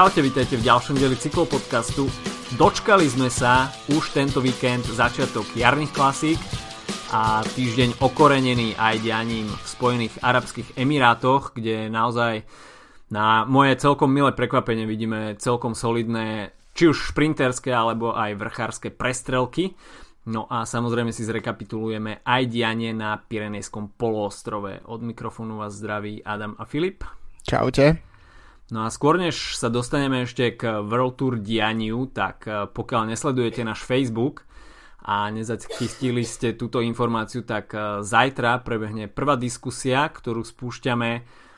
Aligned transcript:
Čaute, 0.00 0.24
vítajte 0.24 0.56
v 0.56 0.64
ďalšom 0.64 0.96
dieli 0.96 1.12
cyklopodcastu. 1.12 2.08
Dočkali 2.56 3.04
sme 3.04 3.28
sa 3.28 3.68
už 3.92 4.16
tento 4.16 4.40
víkend 4.40 4.88
začiatok 4.88 5.44
jarných 5.52 5.92
klasík 5.92 6.40
a 7.12 7.44
týždeň 7.44 8.00
okorenený 8.00 8.80
aj 8.80 8.96
dianím 9.04 9.44
v 9.44 9.66
Spojených 9.68 10.16
Arabských 10.24 10.72
Emirátoch, 10.80 11.52
kde 11.52 11.92
naozaj 11.92 12.48
na 13.12 13.44
moje 13.44 13.76
celkom 13.76 14.08
milé 14.08 14.32
prekvapenie 14.32 14.88
vidíme 14.88 15.36
celkom 15.36 15.76
solidné 15.76 16.56
či 16.72 16.88
už 16.88 17.12
šprinterské 17.12 17.68
alebo 17.68 18.16
aj 18.16 18.40
vrchárske 18.40 18.88
prestrelky. 18.88 19.76
No 20.32 20.48
a 20.48 20.64
samozrejme 20.64 21.12
si 21.12 21.28
zrekapitulujeme 21.28 22.24
aj 22.24 22.48
dianie 22.48 22.96
na 22.96 23.20
Pirenejskom 23.20 24.00
poloostrove. 24.00 24.80
Od 24.88 25.04
mikrofónu 25.04 25.60
vás 25.60 25.76
zdraví 25.76 26.24
Adam 26.24 26.56
a 26.56 26.64
Filip. 26.64 27.04
Čaute. 27.44 28.09
No 28.70 28.86
a 28.86 28.88
skôr 28.94 29.18
než 29.18 29.58
sa 29.58 29.66
dostaneme 29.66 30.22
ešte 30.22 30.54
k 30.54 30.78
World 30.86 31.18
Tour 31.18 31.34
dianiu, 31.42 32.06
tak 32.06 32.46
eh, 32.46 32.70
pokiaľ 32.70 33.10
nesledujete 33.10 33.66
náš 33.66 33.82
Facebook 33.82 34.46
a 35.02 35.26
nezachytili 35.34 36.22
ste 36.22 36.54
túto 36.54 36.78
informáciu, 36.78 37.42
tak 37.42 37.74
eh, 37.74 38.06
zajtra 38.06 38.62
prebehne 38.62 39.10
prvá 39.10 39.34
diskusia, 39.34 40.06
ktorú 40.06 40.46
spúšťame 40.46 41.10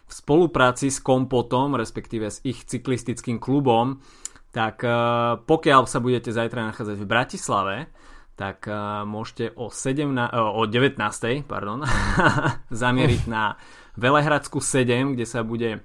v 0.09 0.13
spolupráci 0.13 0.89
s 0.89 1.05
Kompotom, 1.05 1.77
respektíve 1.77 2.33
s 2.33 2.41
ich 2.49 2.65
cyklistickým 2.65 3.37
klubom. 3.37 4.01
Tak 4.49 4.81
eh, 4.81 4.93
pokiaľ 5.37 5.85
sa 5.85 6.01
budete 6.01 6.33
zajtra 6.33 6.73
nachádzať 6.73 6.97
v 6.97 7.07
Bratislave, 7.09 7.77
tak 8.33 8.65
môžete 9.07 9.53
o, 9.61 9.69
17, 9.69 10.09
o 10.33 10.65
19. 10.65 10.97
Pardon, 11.45 11.85
zamieriť 12.73 13.23
na 13.29 13.61
Velehradsku 14.01 14.59
7, 14.59 15.13
kde 15.15 15.29
sa 15.29 15.45
bude 15.45 15.85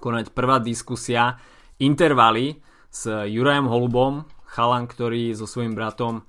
konať 0.00 0.32
prvá 0.32 0.56
diskusia 0.58 1.36
intervaly 1.76 2.56
s 2.88 3.06
Jurajom 3.06 3.68
Holubom, 3.68 4.26
chalan, 4.48 4.88
ktorý 4.90 5.36
so 5.36 5.46
svojím 5.46 5.78
bratom 5.78 6.26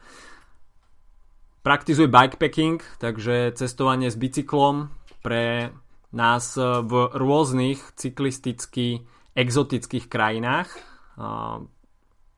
praktizuje 1.61 2.09
bikepacking, 2.09 2.81
takže 2.97 3.53
cestovanie 3.53 4.09
s 4.09 4.17
bicyklom 4.17 4.89
pre 5.21 5.73
nás 6.11 6.57
v 6.59 6.93
rôznych 7.13 7.79
cyklisticky 7.95 9.05
exotických 9.37 10.11
krajinách, 10.11 10.67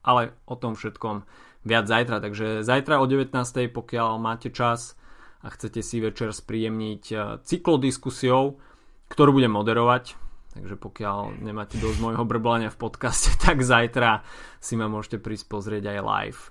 ale 0.03 0.21
o 0.45 0.55
tom 0.59 0.75
všetkom 0.75 1.23
viac 1.63 1.87
zajtra. 1.87 2.19
Takže 2.19 2.67
zajtra 2.67 2.99
o 2.99 3.07
19. 3.07 3.31
pokiaľ 3.71 4.19
máte 4.19 4.51
čas 4.51 4.99
a 5.39 5.47
chcete 5.51 5.79
si 5.79 6.03
večer 6.03 6.35
spríjemniť 6.35 7.03
cyklodiskusiou, 7.47 8.59
ktorú 9.07 9.31
budem 9.35 9.55
moderovať, 9.55 10.19
Takže 10.53 10.77
pokiaľ 10.77 11.41
nemáte 11.41 11.81
dosť 11.81 11.97
môjho 11.97 12.23
brblania 12.29 12.69
v 12.69 12.77
podcaste, 12.77 13.33
tak 13.45 13.65
zajtra 13.65 14.21
si 14.61 14.77
ma 14.77 14.85
môžete 14.85 15.17
prísť 15.17 15.45
pozrieť 15.49 15.83
aj 15.89 15.99
live. 16.01 16.41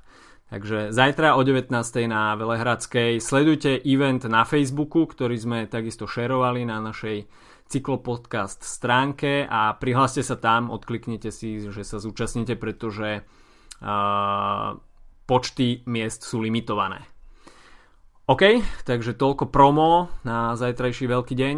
Takže 0.53 0.93
zajtra 0.93 1.33
o 1.33 1.41
19. 1.41 1.73
na 2.13 2.37
Velehradskej 2.37 3.25
sledujte 3.25 3.73
event 3.89 4.21
na 4.29 4.45
Facebooku, 4.45 5.09
ktorý 5.09 5.41
sme 5.41 5.59
takisto 5.65 6.05
šerovali 6.05 6.69
na 6.69 6.77
našej 6.77 7.25
cyklopodcast 7.73 8.61
stránke 8.61 9.49
a 9.49 9.73
prihláste 9.73 10.21
sa 10.21 10.37
tam, 10.37 10.69
odkliknite 10.69 11.33
si, 11.33 11.73
že 11.73 11.81
sa 11.89 11.97
zúčastnite, 11.97 12.61
pretože 12.61 13.25
uh, 13.25 14.77
počty 15.25 15.81
miest 15.89 16.29
sú 16.29 16.45
limitované. 16.45 17.01
OK, 18.29 18.61
takže 18.85 19.17
toľko 19.17 19.49
promo 19.49 20.13
na 20.23 20.53
zajtrajší 20.53 21.09
veľký 21.09 21.35
deň, 21.35 21.57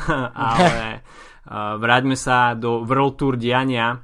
ale 0.52 1.00
vráťme 1.50 2.16
sa 2.16 2.56
do 2.56 2.84
World 2.84 3.20
Tour 3.20 3.34
diania 3.36 4.00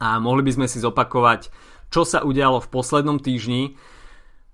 a 0.00 0.08
mohli 0.18 0.42
by 0.42 0.52
sme 0.58 0.66
si 0.66 0.82
zopakovať, 0.82 1.48
čo 1.88 2.02
sa 2.02 2.26
udialo 2.26 2.58
v 2.58 2.70
poslednom 2.70 3.22
týždni. 3.22 3.74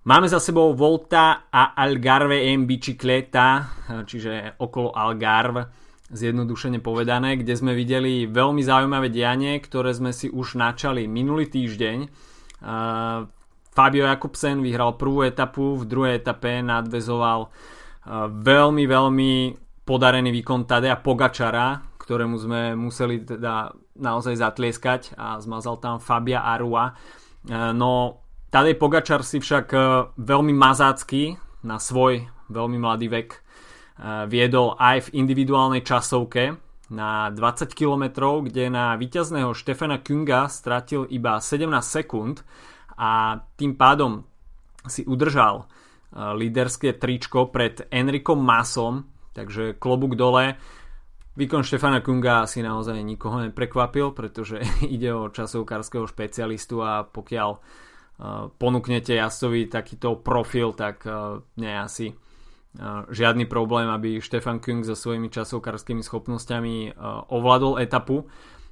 Máme 0.00 0.28
za 0.28 0.41
sebou 0.41 0.72
Volta 0.72 1.48
a 1.53 1.76
Algarve 1.76 2.48
en 2.53 2.64
bicicleta, 2.64 3.69
čiže 4.08 4.56
okolo 4.56 4.97
Algarve, 4.97 5.69
zjednodušene 6.08 6.81
povedané, 6.81 7.36
kde 7.36 7.54
sme 7.54 7.76
videli 7.76 8.25
veľmi 8.25 8.64
zaujímavé 8.64 9.12
dianie, 9.12 9.60
ktoré 9.60 9.92
sme 9.92 10.10
si 10.16 10.32
už 10.32 10.56
načali 10.56 11.04
minulý 11.04 11.52
týždeň. 11.52 11.98
Fabio 13.70 14.04
Jakobsen 14.08 14.64
vyhral 14.64 14.98
prvú 14.98 15.22
etapu, 15.22 15.78
v 15.78 15.84
druhej 15.84 16.19
etape 16.19 16.64
nadvezoval 16.64 17.52
veľmi, 18.41 18.84
veľmi 18.88 19.32
podarený 19.84 20.31
výkon 20.34 20.66
Tadea 20.66 20.98
Pogačara, 20.98 21.89
ktorému 22.10 22.43
sme 22.43 22.75
museli 22.75 23.22
teda 23.22 23.71
naozaj 23.94 24.34
zatlieskať 24.34 25.15
a 25.15 25.38
zmazal 25.38 25.78
tam 25.78 26.03
Fabia 26.03 26.43
Arua. 26.43 26.91
E, 26.91 26.93
no 27.71 28.19
Tadej 28.50 28.75
Pogačar 28.75 29.22
si 29.22 29.38
však 29.38 29.66
e, 29.71 29.78
veľmi 30.19 30.50
mazácky 30.50 31.38
na 31.62 31.78
svoj 31.78 32.26
veľmi 32.50 32.82
mladý 32.82 33.06
vek 33.06 33.28
e, 33.31 33.38
viedol 34.26 34.75
aj 34.75 35.06
v 35.06 35.22
individuálnej 35.22 35.87
časovke 35.87 36.59
na 36.91 37.31
20 37.31 37.78
km, 37.78 38.34
kde 38.43 38.66
na 38.75 38.99
víťazného 38.99 39.54
Štefana 39.54 40.03
Kunga 40.03 40.50
stratil 40.50 41.06
iba 41.15 41.38
17 41.38 41.70
sekúnd 41.78 42.43
a 42.99 43.38
tým 43.54 43.78
pádom 43.78 44.26
si 44.91 45.06
udržal 45.06 45.70
líderské 46.10 46.99
tričko 46.99 47.54
pred 47.54 47.87
Enrikom 47.87 48.43
Masom, 48.43 49.06
takže 49.31 49.78
klobúk 49.78 50.19
dole 50.19 50.59
Výkon 51.30 51.62
Štefana 51.62 52.02
Kunga 52.02 52.42
asi 52.42 52.58
naozaj 52.58 52.98
nikoho 53.06 53.38
neprekvapil, 53.46 54.10
pretože 54.10 54.58
ide 54.94 55.14
o 55.14 55.30
časovkárskeho 55.30 56.10
špecialistu 56.10 56.82
a 56.82 57.06
pokiaľ 57.06 57.50
uh, 57.54 57.60
ponúknete 58.58 59.14
jazdcovi 59.14 59.70
takýto 59.70 60.19
profil, 60.19 60.74
tak 60.74 61.06
uh, 61.06 61.38
nie 61.54 61.70
asi 61.70 62.10
uh, 62.10 63.06
žiadny 63.06 63.46
problém, 63.46 63.86
aby 63.86 64.19
Štefan 64.19 64.58
Kung 64.58 64.82
so 64.82 64.98
svojimi 64.98 65.30
časovkárskymi 65.30 66.02
schopnosťami 66.02 66.98
ovládol 67.30 67.78
etapu. 67.78 68.26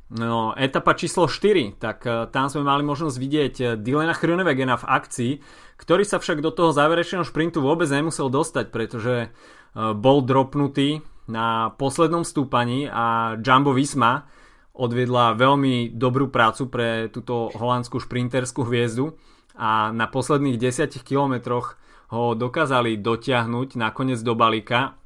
No, 0.09 0.57
etapa 0.57 0.97
číslo 0.97 1.29
4, 1.29 1.77
tak 1.77 2.01
tam 2.33 2.49
sme 2.49 2.65
mali 2.65 2.81
možnosť 2.81 3.17
vidieť 3.21 3.55
Dylana 3.77 4.17
Chrönewegena 4.17 4.81
v 4.81 4.89
akcii, 4.89 5.33
ktorý 5.77 6.01
sa 6.09 6.17
však 6.17 6.41
do 6.41 6.49
toho 6.49 6.73
záverečného 6.73 7.29
šprintu 7.29 7.61
vôbec 7.61 7.85
nemusel 7.93 8.33
dostať, 8.33 8.73
pretože 8.73 9.29
bol 9.77 10.25
dropnutý 10.25 11.05
na 11.29 11.77
poslednom 11.77 12.25
stúpaní 12.25 12.89
a 12.89 13.37
Jumbo 13.39 13.77
Visma 13.77 14.25
odviedla 14.73 15.37
veľmi 15.37 15.93
dobrú 15.93 16.33
prácu 16.33 16.73
pre 16.73 17.13
túto 17.13 17.53
holandskú 17.53 18.01
šprinterskú 18.01 18.65
hviezdu 18.65 19.15
a 19.59 19.91
na 19.91 20.09
posledných 20.09 20.57
10 20.57 21.03
kilometroch 21.05 21.77
ho 22.09 22.33
dokázali 22.33 22.97
dotiahnuť 22.97 23.77
nakoniec 23.77 24.23
do 24.25 24.33
balíka 24.33 24.97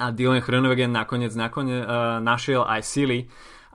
a 0.00 0.10
Dylan 0.10 0.42
Chronovegen 0.42 0.90
nakoniec, 0.90 1.30
nakoniec 1.36 1.86
uh, 1.86 2.18
našiel 2.18 2.66
aj 2.66 2.82
sily, 2.82 3.28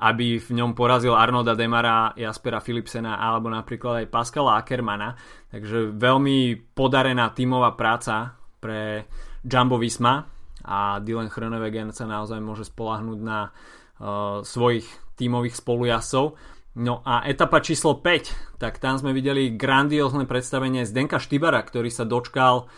aby 0.04 0.42
v 0.42 0.50
ňom 0.52 0.76
porazil 0.76 1.16
Arnolda 1.16 1.56
Demara, 1.56 2.12
Jaspera 2.18 2.60
Philipsena 2.60 3.22
alebo 3.22 3.48
napríklad 3.48 4.04
aj 4.04 4.12
Pascala 4.12 4.60
Ackermana. 4.60 5.16
Takže 5.54 5.96
veľmi 5.96 6.70
podarená 6.76 7.32
tímová 7.32 7.78
práca 7.78 8.36
pre 8.60 9.08
Jumbo 9.46 9.80
Visma 9.80 10.37
a 10.68 11.00
Dylan 11.00 11.32
Chronewegen 11.32 11.96
sa 11.96 12.04
naozaj 12.04 12.44
môže 12.44 12.68
spolahnúť 12.68 13.20
na 13.24 13.50
uh, 13.50 14.44
svojich 14.44 14.86
tímových 15.16 15.56
spolujazcov. 15.56 16.36
No 16.78 17.02
a 17.08 17.26
etapa 17.26 17.64
číslo 17.64 17.98
5, 17.98 18.62
tak 18.62 18.78
tam 18.78 19.02
sme 19.02 19.16
videli 19.16 19.56
grandiózne 19.56 20.30
predstavenie 20.30 20.86
Zdenka 20.86 21.18
Štybara, 21.18 21.64
ktorý 21.66 21.90
sa 21.90 22.06
dočkal 22.06 22.70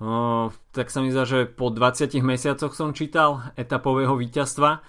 uh, 0.00 0.54
tak 0.72 0.88
sa 0.88 1.02
mi 1.02 1.10
zdá, 1.10 1.26
že 1.26 1.46
po 1.46 1.70
20 1.70 2.18
mesiacoch 2.22 2.72
som 2.74 2.94
čítal 2.94 3.50
etapového 3.58 4.14
víťazstva. 4.14 4.82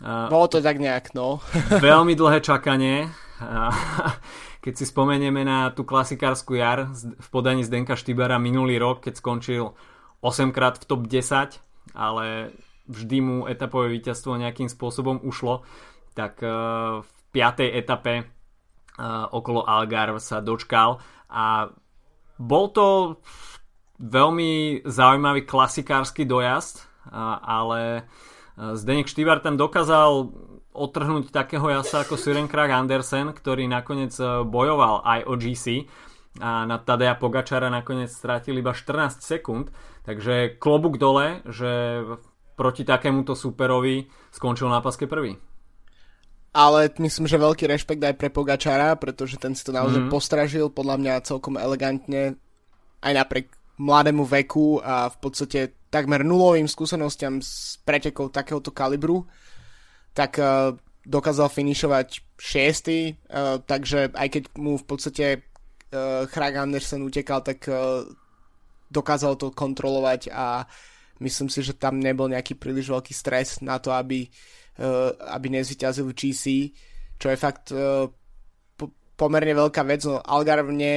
Uh, 0.00 0.28
Bolo 0.32 0.48
to 0.48 0.64
tak 0.64 0.80
nejak, 0.80 1.12
no. 1.12 1.40
veľmi 1.80 2.16
dlhé 2.16 2.40
čakanie. 2.44 3.08
Uh, 3.40 3.72
keď 4.64 4.74
si 4.76 4.84
spomenieme 4.84 5.44
na 5.44 5.72
tú 5.72 5.88
klasikárskú 5.88 6.60
jar 6.60 6.92
v 6.92 7.28
podaní 7.32 7.64
Zdenka 7.64 7.96
Štybara 7.96 8.36
minulý 8.36 8.76
rok, 8.76 9.04
keď 9.08 9.20
skončil 9.20 9.72
8 10.20 10.52
krát 10.52 10.76
v 10.76 10.84
top 10.84 11.08
10, 11.08 11.69
ale 11.94 12.54
vždy 12.90 13.18
mu 13.22 13.36
etapové 13.46 13.94
víťazstvo 13.94 14.34
nejakým 14.34 14.66
spôsobom 14.66 15.22
ušlo, 15.22 15.62
tak 16.14 16.42
e, 16.42 16.50
v 17.00 17.10
piatej 17.30 17.70
etape 17.78 18.14
e, 18.20 18.24
okolo 19.30 19.62
Algarve 19.62 20.18
sa 20.18 20.42
dočkal 20.42 20.98
a 21.30 21.70
bol 22.40 22.66
to 22.74 22.86
veľmi 24.00 24.82
zaujímavý 24.88 25.44
klasikársky 25.44 26.26
dojazd, 26.26 26.82
ale 27.46 27.80
e, 27.94 28.02
Zdenek 28.74 29.06
Štývar 29.06 29.38
tam 29.44 29.54
dokázal 29.54 30.34
otrhnúť 30.70 31.34
takého 31.34 31.66
jasa 31.70 32.06
ako 32.06 32.14
Søren 32.14 32.46
Krag 32.46 32.70
Andersen, 32.70 33.34
ktorý 33.34 33.66
nakoniec 33.66 34.14
bojoval 34.46 35.02
aj 35.02 35.20
o 35.26 35.34
GC 35.34 35.66
a 36.38 36.62
na 36.62 36.78
Tadeja 36.78 37.18
Pogačara 37.18 37.66
nakoniec 37.66 38.14
strátil 38.14 38.54
iba 38.62 38.70
14 38.70 39.18
sekúnd, 39.18 39.74
takže 40.06 40.54
klobúk 40.62 40.94
dole, 40.94 41.42
že 41.50 42.02
proti 42.54 42.86
takémuto 42.86 43.34
superovi 43.34 44.06
skončil 44.30 44.70
na 44.70 44.78
paske 44.78 45.10
prvý. 45.10 45.34
ale 46.50 46.90
myslím, 46.98 47.26
že 47.30 47.38
veľký 47.38 47.66
rešpekt 47.66 48.02
aj 48.02 48.14
pre 48.14 48.28
Pogačara, 48.30 48.94
pretože 48.98 49.38
ten 49.38 49.54
si 49.54 49.62
to 49.62 49.74
naozaj 49.74 50.06
mm. 50.06 50.10
postražil, 50.10 50.66
podľa 50.70 50.96
mňa 50.98 51.26
celkom 51.26 51.54
elegantne, 51.58 52.38
aj 53.00 53.12
napriek 53.16 53.46
mladému 53.80 54.28
veku 54.28 54.82
a 54.82 55.08
v 55.08 55.16
podstate 55.24 55.60
takmer 55.88 56.22
nulovým 56.22 56.68
skúsenostiam 56.68 57.40
s 57.40 57.80
pretekov 57.82 58.30
takéhoto 58.30 58.70
kalibru, 58.70 59.26
tak 60.12 60.36
uh, 60.38 60.76
dokázal 61.06 61.48
finišovať 61.48 62.38
šiestý, 62.38 63.14
uh, 63.14 63.58
takže 63.64 64.12
aj 64.14 64.28
keď 64.28 64.42
mu 64.60 64.76
v 64.76 64.84
podstate 64.84 65.26
Craig 66.30 66.54
Anderson 66.54 67.02
utekal, 67.02 67.42
tak 67.42 67.66
uh, 67.66 68.06
dokázal 68.90 69.34
to 69.34 69.50
kontrolovať 69.50 70.30
a 70.30 70.62
myslím 71.18 71.50
si, 71.50 71.66
že 71.66 71.74
tam 71.74 71.98
nebol 71.98 72.30
nejaký 72.30 72.54
príliš 72.54 72.90
veľký 72.90 73.10
stres 73.10 73.58
na 73.58 73.82
to, 73.82 73.90
aby 73.90 74.30
Eh, 74.80 75.10
aby 75.36 75.52
nezvyťazil 75.52 76.08
GC, 76.16 76.72
čo 77.20 77.28
je 77.28 77.36
fakt 77.36 77.68
eh, 77.68 78.08
pomerne 79.12 79.52
veľká 79.52 79.84
vec. 79.84 80.08
No, 80.08 80.24
Algarve 80.24 80.72
nie 80.72 80.96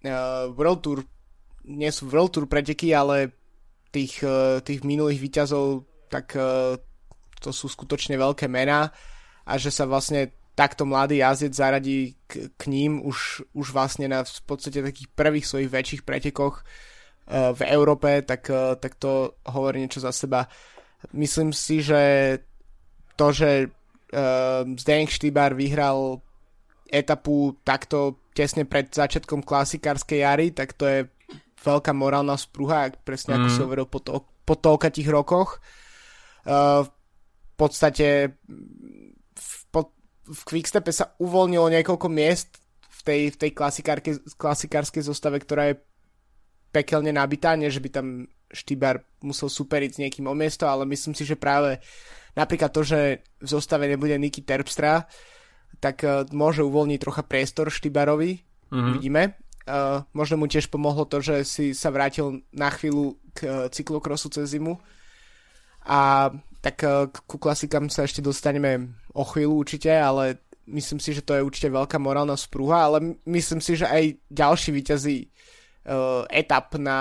je 0.00 0.16
World 0.56 0.80
Tour, 0.80 1.04
nie 1.68 1.92
sú 1.92 2.08
World 2.08 2.32
Tour 2.32 2.48
preteky, 2.48 2.96
ale 2.96 3.36
tých, 3.92 4.24
tých 4.64 4.80
minulých 4.80 5.20
výťazov, 5.20 5.84
tak 6.08 6.32
to 7.36 7.50
sú 7.52 7.68
skutočne 7.68 8.16
veľké 8.16 8.48
mená 8.48 8.88
a 9.44 9.52
že 9.60 9.68
sa 9.68 9.84
vlastne 9.84 10.32
takto 10.58 10.82
mladý 10.82 11.22
jazdec 11.22 11.54
zaradí 11.54 12.18
k, 12.26 12.50
k 12.58 12.62
ním 12.66 12.98
už, 12.98 13.46
už 13.54 13.70
vlastne 13.70 14.10
na 14.10 14.26
v 14.26 14.42
podstate 14.42 14.82
takých 14.82 15.06
prvých 15.14 15.46
svojich 15.46 15.70
väčších 15.70 16.02
pretekoch 16.02 16.66
uh, 16.66 17.54
v 17.54 17.62
Európe, 17.70 18.26
tak, 18.26 18.50
uh, 18.50 18.74
tak 18.74 18.98
to 18.98 19.38
hovorí 19.46 19.78
niečo 19.78 20.02
za 20.02 20.10
seba. 20.10 20.50
Myslím 21.14 21.54
si, 21.54 21.78
že 21.78 22.02
to, 23.14 23.30
že 23.30 23.70
uh, 23.70 24.66
Zdeněk 24.74 25.14
Štýbar 25.14 25.54
vyhral 25.54 26.18
etapu 26.90 27.54
takto 27.62 28.18
tesne 28.34 28.66
pred 28.66 28.90
začiatkom 28.90 29.46
klasikárskej 29.46 30.26
jary, 30.26 30.50
tak 30.50 30.74
to 30.74 30.90
je 30.90 31.06
veľká 31.62 31.94
morálna 31.94 32.34
sprúha, 32.34 32.90
presne 33.06 33.38
ako 33.38 33.46
mm. 33.46 33.54
si 33.54 33.60
hovoril 33.62 33.86
po, 33.86 34.02
to, 34.02 34.26
po 34.42 34.58
toľkatých 34.58 35.06
rokoch. 35.06 35.62
Uh, 36.42 36.82
v 36.82 37.54
podstate 37.54 38.34
v, 40.28 40.40
Quickstepe 40.44 40.92
sa 40.92 41.16
uvoľnilo 41.16 41.72
niekoľko 41.72 42.08
miest 42.12 42.60
v 42.88 43.00
tej, 43.02 43.20
v 43.32 43.36
tej 43.36 43.50
klasikárskej 44.36 45.02
zostave, 45.02 45.40
ktorá 45.40 45.72
je 45.72 45.80
pekelne 46.68 47.10
nabitá, 47.10 47.56
nie 47.56 47.72
že 47.72 47.80
by 47.80 47.88
tam 47.88 48.06
Štýbar 48.48 49.04
musel 49.20 49.52
superiť 49.52 49.90
s 49.92 50.00
niekým 50.00 50.24
o 50.24 50.32
miesto, 50.32 50.64
ale 50.64 50.88
myslím 50.88 51.12
si, 51.12 51.28
že 51.28 51.36
práve 51.36 51.84
napríklad 52.32 52.72
to, 52.72 52.80
že 52.80 53.20
v 53.40 53.48
zostave 53.48 53.84
nebude 53.84 54.16
Niky 54.16 54.40
Terpstra, 54.40 55.04
tak 55.84 56.00
uh, 56.00 56.24
môže 56.32 56.64
uvoľniť 56.64 56.98
trocha 57.00 57.22
priestor 57.28 57.68
Štybarovi, 57.68 58.40
mm-hmm. 58.72 58.92
vidíme. 58.96 59.22
Uh, 59.68 60.00
možno 60.16 60.40
mu 60.40 60.48
tiež 60.48 60.72
pomohlo 60.72 61.04
to, 61.04 61.20
že 61.20 61.44
si 61.44 61.76
sa 61.76 61.92
vrátil 61.92 62.40
na 62.56 62.72
chvíľu 62.72 63.20
k 63.36 63.38
uh, 63.44 63.52
cyklokrosu 63.68 64.32
cez 64.32 64.56
zimu. 64.56 64.80
A 65.84 66.32
tak 66.58 66.82
uh, 66.82 67.06
ku 67.08 67.38
klasikám 67.38 67.86
sa 67.86 68.02
ešte 68.02 68.18
dostaneme 68.18 68.98
o 69.14 69.22
chvíľu 69.22 69.62
určite, 69.62 69.90
ale 69.94 70.42
myslím 70.66 70.98
si, 71.00 71.14
že 71.14 71.24
to 71.24 71.38
je 71.38 71.46
určite 71.46 71.72
veľká 71.72 71.96
morálna 72.02 72.34
sprúha, 72.34 72.90
ale 72.90 73.18
myslím 73.24 73.62
si, 73.62 73.78
že 73.78 73.86
aj 73.88 74.18
ďalší 74.28 74.70
výťazí 74.74 75.16
uh, 75.22 76.26
etap 76.28 76.74
na, 76.76 77.00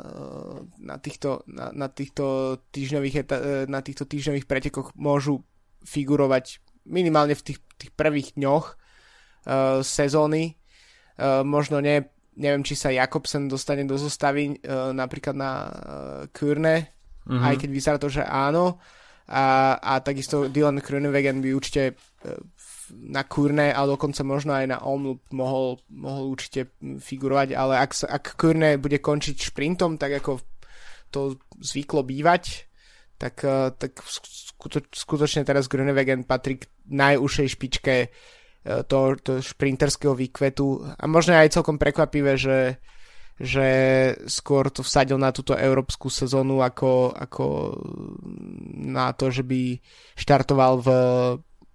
uh, 0.00 0.62
na, 0.78 0.96
týchto, 1.02 1.42
na, 1.50 1.74
na, 1.74 1.88
týchto 1.90 2.56
týždňových 2.70 3.16
eta, 3.26 3.36
na 3.66 3.80
týchto 3.82 4.06
týždňových 4.06 4.46
pretekoch 4.46 4.94
môžu 4.94 5.42
figurovať 5.82 6.62
minimálne 6.86 7.34
v 7.34 7.42
tých, 7.42 7.58
tých 7.78 7.92
prvých 7.94 8.38
dňoch 8.38 8.66
uh, 8.74 9.82
sezóny. 9.82 10.58
Uh, 11.18 11.42
možno 11.42 11.82
nie, 11.82 12.06
neviem, 12.38 12.64
či 12.64 12.78
sa 12.78 12.94
Jakobsen 12.94 13.50
dostane 13.50 13.84
do 13.84 13.98
zostavy 13.98 14.56
uh, 14.62 14.94
napríklad 14.94 15.36
na 15.36 15.52
uh, 15.52 15.70
Kurne, 16.32 17.01
mm-hmm. 17.26 17.42
aj 17.42 17.54
keď 17.58 17.70
vyzerá 17.70 17.96
to, 17.98 18.08
že 18.10 18.22
áno. 18.24 18.78
A, 19.32 19.78
a 19.78 19.92
takisto 20.02 20.50
Dylan 20.50 20.82
Krunewagen 20.82 21.40
by 21.40 21.54
určite 21.54 21.94
uh, 21.94 22.36
na 22.92 23.24
Kurne 23.24 23.72
a 23.72 23.80
dokonca 23.88 24.20
možno 24.26 24.52
aj 24.52 24.66
na 24.68 24.78
Omloop 24.84 25.32
mohol, 25.32 25.80
mohol 25.88 26.36
určite 26.36 26.76
figurovať, 26.82 27.56
ale 27.56 27.80
ak, 27.80 27.90
sa, 27.96 28.06
ak 28.12 28.36
Kurne 28.36 28.76
bude 28.76 29.00
končiť 29.00 29.36
šprintom, 29.38 29.96
tak 29.96 30.20
ako 30.20 30.42
to 31.12 31.40
zvyklo 31.60 32.04
bývať, 32.04 32.68
tak, 33.16 33.40
eh, 33.44 33.70
tak 33.76 34.02
skuto, 34.04 34.84
skutočne 34.92 35.46
teraz 35.46 35.68
Grunewegen 35.68 36.28
patrí 36.28 36.60
k 36.60 36.68
najúžšej 36.90 37.48
špičke 37.56 37.96
eh, 38.08 38.82
to, 38.84 38.98
to 39.20 39.40
šprinterského 39.40 40.12
výkvetu 40.12 40.84
a 40.96 41.04
možno 41.08 41.36
aj 41.36 41.54
celkom 41.54 41.80
prekvapivé, 41.80 42.36
že, 42.36 42.82
že 43.42 43.68
skôr 44.30 44.70
to 44.70 44.86
vsadil 44.86 45.18
na 45.18 45.34
túto 45.34 45.58
európsku 45.58 46.06
sezónu 46.06 46.62
ako, 46.62 47.10
ako 47.10 47.74
na 48.78 49.10
to, 49.18 49.34
že 49.34 49.42
by 49.42 49.82
štartoval 50.14 50.78
v 50.78 50.88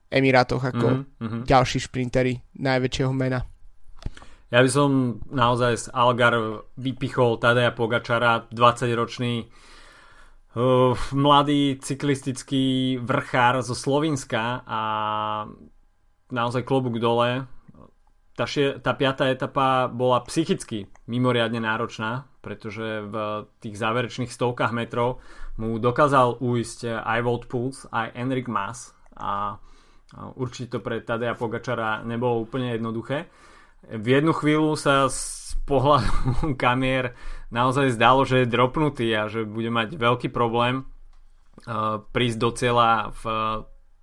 Emirátoch 0.07 0.63
ako 0.63 1.03
mm-hmm. 1.19 1.41
ďalší 1.43 1.83
šprintery 1.83 2.39
najväčšieho 2.55 3.11
mena. 3.11 3.43
Ja 4.47 4.63
by 4.63 4.69
som 4.71 5.19
naozaj 5.27 5.73
z 5.75 5.85
Algar 5.91 6.63
vypichol 6.79 7.35
Tadeja 7.35 7.75
Pogačara, 7.75 8.47
20-ročný 8.47 9.43
uh, 9.43 10.95
mladý 11.11 11.83
cyklistický 11.83 12.95
vrchár 13.03 13.59
zo 13.59 13.75
Slovenska 13.75 14.63
a 14.63 14.81
naozaj 16.31 16.63
klobúk 16.63 16.95
dole. 17.03 17.43
Tá, 18.37 18.45
šie, 18.45 18.77
tá 18.77 18.93
piatá 18.93 19.25
etapa 19.33 19.89
bola 19.89 20.21
psychicky 20.29 20.85
mimoriadne 21.09 21.57
náročná, 21.57 22.29
pretože 22.45 23.01
v 23.01 23.15
tých 23.57 23.75
záverečných 23.81 24.29
stovkách 24.29 24.77
metrov 24.77 25.17
mu 25.57 25.81
dokázal 25.81 26.37
ujsť 26.37 27.01
aj 27.01 27.19
Wout 27.25 27.49
Puls, 27.49 27.89
aj 27.89 28.13
Enric 28.13 28.45
Mas 28.45 28.93
a 29.17 29.57
Určite 30.15 30.79
to 30.79 30.79
pre 30.79 31.03
Tadeja 31.03 31.35
Pogačara 31.35 31.99
nebolo 32.07 32.47
úplne 32.47 32.71
jednoduché. 32.71 33.27
V 33.91 34.07
jednu 34.07 34.31
chvíľu 34.31 34.79
sa 34.79 35.11
z 35.11 35.53
pohľadu 35.67 36.55
kamier 36.63 37.11
naozaj 37.51 37.91
zdalo, 37.91 38.23
že 38.23 38.43
je 38.43 38.51
dropnutý 38.51 39.07
a 39.11 39.27
že 39.27 39.43
bude 39.43 39.67
mať 39.67 39.99
veľký 39.99 40.31
problém 40.31 40.87
uh, 41.67 41.99
prísť 42.15 42.37
do 42.39 42.49
cieľa 42.55 43.11
v 43.19 43.23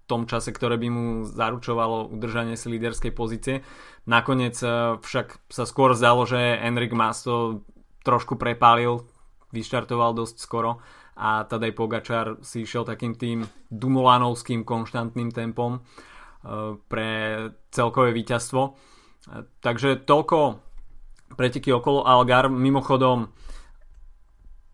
tom 0.04 0.28
čase, 0.28 0.52
ktoré 0.52 0.76
by 0.76 0.88
mu 0.92 1.04
zaručovalo 1.24 2.12
udržanie 2.12 2.56
si 2.60 2.68
líderskej 2.68 3.12
pozície. 3.16 3.64
Nakoniec 4.04 4.56
uh, 4.60 5.00
však 5.00 5.48
sa 5.48 5.64
skôr 5.64 5.96
zdalo, 5.96 6.28
že 6.28 6.36
Enrik 6.60 6.92
Mas 6.92 7.24
to 7.24 7.64
trošku 8.04 8.36
prepálil, 8.36 9.08
vyštartoval 9.50 10.12
dosť 10.12 10.36
skoro 10.36 10.84
a 11.14 11.46
Tadej 11.46 11.72
Pogačar 11.72 12.42
si 12.42 12.66
išiel 12.66 12.82
takým 12.82 13.14
tým 13.14 13.46
dumulanovským 13.70 14.66
konštantným 14.66 15.30
tempom 15.30 15.78
e, 15.78 15.80
pre 16.90 17.10
celkové 17.70 18.10
víťazstvo. 18.10 18.62
E, 18.66 18.70
takže 19.62 20.02
toľko 20.02 20.58
preteky 21.38 21.70
okolo 21.70 22.02
Algar. 22.02 22.50
Mimochodom 22.50 23.30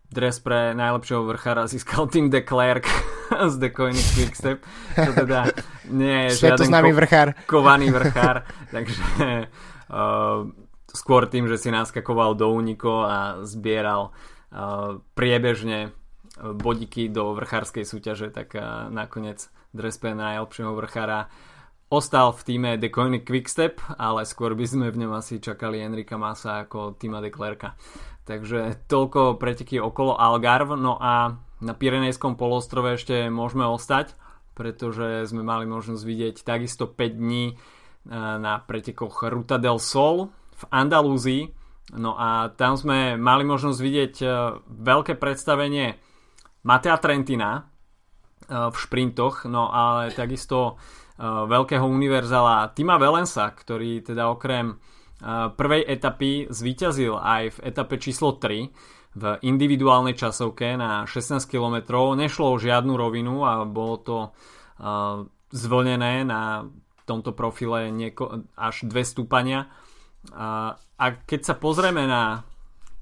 dres 0.09 0.41
pre 0.41 0.73
najlepšieho 0.73 1.23
vrchára 1.29 1.69
získal 1.69 2.09
tým 2.09 2.33
de 2.33 2.41
Klerk 2.41 2.89
z 3.51 3.55
The 3.57 3.69
Coiny 3.71 4.03
Quickstep, 4.15 4.59
čo 4.95 5.11
teda 5.15 5.51
nie 5.89 6.29
je 6.31 6.47
žiaden 6.47 6.67
ko- 6.67 6.97
vrchár. 6.97 7.27
kovaný 7.47 7.87
vrchár, 7.89 8.43
takže 8.75 9.03
uh, 9.91 10.47
skôr 10.91 11.27
tým, 11.31 11.47
že 11.47 11.57
si 11.57 11.69
naskakoval 11.71 12.35
do 12.35 12.51
únikov 12.51 13.07
a 13.07 13.17
zbieral 13.47 14.11
uh, 14.11 14.99
priebežne 15.15 15.95
bodiky 16.41 17.11
do 17.11 17.37
vrchárskej 17.37 17.85
súťaže, 17.85 18.33
tak 18.33 18.57
nakoniec 18.89 19.45
Drespe 19.71 20.11
najlepšieho 20.11 20.73
vrchára 20.73 21.29
ostal 21.91 22.31
v 22.31 22.41
týme 22.47 22.69
De 22.79 22.87
Coiny 22.87 23.21
Quickstep, 23.21 23.83
ale 23.99 24.23
skôr 24.23 24.55
by 24.55 24.63
sme 24.63 24.87
v 24.89 25.05
ňom 25.05 25.13
asi 25.19 25.43
čakali 25.43 25.83
Enrika 25.83 26.15
Masa 26.15 26.63
ako 26.63 26.95
týma 26.95 27.19
De 27.19 27.27
Klerka. 27.27 27.75
Takže 28.23 28.87
toľko 28.87 29.35
preteky 29.35 29.77
okolo 29.83 30.15
Algarve, 30.15 30.79
no 30.79 30.95
a 30.95 31.35
na 31.61 31.77
Pirenejskom 31.77 32.35
polostrove 32.35 32.97
ešte 32.97 33.29
môžeme 33.29 33.63
ostať, 33.69 34.17
pretože 34.57 35.29
sme 35.29 35.45
mali 35.45 35.69
možnosť 35.69 36.03
vidieť 36.03 36.35
takisto 36.41 36.89
5 36.89 37.21
dní 37.21 37.55
na 38.41 38.57
pretekoch 38.65 39.29
Ruta 39.29 39.61
del 39.61 39.77
Sol 39.77 40.33
v 40.33 40.63
Andalúzii. 40.73 41.53
No 42.01 42.17
a 42.17 42.49
tam 42.57 42.75
sme 42.75 43.13
mali 43.15 43.45
možnosť 43.45 43.79
vidieť 43.79 44.15
veľké 44.65 45.21
predstavenie 45.21 46.01
Matea 46.65 46.97
Trentina 46.97 47.51
eh, 47.57 48.69
v 48.69 48.75
šprintoch, 48.75 49.45
no 49.45 49.69
ale 49.69 50.11
takisto 50.11 50.81
veľkého 51.21 51.85
univerzala 51.85 52.73
Tima 52.73 52.97
Velensa, 52.97 53.53
ktorý 53.53 54.01
teda 54.01 54.33
okrem 54.33 54.81
prvej 55.53 55.85
etapy 55.85 56.49
zvíťazil 56.49 57.13
aj 57.13 57.43
v 57.53 57.57
etape 57.69 58.01
číslo 58.01 58.41
3 58.41 58.73
v 59.11 59.23
individuálnej 59.43 60.15
časovke 60.15 60.79
na 60.79 61.03
16 61.03 61.43
km. 61.47 61.83
Nešlo 62.15 62.55
o 62.55 62.61
žiadnu 62.61 62.95
rovinu 62.95 63.43
a 63.43 63.67
bolo 63.67 63.95
to 63.99 64.17
zvlnené 65.51 66.23
na 66.23 66.65
tomto 67.05 67.35
profile 67.35 67.91
nieko, 67.91 68.47
až 68.55 68.87
dve 68.87 69.03
stúpania. 69.03 69.67
A, 70.31 70.79
a 70.79 71.05
keď 71.27 71.51
sa 71.51 71.55
pozrieme 71.59 72.07
na 72.07 72.47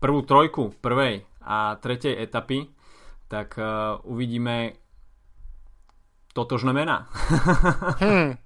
prvú 0.01 0.25
trojku 0.25 0.74
prvej 0.82 1.28
a 1.44 1.78
tretej 1.78 2.18
etapy, 2.18 2.72
tak 3.30 3.60
uh, 3.62 4.01
uvidíme 4.08 4.80
totožné 6.34 6.74
mená. 6.74 7.06
hmm. 8.01 8.39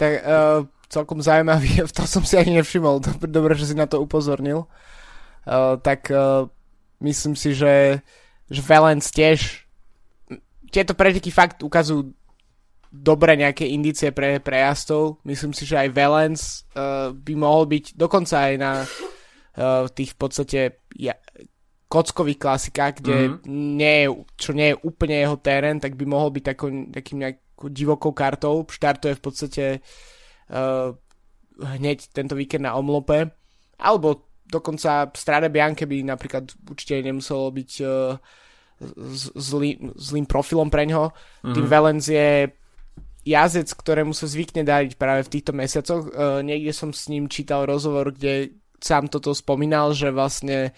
Tak 0.00 0.12
uh, 0.24 0.66
celkom 0.88 1.22
zaujímavý, 1.22 1.84
to 1.96 2.02
som 2.08 2.26
si 2.26 2.34
ani 2.34 2.58
nevšimol, 2.58 3.04
dobre, 3.30 3.54
že 3.54 3.70
si 3.70 3.74
na 3.78 3.86
to 3.86 4.02
upozornil. 4.02 4.66
Uh, 5.44 5.76
tak 5.78 6.08
uh, 6.08 6.48
myslím 7.04 7.36
si, 7.36 7.52
že, 7.52 8.00
že 8.48 8.60
Valence 8.64 9.12
tiež 9.12 9.68
tieto 10.72 10.96
preteky 10.96 11.30
fakt 11.30 11.62
ukazujú 11.62 12.10
dobre 12.94 13.34
nejaké 13.34 13.66
indície 13.70 14.10
pre, 14.10 14.38
pre 14.38 14.62
jazdov. 14.62 15.22
Myslím 15.26 15.54
si, 15.54 15.66
že 15.66 15.78
aj 15.86 15.94
Valence 15.94 16.62
uh, 16.74 17.10
by 17.10 17.34
mohol 17.34 17.66
byť 17.66 17.94
dokonca 17.98 18.50
aj 18.50 18.54
na 18.58 18.72
uh, 18.82 19.86
tých 19.90 20.14
v 20.14 20.18
podstate 20.18 20.60
ja, 20.94 21.14
kockových 21.90 22.38
klasikách, 22.38 23.02
kde 23.02 23.14
mm-hmm. 23.14 23.38
nie 23.78 23.96
je, 24.02 24.08
čo 24.38 24.50
nie 24.50 24.74
je 24.74 24.80
úplne 24.82 25.16
jeho 25.22 25.38
terén, 25.38 25.78
tak 25.78 25.94
by 25.94 26.06
mohol 26.06 26.30
byť 26.34 26.44
takou, 26.54 26.70
takým 26.90 27.18
nejakou 27.22 27.68
divokou 27.70 28.10
kartou. 28.10 28.66
Štartuje 28.66 29.14
v 29.14 29.22
podstate 29.22 29.64
uh, 30.50 30.90
hneď 31.54 32.10
tento 32.10 32.34
víkend 32.34 32.66
na 32.66 32.74
omlope. 32.74 33.30
Alebo 33.78 34.33
dokonca 34.54 35.10
Strade 35.10 35.50
Bianche 35.50 35.90
by 35.90 36.06
napríklad 36.06 36.54
určite 36.70 37.02
nemuselo 37.02 37.50
byť 37.50 37.70
uh, 37.82 38.14
zlý, 39.34 39.78
zlým 39.98 40.26
profilom 40.30 40.70
pre 40.70 40.86
ňoho. 40.86 41.10
Mm-hmm. 41.10 41.54
Tým 41.54 41.66
Valens 41.66 42.06
je 42.06 42.28
jazdec, 43.24 43.68
ktorému 43.74 44.12
sa 44.12 44.30
zvykne 44.30 44.62
dať 44.62 45.00
práve 45.00 45.26
v 45.26 45.32
týchto 45.32 45.52
mesiacoch. 45.56 46.02
Uh, 46.06 46.40
niekde 46.46 46.70
som 46.70 46.94
s 46.94 47.10
ním 47.10 47.26
čítal 47.26 47.66
rozhovor, 47.66 48.14
kde 48.14 48.54
sám 48.78 49.08
toto 49.10 49.34
spomínal, 49.34 49.96
že 49.96 50.12
vlastne 50.12 50.70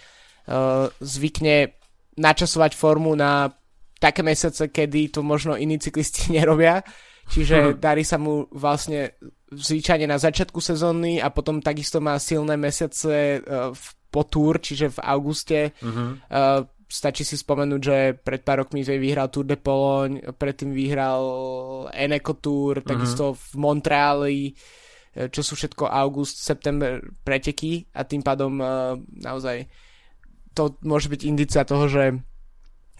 uh, 0.46 0.88
zvykne 1.02 1.74
načasovať 2.16 2.72
formu 2.72 3.12
na 3.12 3.52
také 4.00 4.22
mesiace, 4.22 4.68
kedy 4.68 5.08
to 5.12 5.20
možno 5.24 5.56
iní 5.56 5.76
cyklisti 5.80 6.32
nerobia. 6.36 6.80
Čiže 7.26 7.74
darí 7.84 8.06
sa 8.06 8.16
mu 8.16 8.46
vlastne 8.54 9.18
zvyčajne 9.52 10.10
na 10.10 10.18
začiatku 10.18 10.58
sezóny 10.58 11.22
a 11.22 11.30
potom 11.30 11.62
takisto 11.62 12.02
má 12.02 12.18
silné 12.18 12.58
mesiace 12.58 13.40
uh, 13.40 13.70
v, 13.70 13.84
po 14.10 14.26
túr, 14.26 14.58
čiže 14.58 14.96
v 14.96 14.98
auguste. 15.02 15.60
Uh-huh. 15.78 16.18
Uh, 16.26 16.66
stačí 16.86 17.26
si 17.26 17.34
spomenúť, 17.34 17.80
že 17.82 17.98
pred 18.14 18.42
pár 18.46 18.66
rokmi 18.66 18.86
vyhral 18.86 19.30
Tour 19.30 19.46
de 19.46 19.58
Pologne, 19.58 20.22
predtým 20.34 20.70
vyhral 20.70 21.22
Eneco 21.90 22.38
Tour, 22.38 22.78
uh-huh. 22.78 22.86
takisto 22.86 23.34
v 23.34 23.46
Montreali, 23.58 24.54
e, 25.10 25.26
čo 25.26 25.42
sú 25.42 25.58
všetko 25.58 25.90
august, 25.90 26.46
september 26.46 27.02
preteky 27.26 27.90
a 27.90 28.06
tým 28.06 28.22
pádom 28.22 28.62
uh, 28.62 28.94
naozaj 29.18 29.66
to 30.54 30.78
môže 30.86 31.12
byť 31.12 31.20
indicia 31.28 31.68
toho, 31.68 31.90
že 31.90 32.16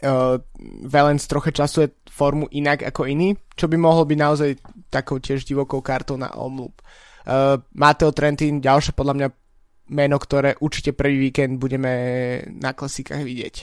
uh, 0.03 0.37
Valence 0.85 1.29
trocha 1.29 1.53
časuje 1.55 1.93
formu 2.11 2.49
inak 2.53 2.85
ako 2.85 3.09
iný, 3.09 3.37
čo 3.57 3.69
by 3.71 3.77
mohlo 3.81 4.05
byť 4.05 4.19
naozaj 4.19 4.51
takou 4.93 5.21
tiež 5.21 5.45
divokou 5.49 5.81
kartou 5.81 6.21
na 6.21 6.33
omlup. 6.37 6.81
Uh, 7.27 7.61
Mateo 7.75 8.13
Trentin, 8.13 8.61
ďalšie 8.61 8.93
podľa 8.93 9.15
mňa 9.17 9.29
meno, 9.93 10.17
ktoré 10.19 10.59
určite 10.59 10.93
prvý 10.93 11.31
víkend 11.31 11.63
budeme 11.63 11.93
na 12.51 12.75
klasikách 12.75 13.23
vidieť. 13.23 13.57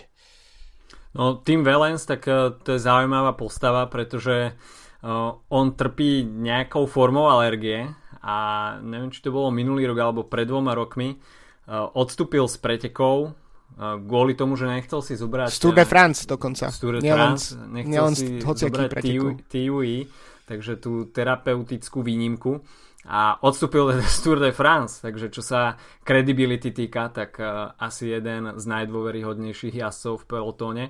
No, 1.14 1.46
Tim 1.46 1.62
Valens, 1.62 2.10
tak 2.10 2.26
uh, 2.26 2.58
to 2.58 2.76
je 2.76 2.82
zaujímavá 2.82 3.38
postava, 3.38 3.86
pretože 3.86 4.54
uh, 4.54 5.38
on 5.54 5.78
trpí 5.78 6.26
nejakou 6.26 6.90
formou 6.90 7.30
alergie 7.30 7.86
a 8.24 8.36
neviem, 8.82 9.12
či 9.12 9.22
to 9.22 9.36
bolo 9.36 9.54
minulý 9.54 9.86
rok 9.86 10.00
alebo 10.00 10.26
pred 10.26 10.50
dvoma 10.50 10.74
rokmi, 10.74 11.14
uh, 11.14 11.92
odstúpil 11.94 12.50
z 12.50 12.58
pretekov 12.58 13.36
kvôli 13.80 14.38
tomu, 14.38 14.54
že 14.54 14.70
nechcel 14.70 15.02
si 15.02 15.18
zobrať... 15.18 15.50
Z 15.50 15.60
Tour 15.60 15.76
de 15.76 15.86
France 15.86 16.20
dokonca. 16.30 16.70
Z 16.70 16.78
Tour 16.78 16.94
de 17.00 17.02
France, 17.10 17.58
nechcel 17.58 18.06
si 18.14 18.28
zobrať 18.40 19.04
TUI, 19.50 20.08
takže 20.46 20.78
tú 20.78 21.10
terapeutickú 21.10 22.06
výnimku. 22.06 22.62
A 23.04 23.36
odstúpil 23.44 24.00
z 24.00 24.18
Tour 24.24 24.40
de 24.40 24.56
France, 24.56 25.04
takže 25.04 25.28
čo 25.28 25.44
sa 25.44 25.76
credibility 26.08 26.72
týka, 26.72 27.12
tak 27.12 27.36
uh, 27.36 27.76
asi 27.76 28.16
jeden 28.16 28.56
z 28.56 28.64
najdôveryhodnejších 28.64 29.84
jazdcov 29.84 30.24
v 30.24 30.28
pelotóne. 30.30 30.86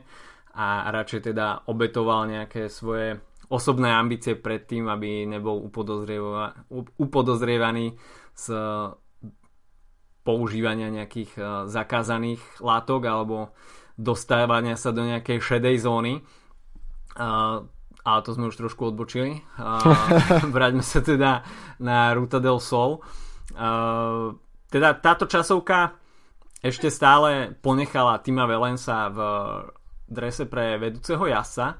A 0.54 0.94
radšej 0.94 1.34
teda 1.34 1.66
obetoval 1.66 2.30
nejaké 2.30 2.70
svoje 2.70 3.18
osobné 3.50 3.90
ambície 3.90 4.38
pred 4.38 4.70
tým, 4.70 4.86
aby 4.86 5.25
nebol 5.25 5.58
upodozrieva, 5.66 6.54
upodozrievaný 7.02 7.98
z 8.34 8.46
používania 10.24 10.88
nejakých 10.89 11.32
uh, 11.38 11.46
zakázaných 11.68 12.42
látok 12.63 13.06
alebo 13.06 13.51
dostávania 14.00 14.74
sa 14.80 14.89
do 14.89 15.06
nejakej 15.06 15.38
šedej 15.38 15.75
zóny. 15.86 16.13
Ale 18.03 18.20
to 18.25 18.34
sme 18.34 18.50
už 18.50 18.58
trošku 18.58 18.89
odbočili. 18.89 19.46
Uh, 19.56 19.86
vráťme 20.56 20.82
sa 20.82 21.06
teda 21.06 21.46
na 21.77 22.10
Ruta 22.18 22.42
del 22.42 22.58
Sol. 22.58 23.06
Uh, 23.53 24.34
teda 24.74 24.98
táto 24.98 25.30
časovka 25.30 25.94
ešte 26.63 26.89
stále 26.89 27.53
ponechala 27.53 28.18
Tima 28.24 28.50
Velensa 28.50 29.13
v 29.13 29.20
drese 30.10 30.50
pre 30.50 30.82
vedúceho 30.82 31.22
jasa, 31.30 31.77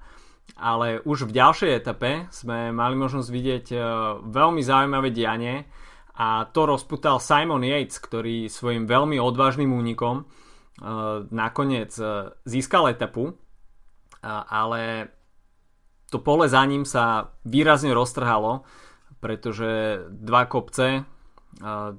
ale 0.60 1.02
už 1.08 1.26
v 1.32 1.36
ďalšej 1.40 1.72
etape 1.72 2.30
sme 2.30 2.70
mali 2.76 2.94
možnosť 3.00 3.30
vidieť 3.32 3.66
veľmi 4.28 4.62
zaujímavé 4.62 5.10
dianie 5.16 5.66
a 6.14 6.46
to 6.50 6.70
rozputal 6.70 7.18
Simon 7.18 7.66
Yates, 7.66 7.98
ktorý 7.98 8.50
svojim 8.50 8.86
veľmi 8.86 9.18
odvážnym 9.18 9.74
únikom 9.74 10.24
uh, 10.24 11.26
nakoniec 11.34 11.94
uh, 11.98 12.34
získal 12.46 12.94
etapu, 12.94 13.34
ale 14.24 15.12
to 16.08 16.24
pole 16.24 16.48
za 16.48 16.64
ním 16.64 16.88
sa 16.88 17.36
výrazne 17.44 17.92
roztrhalo, 17.92 18.64
pretože 19.20 20.00
dva 20.08 20.48
kopce 20.48 21.04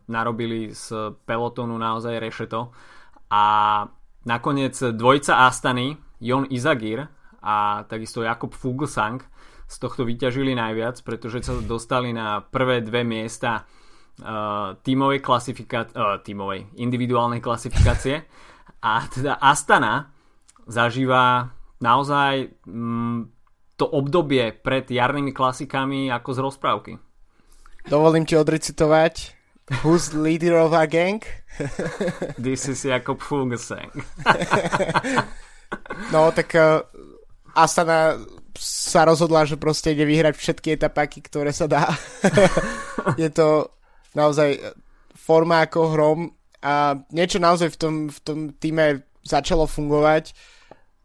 narobili 0.08 0.72
z 0.72 1.12
pelotonu 1.28 1.76
naozaj 1.76 2.16
rešeto. 2.16 2.72
A 3.28 3.44
nakoniec 4.24 4.72
dvojca 4.72 5.44
Astany, 5.46 6.00
Jon 6.16 6.48
Izagir 6.48 7.04
a 7.44 7.84
takisto 7.84 8.24
Jakub 8.24 8.56
Fuglsang 8.56 9.20
z 9.68 9.76
tohto 9.76 10.08
vyťažili 10.08 10.56
najviac, 10.56 10.96
pretože 11.04 11.44
sa 11.44 11.60
dostali 11.60 12.16
na 12.16 12.40
prvé 12.40 12.80
dve 12.80 13.04
miesta 13.04 13.68
uh, 14.22 14.78
tímovej 14.84 15.18
klasifikácie, 15.24 15.94
uh, 15.96 16.20
tímovej, 16.22 16.78
individuálnej 16.78 17.42
klasifikácie 17.42 18.22
a 18.84 18.92
teda 19.08 19.40
Astana 19.40 20.12
zažíva 20.68 21.50
naozaj 21.80 22.52
mm, 22.68 23.32
to 23.74 23.84
obdobie 23.90 24.54
pred 24.54 24.86
jarnými 24.86 25.34
klasikami 25.34 26.12
ako 26.12 26.30
z 26.30 26.38
rozprávky. 26.38 26.92
Dovolím 27.90 28.24
ti 28.24 28.38
odrecitovať 28.38 29.34
Who's 29.80 30.12
the 30.12 30.20
leader 30.20 30.60
of 30.60 30.76
our 30.76 30.84
gang? 30.84 31.24
This 32.36 32.68
is 32.68 32.84
Jakob 32.84 33.24
Fuglsang. 33.24 33.88
no, 36.12 36.28
tak 36.36 36.52
uh, 36.52 36.84
Astana 37.56 38.20
sa 38.60 39.08
rozhodla, 39.08 39.48
že 39.48 39.56
proste 39.56 39.96
ide 39.96 40.04
vyhrať 40.04 40.36
všetky 40.36 40.76
etapáky, 40.76 41.24
ktoré 41.24 41.48
sa 41.56 41.64
dá. 41.64 41.96
je 43.20 43.32
to 43.32 43.72
naozaj 44.14 44.58
forma 45.14 45.66
ako 45.66 45.80
hrom 45.94 46.20
a 46.64 46.96
niečo 47.12 47.38
naozaj 47.38 47.74
v 47.74 47.78
tom, 47.78 47.94
v 48.08 48.18
tom 48.24 48.38
týme 48.56 49.04
začalo 49.20 49.68
fungovať. 49.68 50.32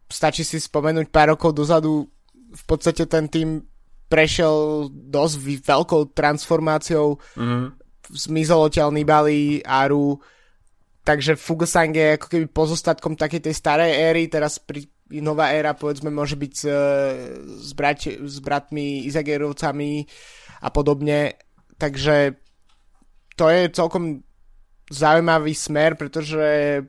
Stačí 0.10 0.42
si 0.42 0.58
spomenúť 0.58 1.12
pár 1.14 1.36
rokov 1.36 1.54
dozadu 1.54 2.10
v 2.50 2.64
podstate 2.66 3.06
ten 3.06 3.30
tým 3.30 3.62
prešiel 4.10 4.90
dosť 4.90 5.62
veľkou 5.62 6.18
transformáciou. 6.18 7.22
Mm-hmm. 7.38 7.66
Zmizol 8.10 8.74
odtiaľ 8.74 8.90
Nibali, 8.90 9.62
Aru, 9.62 10.18
takže 11.06 11.38
Fuglsang 11.38 11.94
je 11.94 12.18
ako 12.18 12.26
keby 12.26 12.46
pozostatkom 12.50 13.14
takej 13.14 13.46
tej 13.46 13.54
starej 13.54 13.94
éry, 13.94 14.26
teraz 14.26 14.58
pri, 14.58 14.90
nová 15.22 15.54
éra 15.54 15.78
povedzme 15.78 16.10
môže 16.10 16.34
byť 16.34 16.54
s, 16.58 16.66
s, 17.46 17.72
brať, 17.78 18.18
s 18.26 18.42
bratmi 18.42 19.06
Izagerovcami 19.06 20.10
a 20.66 20.70
podobne, 20.74 21.38
takže 21.78 22.49
to 23.40 23.48
je 23.48 23.72
celkom 23.72 24.20
zaujímavý 24.92 25.56
smer, 25.56 25.96
pretože 25.96 26.84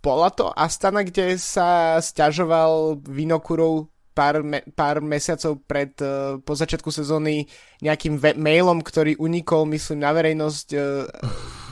bola 0.00 0.32
to 0.32 0.48
Astana, 0.56 1.04
kde 1.04 1.36
sa 1.36 2.00
stiažoval 2.00 3.04
Vinokurov 3.04 3.92
pár, 4.16 4.40
me, 4.40 4.64
pár 4.72 5.04
mesiacov 5.04 5.60
pred, 5.68 5.92
uh, 6.00 6.40
po 6.40 6.56
začiatku 6.56 6.88
sezóny 6.88 7.44
nejakým 7.84 8.16
ve- 8.16 8.38
mailom, 8.38 8.80
ktorý 8.80 9.20
unikol, 9.20 9.68
myslím, 9.68 10.00
na 10.00 10.16
verejnosť, 10.16 10.68
uh, 10.76 11.08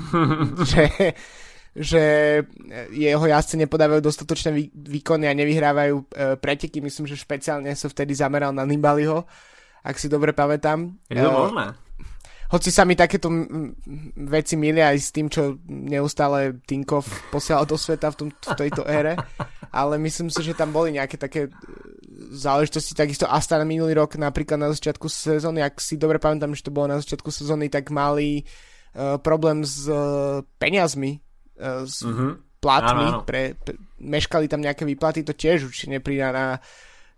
že, 0.73 0.85
že 1.73 2.05
jeho 2.93 3.25
jazdci 3.25 3.57
nepodávajú 3.62 4.00
dostatočné 4.05 4.50
vý- 4.52 4.73
výkony 4.75 5.31
a 5.31 5.38
nevyhrávajú 5.38 5.95
uh, 5.97 6.05
preteky. 6.37 6.83
Myslím, 6.83 7.09
že 7.09 7.21
špeciálne 7.21 7.73
sa 7.73 7.87
vtedy 7.88 8.12
zameral 8.17 8.52
na 8.52 8.67
Nibaliho 8.69 9.25
ak 9.83 9.99
si 9.99 10.07
dobre 10.07 10.31
pamätám. 10.31 10.95
Je 11.11 11.19
to 11.19 11.31
možné? 11.35 11.75
Hoci 12.52 12.68
sa 12.68 12.85
mi 12.85 12.92
takéto 12.92 13.32
veci 14.28 14.61
milia 14.61 14.92
aj 14.92 14.99
s 15.00 15.09
tým, 15.09 15.32
čo 15.32 15.56
neustále 15.64 16.61
Tinkov 16.68 17.09
posielal 17.32 17.64
do 17.64 17.80
sveta 17.80 18.12
v, 18.12 18.16
tom, 18.21 18.28
v 18.28 18.54
tejto 18.61 18.85
ére, 18.85 19.16
ale 19.73 19.97
myslím 19.97 20.28
si, 20.28 20.44
že 20.44 20.52
tam 20.52 20.68
boli 20.68 20.92
nejaké 20.92 21.16
také 21.16 21.49
e, 21.49 21.50
záležitosti, 22.37 22.92
takisto 22.92 23.25
Astana 23.25 23.64
minulý 23.64 23.97
rok 23.97 24.21
napríklad 24.21 24.61
na 24.61 24.68
začiatku 24.68 25.09
sezóny, 25.09 25.64
ak 25.64 25.80
si 25.80 25.97
dobre 25.97 26.21
pamätám, 26.21 26.52
že 26.52 26.68
to 26.68 26.76
bolo 26.76 26.92
na 26.92 27.00
začiatku 27.00 27.32
sezóny, 27.32 27.73
tak 27.73 27.88
mali 27.88 28.44
uh, 28.44 29.16
problém 29.16 29.64
s 29.64 29.88
uh, 29.88 30.44
peniazmi, 30.61 31.25
uh, 31.56 31.88
s 31.88 32.04
mm-hmm. 32.04 32.61
platmi, 32.61 33.06
áno, 33.09 33.25
áno. 33.25 33.25
Pre, 33.25 33.56
pre, 33.64 33.80
meškali 33.97 34.44
tam 34.52 34.61
nejaké 34.61 34.85
výplaty, 34.85 35.25
to 35.25 35.32
tiež 35.32 35.73
určite 35.73 35.88
neprída 35.97 36.28
na 36.28 36.47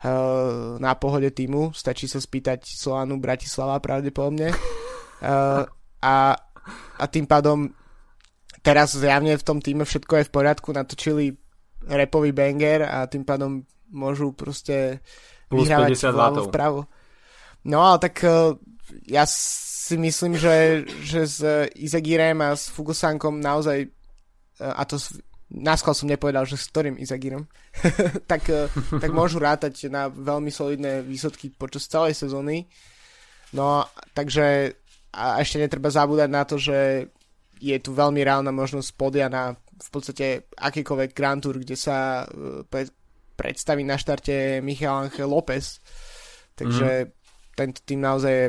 uh, 0.07 0.79
na 0.79 0.95
pohode 0.95 1.35
týmu, 1.35 1.75
stačí 1.75 2.07
sa 2.07 2.23
spýtať 2.23 2.71
Solanu 2.71 3.19
Bratislava 3.19 3.83
pravdepodobne. 3.83 4.55
Uh, 5.25 5.65
a, 6.05 6.37
a 7.01 7.05
tým 7.09 7.25
pádom 7.25 7.73
teraz 8.61 8.93
zjavne 8.93 9.33
v 9.41 9.47
tom 9.47 9.59
týme 9.65 9.89
všetko 9.89 10.21
je 10.21 10.29
v 10.29 10.35
poriadku, 10.35 10.69
natočili 10.77 11.33
repový 11.89 12.37
banger 12.37 12.85
a 12.85 13.09
tým 13.09 13.25
pádom 13.25 13.65
môžu 13.89 14.37
proste 14.37 15.01
Plus 15.49 15.65
vyhrávať 15.65 15.97
vľavo 16.13 16.53
vpravo. 16.53 16.81
No 17.65 17.81
ale 17.81 18.05
tak 18.05 18.21
uh, 18.25 18.53
ja 19.09 19.25
si 19.29 19.97
myslím, 19.97 20.37
že, 20.37 20.85
že 21.05 21.21
s 21.25 21.41
Izagirem 21.73 22.45
a 22.45 22.53
s 22.53 22.69
Fugosankom 22.69 23.41
naozaj 23.41 23.89
uh, 24.61 24.77
a 24.77 24.85
to 24.85 25.01
náskal 25.55 25.95
som 25.95 26.11
nepovedal, 26.11 26.45
že 26.45 26.59
s 26.59 26.69
ktorým 26.69 27.01
Izagírom, 27.01 27.47
tak, 28.31 28.49
tak 29.01 29.11
môžu 29.19 29.39
rátať 29.39 29.89
na 29.89 30.11
veľmi 30.11 30.51
solidné 30.51 31.01
výsledky 31.07 31.53
počas 31.55 31.87
celej 31.87 32.19
sezóny. 32.19 32.67
No, 33.55 33.87
takže 34.19 34.75
a 35.15 35.39
ešte 35.39 35.63
netreba 35.63 35.95
zabúdať 35.95 36.31
na 36.31 36.43
to, 36.43 36.59
že 36.59 37.09
je 37.63 37.77
tu 37.79 37.95
veľmi 37.95 38.21
reálna 38.21 38.51
možnosť 38.51 38.91
podia 38.99 39.31
na 39.31 39.55
v 39.75 39.89
podstate 39.91 40.51
akýkoľvek 40.55 41.11
Grand 41.15 41.43
Tour, 41.43 41.59
kde 41.59 41.75
sa 41.75 42.23
uh, 42.27 42.63
predstaví 43.35 43.83
na 43.83 43.99
štarte 43.99 44.63
Michal 44.63 45.11
Angel 45.11 45.27
López. 45.27 45.83
Takže 46.55 46.89
mm. 47.07 47.11
tento 47.59 47.81
tým 47.83 48.01
naozaj 48.03 48.33
je 48.33 48.47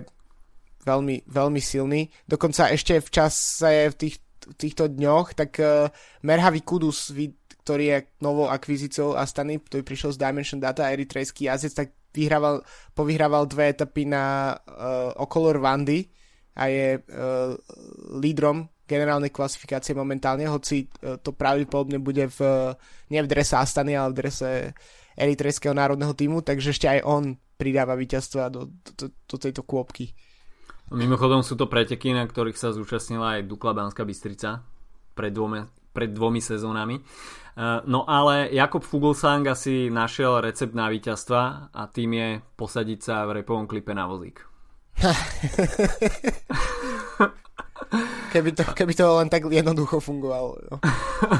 veľmi, 0.86 1.26
veľmi 1.26 1.62
silný. 1.62 2.14
Dokonca 2.30 2.70
ešte 2.70 3.02
v 3.02 3.10
čase 3.10 3.90
v 3.90 3.96
tých, 3.98 4.16
týchto 4.58 4.90
dňoch, 4.90 5.34
tak 5.34 5.58
uh, 5.58 5.90
Merhavi 6.22 6.62
Kudus, 6.62 7.10
ktorý 7.66 7.86
je 7.90 7.98
novou 8.22 8.46
akvizíciou 8.46 9.18
Astany, 9.18 9.58
ktorý 9.58 9.82
prišiel 9.82 10.14
z 10.14 10.22
Dimension 10.22 10.62
Data, 10.62 10.94
eritrejský 10.94 11.50
jazdec, 11.50 11.74
tak 11.74 11.88
vyhrával, 12.14 12.62
povyhrával 12.94 13.50
dve 13.50 13.74
etapy 13.74 14.06
na 14.06 14.54
uh, 14.54 15.12
okolo 15.18 15.58
Rwandy 15.58 16.15
a 16.56 16.64
je 16.72 16.98
uh, 16.98 17.54
lídrom 18.18 18.72
generálnej 18.88 19.30
klasifikácie 19.30 19.92
momentálne, 19.92 20.48
hoci 20.48 20.88
uh, 21.04 21.20
to 21.20 21.36
pravdepodobne 21.36 22.00
bude 22.00 22.32
v, 22.32 22.40
nie 23.12 23.20
v 23.20 23.28
drese 23.28 23.60
Astany, 23.60 23.94
ale 23.94 24.16
v 24.16 24.20
drese 24.24 24.50
eritrejského 25.20 25.76
národného 25.76 26.16
týmu, 26.16 26.40
takže 26.42 26.72
ešte 26.72 26.88
aj 26.88 27.00
on 27.04 27.24
pridáva 27.56 27.96
víťazstva 27.96 28.52
do, 28.52 28.68
do, 28.96 29.12
do 29.12 29.36
tejto 29.40 29.64
kôpky. 29.64 30.12
Mimochodom 30.92 31.42
sú 31.42 31.58
to 31.58 31.66
preteky, 31.66 32.14
na 32.14 32.28
ktorých 32.30 32.60
sa 32.60 32.70
zúčastnila 32.76 33.40
aj 33.40 33.50
Dukla 33.50 33.74
Banská 33.74 34.06
Bystrica 34.06 34.62
pred 35.18 35.34
dvomi, 35.34 35.66
pred 35.96 36.14
dvomi 36.14 36.38
sezónami. 36.44 37.02
No 37.88 38.04
ale 38.06 38.52
Jakob 38.52 38.84
Fuglsang 38.84 39.48
asi 39.48 39.88
našiel 39.88 40.44
recept 40.44 40.76
na 40.76 40.92
víťazstva 40.92 41.72
a 41.74 41.82
tým 41.88 42.12
je 42.14 42.30
posadiť 42.60 43.00
sa 43.02 43.26
v 43.26 43.42
repovom 43.42 43.66
klipe 43.66 43.96
na 43.96 44.06
vozík. 44.06 44.44
keby, 48.34 48.52
to, 48.56 48.64
keby 48.74 48.94
to 48.96 49.16
len 49.20 49.30
tak 49.30 49.52
jednoducho 49.52 50.00
fungovalo. 50.00 50.56
No. 50.72 50.80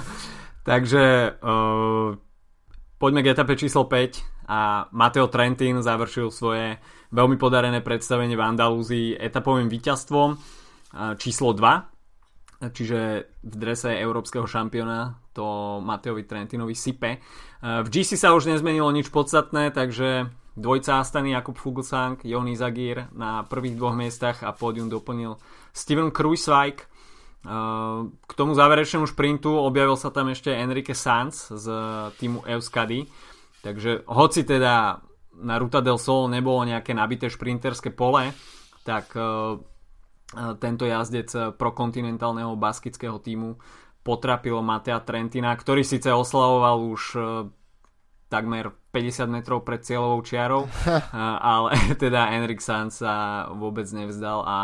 Takže 0.70 1.34
uh, 1.40 2.16
poďme 2.98 3.24
k 3.24 3.28
etape 3.32 3.56
číslo 3.56 3.86
5 3.88 4.50
a 4.50 4.90
Mateo 4.94 5.28
Trentin 5.32 5.82
završil 5.82 6.32
svoje 6.34 6.78
veľmi 7.14 7.38
podarené 7.38 7.82
predstavenie 7.82 8.38
v 8.38 8.46
Andalúzii 8.46 9.18
etapovým 9.18 9.70
víťazstvom 9.70 10.30
uh, 10.36 10.40
číslo 11.16 11.54
2 11.54 11.96
čiže 12.72 13.00
v 13.44 13.56
drese 13.60 14.00
európskeho 14.00 14.48
šampióna 14.48 15.20
to 15.36 15.78
Mateovi 15.84 16.24
Trentinovi 16.24 16.72
sype. 16.72 17.20
V 17.60 17.88
GC 17.92 18.16
sa 18.16 18.32
už 18.32 18.48
nezmenilo 18.48 18.88
nič 18.96 19.12
podstatné, 19.12 19.76
takže 19.76 20.32
Dvojca 20.56 21.04
Astany 21.04 21.36
Jakub 21.36 21.60
Fuglsang, 21.60 22.16
Joni 22.24 22.56
Zagír 22.56 23.12
na 23.12 23.44
prvých 23.44 23.76
dvoch 23.76 23.96
miestach 23.96 24.40
a 24.40 24.56
pódium 24.56 24.88
doplnil 24.88 25.36
Steven 25.76 26.16
Kruiswijk. 26.16 26.88
Uh, 27.46 28.10
k 28.26 28.32
tomu 28.34 28.58
záverečnému 28.58 29.06
šprintu 29.06 29.54
objavil 29.54 29.94
sa 30.00 30.10
tam 30.10 30.34
ešte 30.34 30.50
Enrique 30.50 30.96
Sanz 30.98 31.52
z 31.52 31.68
týmu 32.18 32.48
Euskady. 32.48 33.06
Takže 33.62 34.08
hoci 34.08 34.48
teda 34.48 35.04
na 35.36 35.56
Ruta 35.60 35.84
del 35.84 36.00
Sol 36.00 36.32
nebolo 36.32 36.64
nejaké 36.64 36.96
nabité 36.96 37.28
šprinterské 37.28 37.92
pole, 37.92 38.32
tak 38.88 39.12
uh, 39.14 39.60
tento 40.58 40.90
jazdec 40.90 41.54
prokontinentálneho 41.60 42.58
baskického 42.58 43.22
týmu 43.22 43.62
potrapil 44.02 44.58
Matea 44.64 45.04
Trentina, 45.06 45.54
ktorý 45.54 45.86
síce 45.86 46.10
oslavoval 46.10 46.82
už 46.82 47.02
takmer 48.30 48.74
50 48.92 49.30
metrov 49.30 49.62
pred 49.62 49.82
cieľovou 49.86 50.22
čiarou, 50.26 50.66
ale 51.56 51.78
teda 52.04 52.34
Enrik 52.34 52.62
Sanz 52.62 53.00
sa 53.04 53.46
vôbec 53.54 53.86
nevzdal 53.94 54.42
a 54.46 54.58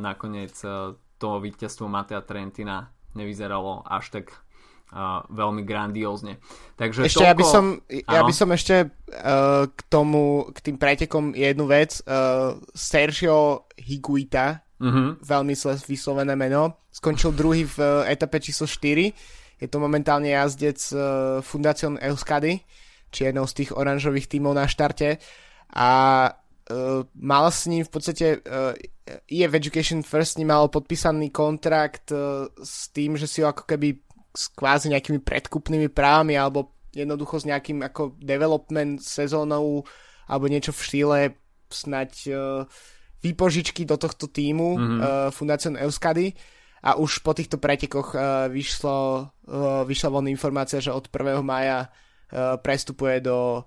nakoniec 0.00 0.56
e, 0.66 0.98
to 1.20 1.38
víťazstvo 1.38 1.86
Matea 1.86 2.24
Trentina 2.24 2.90
nevyzeralo 3.14 3.84
až 3.84 4.08
tak 4.08 4.26
uh, 4.94 5.20
veľmi 5.28 5.66
grandiózne. 5.66 6.38
Takže 6.78 7.06
ešte 7.06 7.20
toľko... 7.20 7.28
ja 7.28 7.34
by 7.34 7.44
som, 7.44 7.64
ja 7.90 8.22
by 8.24 8.34
som 8.34 8.48
ešte 8.54 8.74
uh, 8.86 9.66
k 9.68 9.80
tomu, 9.90 10.48
k 10.54 10.58
tým 10.70 10.76
pretekom 10.78 11.34
jednu 11.34 11.66
vec. 11.66 12.00
Uh, 12.06 12.56
Sergio 12.72 13.66
Higuita, 13.76 14.62
uh-huh. 14.80 15.18
veľmi 15.20 15.54
vyslovené 15.84 16.34
meno, 16.38 16.80
skončil 16.88 17.34
druhý 17.34 17.66
v 17.66 17.76
uh, 17.82 18.08
etape 18.08 18.40
číslo 18.40 18.64
4 18.64 19.39
je 19.60 19.68
to 19.68 19.76
momentálne 19.76 20.32
jazdec 20.32 20.80
uh, 20.96 21.00
Fundacion 21.44 22.00
Euskady, 22.00 22.64
či 23.12 23.28
jednou 23.28 23.44
z 23.44 23.62
tých 23.62 23.70
oranžových 23.76 24.32
tímov 24.32 24.56
na 24.56 24.64
štarte. 24.64 25.20
A 25.76 25.90
uh, 26.32 27.04
mal 27.20 27.44
s 27.52 27.68
ním 27.68 27.84
v 27.84 27.92
podstate 27.92 28.40
uh, 28.40 28.72
EF 29.28 29.52
Education 29.52 30.00
First 30.00 30.34
s 30.34 30.38
ním 30.40 30.48
mal 30.48 30.72
podpísaný 30.72 31.28
kontrakt 31.28 32.08
uh, 32.14 32.48
s 32.56 32.88
tým, 32.94 33.20
že 33.20 33.28
si 33.28 33.44
ho 33.44 33.52
ako 33.52 33.68
keby 33.68 34.00
s 34.30 34.48
kvázi 34.54 34.88
nejakými 34.94 35.20
predkupnými 35.20 35.90
právami 35.90 36.38
alebo 36.38 36.72
jednoducho 36.94 37.42
s 37.42 37.44
nejakým 37.46 37.82
ako 37.82 38.18
development 38.18 39.02
sezónou 39.02 39.82
alebo 40.30 40.46
niečo 40.46 40.70
v 40.70 40.84
štýle 40.86 41.18
snať 41.70 42.12
uh, 42.30 42.66
výpožičky 43.20 43.84
do 43.84 43.98
tohto 43.98 44.30
týmu 44.30 44.68
mm-hmm. 44.78 44.98
uh, 44.98 45.28
Fundacion 45.34 45.74
Euskady 45.76 46.34
a 46.80 46.96
už 46.96 47.20
po 47.20 47.36
týchto 47.36 47.60
pretekoch 47.60 48.16
uh, 48.16 48.48
vyšlo, 48.48 49.28
uh, 49.28 49.84
vyšla 49.84 50.08
von 50.08 50.28
informácia, 50.28 50.80
že 50.80 50.92
od 50.92 51.12
1. 51.12 51.44
maja 51.44 51.88
uh, 51.88 52.56
prestupuje 52.56 53.20
do, 53.20 53.64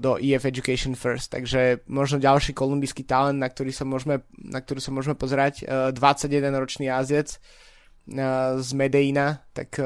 do 0.00 0.16
EF 0.16 0.48
Education 0.48 0.96
First, 0.96 1.28
takže 1.36 1.84
možno 1.84 2.16
ďalší 2.16 2.56
kolumbijský 2.56 3.04
talent, 3.04 3.36
na 3.36 3.52
ktorý 3.52 3.68
sa 3.68 3.84
môžeme, 3.84 4.24
na 4.40 4.64
ktorý 4.64 4.80
sa 4.80 4.92
môžeme 4.92 5.12
pozerať, 5.12 5.68
uh, 5.68 5.92
21 5.92 6.52
ročný 6.56 6.88
jazdec 6.88 7.36
uh, 7.36 8.56
z 8.60 8.70
Medellína, 8.72 9.44
tak 9.52 9.76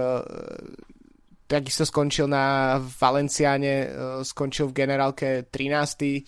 takisto 1.47 1.87
skončil 1.87 2.27
na 2.27 2.75
Valenciáne, 2.83 3.87
skončil 4.27 4.67
v 4.67 4.83
generálke 4.83 5.29
13. 5.47 6.27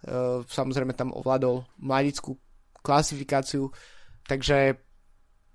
Uh, 0.00 0.46
samozrejme 0.46 0.94
tam 0.94 1.10
ovládol 1.10 1.66
mladickú 1.82 2.38
klasifikáciu, 2.80 3.68
takže 4.24 4.78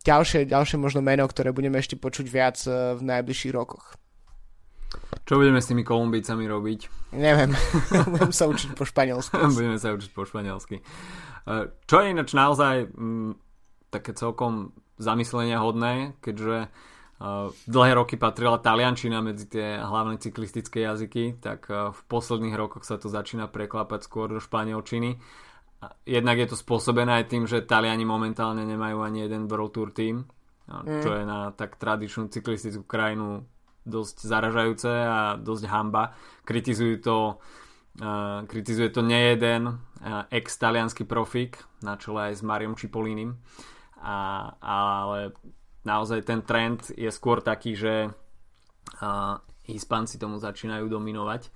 ďalšie, 0.06 0.46
ďalšie 0.46 0.78
možno 0.78 1.02
meno, 1.02 1.26
ktoré 1.26 1.50
budeme 1.50 1.82
ešte 1.82 1.98
počuť 1.98 2.26
viac 2.30 2.58
eh, 2.70 2.94
v 2.94 3.02
najbližších 3.02 3.54
rokoch. 3.54 3.98
Čo 5.26 5.42
budeme 5.42 5.58
s 5.60 5.68
tými 5.68 5.82
Kolumbícami 5.82 6.46
robiť? 6.46 7.12
Neviem, 7.18 7.52
budem 8.14 8.32
sa 8.32 8.46
učiť 8.46 8.78
po 8.78 8.86
španielsky. 8.86 9.36
budeme 9.58 9.82
sa 9.82 9.92
učiť 9.92 10.12
po 10.14 10.24
španielsky. 10.24 10.80
Eh, 10.80 11.66
čo 11.90 11.96
je 12.00 12.14
ináč 12.14 12.38
naozaj 12.38 12.94
m, 12.94 12.94
mm, 12.94 13.32
také 13.90 14.14
celkom 14.14 14.72
zamyslenia 14.96 15.60
hodné, 15.60 16.16
keďže 16.24 16.72
uh, 16.72 17.52
dlhé 17.68 18.00
roky 18.00 18.16
patrila 18.16 18.64
taliančina 18.64 19.20
medzi 19.20 19.52
tie 19.52 19.76
hlavné 19.76 20.24
cyklistické 20.24 20.88
jazyky, 20.88 21.40
tak 21.44 21.68
uh, 21.68 21.92
v 21.92 22.00
posledných 22.08 22.56
rokoch 22.56 22.88
sa 22.88 22.96
to 22.96 23.12
začína 23.12 23.52
preklapať 23.52 24.08
skôr 24.08 24.32
do 24.32 24.40
španielčiny 24.40 25.20
jednak 26.06 26.38
je 26.40 26.48
to 26.50 26.58
spôsobené 26.58 27.24
aj 27.24 27.26
tým, 27.30 27.44
že 27.46 27.66
Taliani 27.66 28.06
momentálne 28.08 28.64
nemajú 28.64 29.02
ani 29.02 29.26
jeden 29.26 29.50
World 29.50 29.72
Tour 29.74 29.90
team, 29.92 30.26
mm. 30.70 31.02
čo 31.04 31.10
je 31.16 31.24
na 31.26 31.52
tak 31.54 31.76
tradičnú 31.78 32.30
cyklistickú 32.30 32.86
krajinu 32.86 33.46
dosť 33.86 34.26
zaražajúce 34.26 34.92
a 34.92 35.20
dosť 35.38 35.64
hamba. 35.70 36.14
Kritizujú 36.46 36.96
to 37.02 37.18
kritizuje 38.52 38.92
to 38.92 39.00
nejeden 39.00 39.80
ex-talianský 40.28 41.08
profík 41.08 41.64
na 41.80 41.96
čele 41.96 42.28
aj 42.28 42.34
s 42.36 42.42
Mariom 42.44 42.76
Čipolinim 42.76 43.40
a, 44.04 44.52
ale 44.60 45.32
naozaj 45.88 46.28
ten 46.28 46.44
trend 46.44 46.92
je 46.92 47.08
skôr 47.08 47.40
taký, 47.40 47.72
že 47.72 48.12
uh, 48.12 49.40
Hispanci 49.66 50.20
tomu 50.20 50.38
začínajú 50.38 50.86
dominovať. 50.92 51.50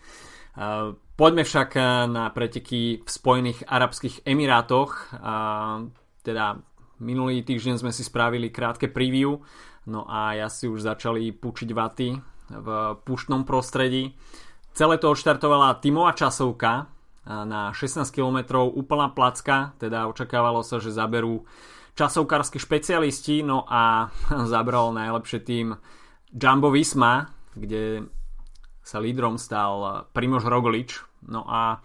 Uh, 0.60 0.92
poďme 1.16 1.48
však 1.48 1.80
na 2.12 2.28
preteky 2.36 3.00
v 3.00 3.08
Spojených 3.08 3.64
Arabských 3.64 4.28
Emirátoch. 4.28 5.08
Uh, 5.16 5.88
teda 6.20 6.60
minulý 7.00 7.48
týždeň 7.48 7.80
sme 7.80 7.96
si 7.96 8.04
spravili 8.04 8.52
krátke 8.52 8.92
preview, 8.92 9.40
no 9.88 10.04
a 10.04 10.36
ja 10.36 10.52
si 10.52 10.68
už 10.68 10.84
začali 10.84 11.32
pučiť 11.32 11.70
vaty 11.72 12.20
v 12.52 12.68
puštnom 13.08 13.48
prostredí. 13.48 14.20
Celé 14.76 15.00
to 15.00 15.16
odštartovala 15.16 15.80
tímová 15.80 16.12
časovka 16.12 16.92
na 17.30 17.72
16 17.72 18.10
km 18.10 18.66
úplná 18.68 19.12
placka, 19.14 19.78
teda 19.78 20.10
očakávalo 20.10 20.66
sa, 20.66 20.82
že 20.82 20.90
zaberú 20.90 21.46
časovkársky 21.94 22.58
špecialisti, 22.58 23.46
no 23.46 23.68
a 23.70 24.10
zabral 24.54 24.92
najlepšie 24.96 25.40
tým 25.44 25.68
Jumbo 26.34 26.70
Visma, 26.74 27.30
kde 27.54 28.08
sa 28.84 28.98
lídrom 28.98 29.38
stal 29.38 30.08
Primož 30.16 30.48
Roglič. 30.48 31.04
No 31.28 31.46
a 31.46 31.84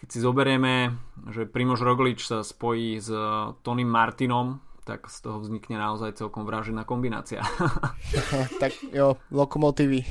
keď 0.00 0.08
si 0.08 0.18
zoberieme, 0.24 0.96
že 1.28 1.44
Primož 1.44 1.84
Roglič 1.84 2.24
sa 2.24 2.40
spojí 2.40 2.96
s 2.96 3.12
Tonym 3.60 3.88
Martinom, 3.88 4.64
tak 4.88 5.06
z 5.06 5.22
toho 5.22 5.38
vznikne 5.38 5.76
naozaj 5.76 6.16
celkom 6.16 6.48
vražená 6.48 6.88
kombinácia. 6.88 7.44
tak 8.62 8.74
jo, 8.90 9.20
lokomotívy. 9.30 10.02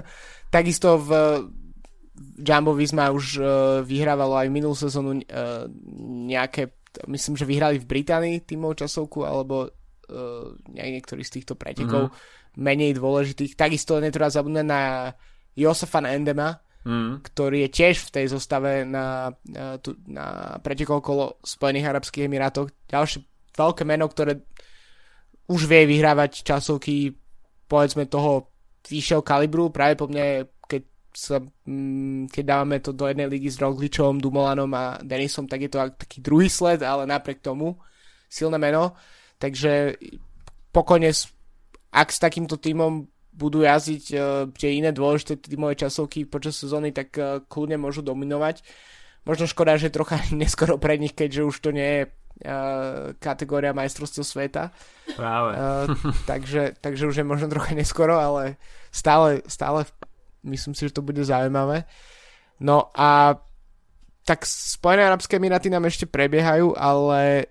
Takisto 0.54 0.96
v 0.98 1.10
Jumbo 2.40 2.72
Visma 2.74 3.12
už 3.12 3.26
uh, 3.38 3.46
vyhrávalo 3.84 4.38
aj 4.38 4.48
minulú 4.48 4.74
sezónu 4.74 5.22
uh, 5.22 5.66
nejaké 6.24 6.74
myslím, 7.10 7.34
že 7.34 7.48
vyhrali 7.48 7.82
v 7.82 7.90
Británii 7.90 8.46
tímov 8.46 8.78
časovku, 8.78 9.26
alebo 9.26 9.66
uh, 9.66 10.46
niektorý 10.70 11.26
z 11.26 11.40
týchto 11.40 11.54
pretekov 11.58 12.10
mm-hmm. 12.10 12.58
menej 12.58 12.94
dôležitých. 12.94 13.58
Takisto 13.58 13.98
netreba 13.98 14.30
zabudnúť 14.30 14.66
na 14.66 15.10
Josefa 15.54 16.02
Endema, 16.04 16.58
mm. 16.84 17.22
ktorý 17.22 17.66
je 17.66 17.70
tiež 17.70 18.10
v 18.10 18.12
tej 18.20 18.26
zostave 18.30 18.82
na, 18.84 19.30
na, 19.46 19.78
na 20.06 20.26
pretekov 20.60 21.00
okolo 21.00 21.38
Spojených 21.40 21.90
Arabských 21.94 22.26
Emirátov. 22.26 22.70
Ďalšie 22.90 23.18
veľké 23.54 23.82
meno, 23.86 24.10
ktoré 24.10 24.42
už 25.48 25.70
vie 25.70 25.86
vyhrávať 25.86 26.42
časovky 26.42 27.14
povedzme 27.70 28.08
toho 28.10 28.50
vyššieho 28.84 29.24
kalibru, 29.24 29.72
práve 29.72 29.96
po 29.96 30.08
mne 30.08 30.44
sa, 31.14 31.38
mm, 31.38 32.26
keď 32.28 32.44
dávame 32.44 32.82
to 32.82 32.90
do 32.90 33.06
jednej 33.06 33.30
ligy 33.30 33.46
s 33.46 33.62
Rogličom, 33.62 34.18
Dumolanom 34.18 34.68
a 34.74 34.98
Denisom, 34.98 35.46
tak 35.46 35.62
je 35.62 35.70
to 35.70 35.78
taký 35.94 36.18
druhý 36.18 36.50
sled, 36.50 36.82
ale 36.82 37.06
napriek 37.06 37.38
tomu 37.38 37.78
silné 38.26 38.58
meno. 38.58 38.98
Takže 39.38 39.94
pokojne, 40.74 41.14
ak 41.94 42.08
s 42.10 42.18
takýmto 42.18 42.58
týmom 42.58 43.06
budú 43.34 43.66
jazdiť 43.66 44.04
uh, 44.14 44.46
tie 44.54 44.78
iné 44.78 44.94
dôležité 44.94 45.42
týmové 45.42 45.74
časovky 45.74 46.24
počas 46.24 46.54
sezóny, 46.54 46.94
tak 46.94 47.14
uh, 47.18 47.42
kľudne 47.44 47.76
môžu 47.82 48.00
dominovať. 48.00 48.62
Možno 49.26 49.50
škoda, 49.50 49.74
že 49.74 49.90
trocha 49.90 50.22
neskoro 50.32 50.78
pre 50.78 50.94
nich, 50.96 51.12
keďže 51.12 51.42
už 51.42 51.56
to 51.58 51.70
nie 51.74 51.88
je 51.90 52.02
uh, 52.06 53.12
kategória 53.18 53.74
majstrovstiev 53.74 54.22
sveta. 54.22 54.70
Práve. 55.18 55.50
Uh, 55.58 55.90
takže, 56.30 56.78
takže 56.78 57.10
už 57.10 57.16
je 57.20 57.26
možno 57.26 57.50
trocha 57.50 57.74
neskoro, 57.74 58.16
ale 58.22 58.56
stále, 58.94 59.42
stále 59.50 59.82
myslím 60.46 60.78
si, 60.78 60.86
že 60.86 60.94
to 60.94 61.02
bude 61.02 61.20
zaujímavé. 61.24 61.84
No 62.62 62.94
a 62.94 63.34
tak 64.24 64.46
Spojené 64.48 65.04
arabské 65.04 65.36
emiráty 65.36 65.68
nám 65.68 65.84
ešte 65.84 66.08
prebiehajú, 66.08 66.72
ale 66.78 67.50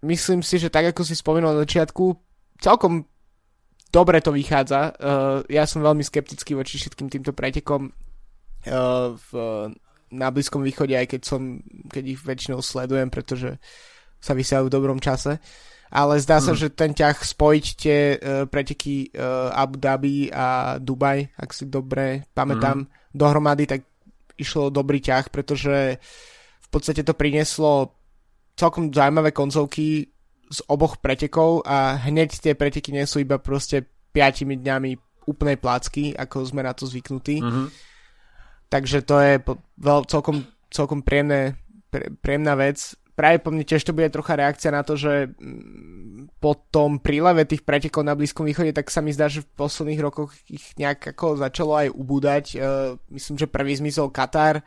myslím 0.00 0.40
si, 0.40 0.56
že 0.56 0.72
tak 0.72 0.94
ako 0.94 1.04
si 1.04 1.12
spomínal 1.12 1.52
na 1.52 1.62
začiatku, 1.66 2.16
celkom 2.62 3.04
dobre 3.92 4.20
to 4.20 4.32
vychádza. 4.32 4.94
Uh, 4.96 5.40
ja 5.48 5.64
som 5.64 5.84
veľmi 5.84 6.04
skeptický 6.04 6.54
voči 6.54 6.76
všetkým 6.80 7.08
týmto 7.08 7.32
pretekom 7.32 7.88
uh, 7.90 9.16
v, 9.16 9.30
na 10.12 10.28
Blízkom 10.32 10.64
východe, 10.64 10.96
aj 10.96 11.08
keď 11.16 11.20
som, 11.24 11.60
keď 11.88 12.04
ich 12.16 12.20
väčšinou 12.20 12.60
sledujem, 12.60 13.08
pretože 13.08 13.56
sa 14.18 14.32
vysielajú 14.34 14.68
v 14.68 14.74
dobrom 14.74 14.98
čase. 15.00 15.40
Ale 15.88 16.20
zdá 16.20 16.36
sa, 16.36 16.52
mm. 16.52 16.58
že 16.60 16.68
ten 16.76 16.92
ťah 16.92 17.16
spojiť 17.16 17.66
tie 17.80 17.98
uh, 18.12 18.44
preteky 18.44 19.08
uh, 19.16 19.48
Abu 19.56 19.80
Dhabi 19.80 20.28
a 20.28 20.76
Dubaj, 20.76 21.32
ak 21.40 21.50
si 21.56 21.64
dobre 21.64 22.28
pamätám, 22.36 22.84
mm. 22.84 23.16
dohromady, 23.16 23.64
tak 23.64 23.88
išlo 24.36 24.68
dobrý 24.68 25.00
ťah, 25.00 25.32
pretože 25.32 25.96
v 26.60 26.68
podstate 26.68 27.00
to 27.00 27.16
prinieslo 27.16 27.96
celkom 28.52 28.92
zaujímavé 28.92 29.32
koncovky 29.32 30.12
z 30.48 30.60
oboch 30.68 30.98
pretekov 30.98 31.62
a 31.68 32.00
hneď 32.08 32.40
tie 32.40 32.52
preteky 32.56 32.90
nie 32.90 33.04
sú 33.04 33.20
iba 33.20 33.36
proste 33.36 33.84
5 34.16 34.48
dňami 34.48 34.90
úplnej 35.28 35.60
plácky, 35.60 36.16
ako 36.16 36.48
sme 36.48 36.64
na 36.64 36.72
to 36.72 36.88
zvyknutí. 36.88 37.44
Mm-hmm. 37.44 37.66
Takže 38.72 39.04
to 39.04 39.16
je 39.20 39.32
veľ, 39.80 40.08
celkom, 40.08 40.44
celkom 40.72 41.04
príjemné, 41.04 41.56
príjemná 42.20 42.56
vec 42.56 42.96
práve 43.18 43.42
po 43.42 43.50
mne 43.50 43.66
tiež 43.66 43.82
to 43.82 43.90
bude 43.90 44.14
trocha 44.14 44.38
reakcia 44.38 44.70
na 44.70 44.86
to, 44.86 44.94
že 44.94 45.34
mm, 45.34 46.38
po 46.38 46.54
tom 46.70 47.02
príleve 47.02 47.42
tých 47.50 47.66
pretekov 47.66 48.06
na 48.06 48.14
Blízkom 48.14 48.46
východe, 48.46 48.70
tak 48.70 48.94
sa 48.94 49.02
mi 49.02 49.10
zdá, 49.10 49.26
že 49.26 49.42
v 49.42 49.50
posledných 49.58 49.98
rokoch 49.98 50.30
ich 50.46 50.70
nejak 50.78 51.18
ako 51.18 51.42
začalo 51.42 51.74
aj 51.74 51.90
ubúdať. 51.90 52.44
Uh, 52.54 52.94
myslím, 53.10 53.42
že 53.42 53.50
prvý 53.50 53.74
zmizol 53.74 54.14
Katar, 54.14 54.62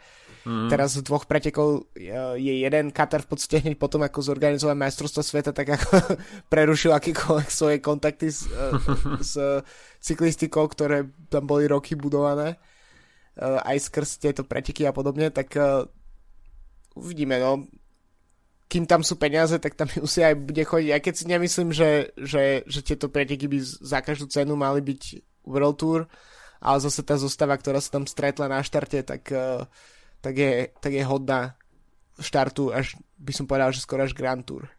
mm. 0.46 0.70
teraz 0.70 0.98
z 0.98 1.06
dvoch 1.06 1.26
pretekov 1.30 1.86
uh, 1.86 2.36
je 2.38 2.54
jeden 2.62 2.90
Katar 2.90 3.26
v 3.26 3.30
podstate 3.36 3.62
hneď 3.64 3.76
potom, 3.78 4.02
ako 4.06 4.20
zorganizoval 4.22 4.78
majstrovstvo 4.78 5.22
sveta, 5.22 5.52
tak 5.52 5.78
ako 5.78 6.18
prerušil 6.54 6.92
akýkoľvek 6.94 7.50
svoje 7.50 7.78
kontakty 7.80 8.30
s, 8.30 8.48
uh, 8.50 8.78
s 9.32 9.38
cyklistikou, 10.02 10.68
ktoré 10.70 11.10
tam 11.30 11.46
boli 11.46 11.66
roky 11.70 11.94
budované 11.94 12.58
uh, 13.42 13.62
aj 13.66 13.78
skrz 13.92 14.22
tieto 14.22 14.44
preteky 14.46 14.86
a 14.88 14.96
podobne, 14.96 15.30
tak 15.30 15.54
uh, 15.58 15.86
uvidíme, 16.96 17.40
no 17.40 17.66
kým 18.72 18.88
tam 18.88 19.04
sú 19.04 19.20
peniaze, 19.20 19.60
tak 19.60 19.76
tam 19.76 19.92
musí 20.00 20.24
aj 20.24 20.36
bude 20.40 20.64
chodiť. 20.64 20.90
Aj 20.96 21.02
keď 21.04 21.14
si 21.20 21.26
nemyslím, 21.28 21.70
že, 21.76 22.16
že, 22.16 22.64
že 22.64 22.80
tieto 22.80 23.12
preteky 23.12 23.52
by 23.52 23.60
za 23.60 24.00
každú 24.00 24.32
cenu 24.32 24.56
mali 24.56 24.80
byť 24.80 25.04
World 25.44 25.76
Tour, 25.76 26.02
ale 26.64 26.78
zase 26.80 27.04
tá 27.04 27.20
zostava, 27.20 27.58
ktorá 27.60 27.84
sa 27.84 28.00
tam 28.00 28.06
stretla 28.08 28.48
na 28.48 28.62
štarte, 28.64 29.02
tak, 29.04 29.28
eh, 29.34 29.66
tak, 30.22 30.38
je, 30.38 30.70
tak 30.80 30.94
je 30.94 31.04
hodná 31.04 31.58
štartu 32.22 32.70
až 32.70 32.96
by 33.22 33.34
som 33.34 33.46
povedal, 33.46 33.74
že 33.74 33.82
skoro 33.82 34.06
až 34.06 34.18
Grand 34.18 34.42
Tour. 34.42 34.70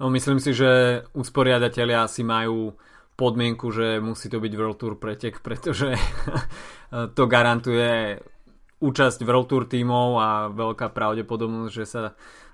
No, 0.00 0.10
myslím 0.12 0.42
si, 0.42 0.52
že 0.52 1.02
usporiadatelia 1.14 2.04
si 2.08 2.26
majú 2.26 2.74
podmienku, 3.16 3.70
že 3.70 4.00
musí 4.02 4.26
to 4.26 4.40
byť 4.40 4.52
World 4.56 4.78
Tour 4.80 4.94
pretek, 4.98 5.40
pretože 5.44 5.94
to 7.16 7.22
garantuje 7.28 8.18
účasť 8.82 9.18
World 9.22 9.48
Tour 9.48 9.64
tímov 9.70 10.08
a 10.18 10.28
veľká 10.50 10.90
pravdepodobnosť, 10.90 11.72
že 11.72 11.86
sa 11.86 12.02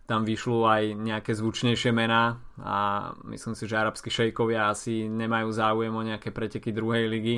tam 0.09 0.25
vyšľú 0.25 0.61
aj 0.65 0.83
nejaké 0.97 1.37
zvučnejšie 1.37 1.93
mená 1.93 2.41
a 2.65 3.13
myslím 3.29 3.53
si, 3.53 3.69
že 3.69 3.77
arabskí 3.77 4.09
šejkovia 4.09 4.73
asi 4.73 5.05
nemajú 5.05 5.53
záujem 5.53 5.93
o 5.93 6.01
nejaké 6.05 6.33
preteky 6.33 6.73
druhej 6.73 7.13
ligy 7.13 7.37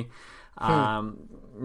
a 0.55 1.03
hm. 1.03 1.07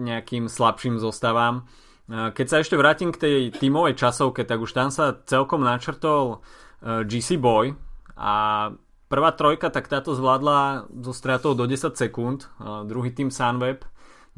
nejakým 0.03 0.51
slabším 0.51 0.99
zostavám. 0.99 1.63
Keď 2.07 2.45
sa 2.47 2.63
ešte 2.63 2.79
vrátim 2.79 3.11
k 3.11 3.19
tej 3.19 3.35
tímovej 3.51 3.99
časovke, 3.99 4.47
tak 4.47 4.63
už 4.63 4.71
tam 4.71 4.87
sa 4.95 5.11
celkom 5.27 5.59
načrtol 5.59 6.39
e, 6.79 7.03
GC 7.03 7.35
Boy 7.35 7.75
a 8.15 8.71
prvá 9.11 9.35
trojka, 9.35 9.67
tak 9.67 9.91
táto 9.91 10.15
zvládla 10.15 10.87
so 11.03 11.11
stratou 11.11 11.51
do 11.51 11.67
10 11.67 11.99
sekúnd. 11.99 12.47
E, 12.47 12.87
druhý 12.87 13.11
tým 13.11 13.27
Sunweb 13.27 13.83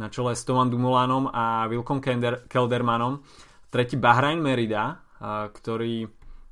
na 0.01 0.10
čele 0.10 0.34
s 0.34 0.41
Toman 0.49 0.73
Dumolanom 0.73 1.29
a 1.29 1.69
Wilkom 1.69 2.01
Keldermanom. 2.49 3.21
Tretí 3.69 4.01
Bahrain 4.01 4.41
Merida, 4.41 4.97
e, 5.21 5.53
ktorý 5.53 6.10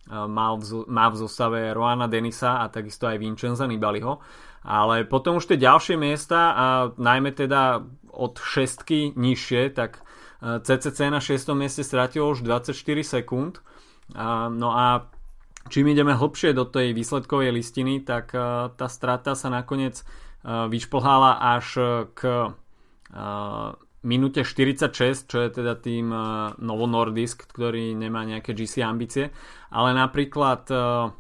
mal 0.08 0.56
v, 0.56 0.88
má 0.88 1.12
v 1.12 1.20
zostave 1.20 1.76
Roana 1.76 2.08
Denisa 2.08 2.64
a 2.64 2.72
takisto 2.72 3.12
aj 3.12 3.20
Vincenza 3.20 3.68
Nibaliho. 3.68 4.24
Ale 4.64 5.04
potom 5.04 5.44
už 5.44 5.52
tie 5.52 5.60
ďalšie 5.60 6.00
miesta 6.00 6.56
a 6.56 6.66
najmä 6.96 7.36
teda 7.36 7.84
od 8.16 8.40
šestky 8.40 9.12
nižšie, 9.20 9.76
tak 9.76 10.07
CCC 10.42 11.10
na 11.10 11.18
6. 11.18 11.50
mieste 11.58 11.82
stratilo 11.82 12.30
už 12.30 12.46
24 12.46 12.74
sekúnd. 13.02 13.60
No 14.54 14.70
a 14.72 15.10
čím 15.68 15.90
ideme 15.90 16.14
hlbšie 16.14 16.54
do 16.54 16.64
tej 16.70 16.94
výsledkovej 16.94 17.50
listiny, 17.52 18.06
tak 18.06 18.32
tá 18.78 18.88
strata 18.88 19.34
sa 19.34 19.50
nakoniec 19.50 20.06
vyšplhala 20.46 21.42
až 21.58 21.68
k 22.14 22.54
minúte 24.06 24.46
46, 24.46 25.28
čo 25.28 25.38
je 25.42 25.50
teda 25.52 25.74
tým 25.76 26.14
Novo 26.62 26.86
Nordisk, 26.86 27.50
ktorý 27.50 27.98
nemá 27.98 28.24
nejaké 28.24 28.54
GC 28.56 28.86
ambície, 28.86 29.34
ale 29.74 29.92
napríklad 29.92 30.64
uh, 30.72 31.12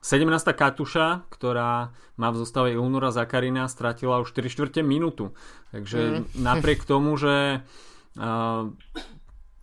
17. 0.00 0.24
Katuša, 0.56 1.28
ktorá 1.28 1.92
má 2.16 2.28
v 2.32 2.40
zostave 2.40 2.72
Ilnura 2.72 3.12
Zakarina, 3.12 3.68
stratila 3.68 4.24
už 4.24 4.32
4 4.32 4.48
čtvrte 4.48 4.80
minútu. 4.80 5.36
Takže 5.76 6.24
mm. 6.24 6.40
napriek 6.40 6.88
tomu, 6.88 7.20
že 7.20 7.60
uh, 7.60 7.89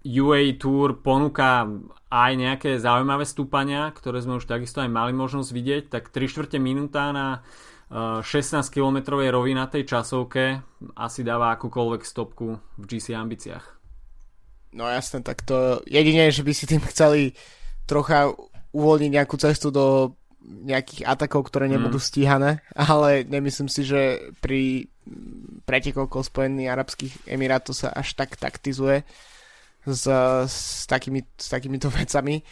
UA 0.08 0.40
Tour 0.58 0.98
ponúka 1.06 1.70
aj 2.08 2.32
nejaké 2.40 2.80
zaujímavé 2.80 3.28
stúpania, 3.28 3.92
ktoré 3.92 4.24
sme 4.24 4.40
už 4.40 4.48
takisto 4.48 4.80
aj 4.80 4.90
mali 4.90 5.12
možnosť 5.14 5.50
vidieť, 5.52 5.84
tak 5.92 6.10
3 6.10 6.26
čtvrte 6.26 6.58
minúta 6.58 7.12
na 7.12 7.46
16 7.92 8.24
km 8.68 9.20
tej 9.72 9.84
časovke 9.88 10.60
asi 10.96 11.22
dáva 11.24 11.56
akúkoľvek 11.56 12.02
stopku 12.04 12.60
v 12.80 12.84
GC 12.84 13.16
ambíciách. 13.16 13.66
No 14.76 14.88
jasne, 14.92 15.24
tak 15.24 15.48
to 15.48 15.80
jedine, 15.88 16.28
že 16.28 16.44
by 16.44 16.52
si 16.52 16.68
tým 16.68 16.84
chceli 16.92 17.32
trocha 17.88 18.36
uvoľniť 18.76 19.12
nejakú 19.16 19.40
cestu 19.40 19.72
do 19.72 20.16
nejakých 20.48 21.04
atakov, 21.04 21.52
ktoré 21.52 21.68
nebudú 21.68 22.00
mm. 22.00 22.08
stíhané, 22.08 22.52
ale 22.72 23.28
nemyslím 23.28 23.68
si, 23.68 23.84
že 23.84 24.32
pri 24.40 24.88
pretekoch 25.68 26.24
Spojených 26.24 26.72
Arabských 26.72 27.14
Emirátov 27.28 27.76
sa 27.76 27.92
až 27.92 28.16
tak 28.16 28.40
taktizuje 28.40 29.04
s, 29.84 30.04
s, 30.48 30.88
takými, 30.88 31.24
s 31.36 31.48
takýmito 31.52 31.92
vecami. 31.92 32.44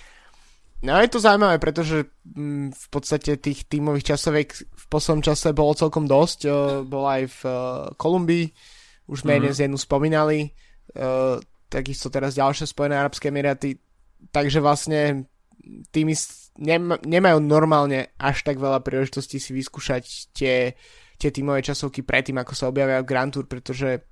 No 0.83 0.99
je 0.99 1.09
to 1.09 1.23
zaujímavé, 1.23 1.57
pretože 1.57 2.03
mm, 2.35 2.75
v 2.75 2.87
podstate 2.91 3.39
tých 3.39 3.65
tímových 3.65 4.15
časoviek 4.15 4.51
v 4.53 4.85
poslednom 4.91 5.23
čase 5.23 5.55
bolo 5.55 5.73
celkom 5.73 6.05
dosť. 6.05 6.39
Uh, 6.45 6.51
bol 6.83 7.07
aj 7.07 7.23
v 7.31 7.39
uh, 7.47 7.55
Kolumbii, 7.95 8.51
už 9.07 9.23
sme 9.23 9.39
mm-hmm. 9.39 9.55
jednu 9.55 9.79
spomínali, 9.79 10.51
uh, 10.99 11.39
takisto 11.71 12.11
teraz 12.11 12.35
ďalšie 12.35 12.69
Spojené 12.69 12.99
Arabské 12.99 13.31
Emiráty, 13.31 13.79
takže 14.29 14.59
vlastne 14.61 15.25
týmy 15.89 16.13
nem, 16.59 16.95
nemajú 17.03 17.39
normálne 17.43 18.15
až 18.15 18.47
tak 18.47 18.59
veľa 18.59 18.79
príležitostí 18.79 19.39
si 19.39 19.51
vyskúšať 19.51 20.31
tie, 20.31 20.75
tie 21.19 21.29
tímové 21.31 21.59
časovky 21.63 22.03
predtým, 22.03 22.39
ako 22.39 22.53
sa 22.55 22.69
objavia 22.71 23.03
v 23.03 23.09
Grand 23.09 23.31
Tour, 23.31 23.47
pretože 23.47 24.07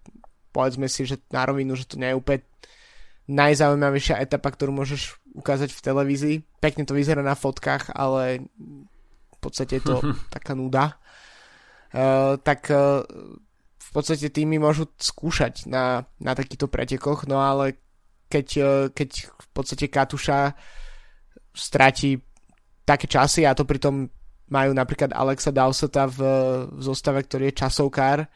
povedzme 0.52 0.92
si, 0.92 1.08
že 1.08 1.24
na 1.32 1.48
rovinu, 1.48 1.74
že 1.74 1.88
to 1.88 1.96
nie 1.98 2.12
je 2.12 2.20
úplne 2.20 2.44
najzaujímavejšia 3.32 4.20
etapa, 4.20 4.52
ktorú 4.52 4.76
môžeš 4.76 5.16
ukázať 5.34 5.72
v 5.72 5.84
televízii. 5.84 6.36
Pekne 6.60 6.84
to 6.84 6.94
vyzerá 6.94 7.24
na 7.24 7.40
fotkách, 7.40 7.96
ale 7.96 8.44
v 9.34 9.40
podstate 9.40 9.80
je 9.80 9.84
to 9.88 9.96
taká 10.36 10.54
nuda. 10.54 11.00
Uh, 11.94 12.36
tak 12.42 12.68
uh, 12.74 13.06
v 13.78 13.90
podstate 13.94 14.34
týmy 14.34 14.58
môžu 14.58 14.90
skúšať 14.98 15.70
na, 15.70 16.10
na 16.18 16.34
takýchto 16.34 16.66
pretekoch, 16.66 17.30
no 17.30 17.38
ale 17.38 17.78
keď, 18.28 18.48
uh, 18.60 18.68
keď 18.90 19.30
v 19.30 19.48
podstate 19.54 19.86
Katuša 19.88 20.58
stratí 21.54 22.18
také 22.84 23.08
časy 23.08 23.48
a 23.48 23.56
to 23.56 23.64
pritom 23.64 24.08
majú 24.52 24.72
napríklad 24.76 25.16
Alexa 25.16 25.50
Dowseta 25.56 26.08
v, 26.08 26.20
v 26.68 26.82
zostave, 26.84 27.24
ktorý 27.24 27.50
je 27.50 27.60
časovkár, 27.64 28.28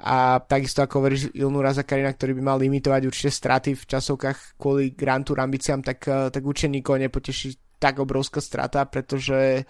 a 0.00 0.40
takisto 0.40 0.80
ako 0.80 1.04
hovoríš 1.04 1.28
Ilnura 1.36 1.76
Zakarina, 1.76 2.08
ktorý 2.16 2.40
by 2.40 2.42
mal 2.42 2.56
limitovať 2.56 3.04
určite 3.04 3.30
straty 3.36 3.76
v 3.76 3.84
časovkách 3.84 4.56
kvôli 4.56 4.96
Grand 4.96 5.20
Tour 5.20 5.44
ambíciám, 5.44 5.84
tak, 5.84 6.08
eh, 6.08 6.32
tak 6.32 6.40
určite 6.40 6.72
nikoho 6.72 6.96
nepoteší 6.96 7.76
tak 7.76 8.00
obrovská 8.00 8.40
strata, 8.40 8.88
pretože 8.88 9.64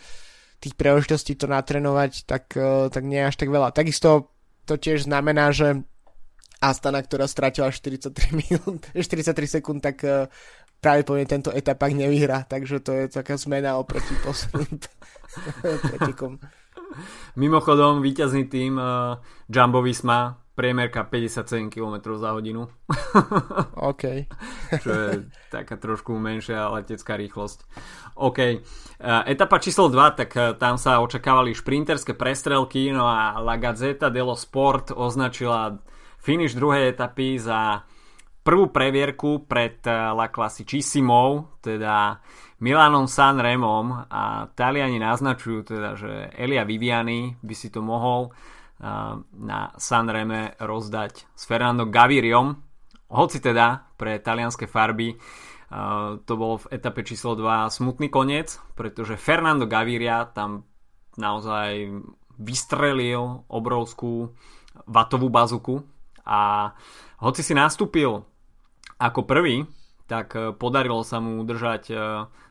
tých 0.63 0.75
príležitostí 0.79 1.35
to 1.35 1.51
natrenovať 1.51 2.31
tak, 2.31 2.55
eh, 2.55 2.87
tak 2.95 3.03
nie 3.03 3.19
je 3.19 3.29
až 3.35 3.37
tak 3.43 3.51
veľa. 3.51 3.75
Takisto 3.75 4.31
to 4.71 4.79
tiež 4.79 5.11
znamená, 5.11 5.51
že 5.51 5.83
Astana, 6.63 7.03
ktorá 7.03 7.27
stratila 7.27 7.75
43 7.75 8.31
minút, 8.31 8.87
43 8.95 9.51
sekúnd, 9.51 9.83
tak 9.83 10.07
eh, 10.07 10.31
práve 10.81 11.05
poviem 11.05 11.29
tento 11.29 11.53
etapak 11.53 11.93
nevyhrá, 11.93 12.49
takže 12.49 12.81
to 12.81 12.91
je 12.97 13.05
taká 13.13 13.37
zmena 13.37 13.77
oproti 13.77 14.17
posledným 14.27 14.81
pretekom. 15.87 16.41
Mimochodom, 17.39 18.03
víťazný 18.03 18.51
tým 18.51 18.75
uh, 18.75 19.23
Jumbo 19.47 19.79
Visma, 19.79 20.43
priemerka 20.59 21.07
57 21.07 21.71
km 21.71 22.19
za 22.19 22.35
hodinu. 22.35 22.67
OK. 23.91 24.27
Čo 24.83 24.91
je 24.91 25.11
taká 25.55 25.79
trošku 25.79 26.19
menšia 26.19 26.67
letecká 26.75 27.15
rýchlosť. 27.15 27.59
OK. 28.19 28.39
Uh, 28.99 29.23
etapa 29.31 29.63
číslo 29.63 29.87
2, 29.87 30.19
tak 30.19 30.31
uh, 30.35 30.59
tam 30.59 30.75
sa 30.77 30.99
očakávali 30.99 31.55
šprinterské 31.55 32.19
prestrelky, 32.19 32.91
no 32.91 33.07
a 33.07 33.39
La 33.39 33.55
Gazzetta 33.55 34.11
dello 34.11 34.35
Sport 34.35 34.91
označila 34.91 35.79
finish 36.19 36.59
druhej 36.59 36.91
etapy 36.93 37.39
za 37.39 37.87
prvú 38.41 38.73
previerku 38.73 39.45
pred 39.45 39.81
uh, 39.87 40.17
La 40.17 40.33
Classicissimo, 40.33 41.55
teda 41.61 42.21
Milanom 42.61 43.09
Sanremom 43.09 44.05
a 44.09 44.49
Taliani 44.53 45.01
naznačujú 45.01 45.65
teda, 45.65 45.97
že 45.97 46.29
Elia 46.37 46.65
Viviani 46.69 47.41
by 47.41 47.55
si 47.57 47.73
to 47.73 47.81
mohol 47.81 48.29
na 49.37 49.77
Sanreme 49.77 50.57
rozdať 50.57 51.29
s 51.37 51.43
Fernando 51.45 51.85
Gaviriom. 51.85 52.57
Hoci 53.13 53.45
teda 53.45 53.93
pre 53.97 54.17
talianské 54.25 54.65
farby 54.65 55.13
to 56.25 56.33
bolo 56.35 56.65
v 56.65 56.71
etape 56.75 57.05
číslo 57.05 57.37
2 57.37 57.69
smutný 57.69 58.09
koniec, 58.09 58.57
pretože 58.73 59.21
Fernando 59.21 59.69
Gaviria 59.69 60.25
tam 60.33 60.65
naozaj 61.21 61.93
vystrelil 62.41 63.45
obrovskú 63.53 64.33
vatovú 64.89 65.29
bazuku 65.29 65.85
a 66.25 66.73
hoci 67.21 67.45
si 67.45 67.53
nastúpil 67.53 68.25
ako 69.01 69.25
prvý, 69.25 69.65
tak 70.05 70.37
podarilo 70.61 71.01
sa 71.01 71.25
mu 71.25 71.41
udržať 71.41 71.89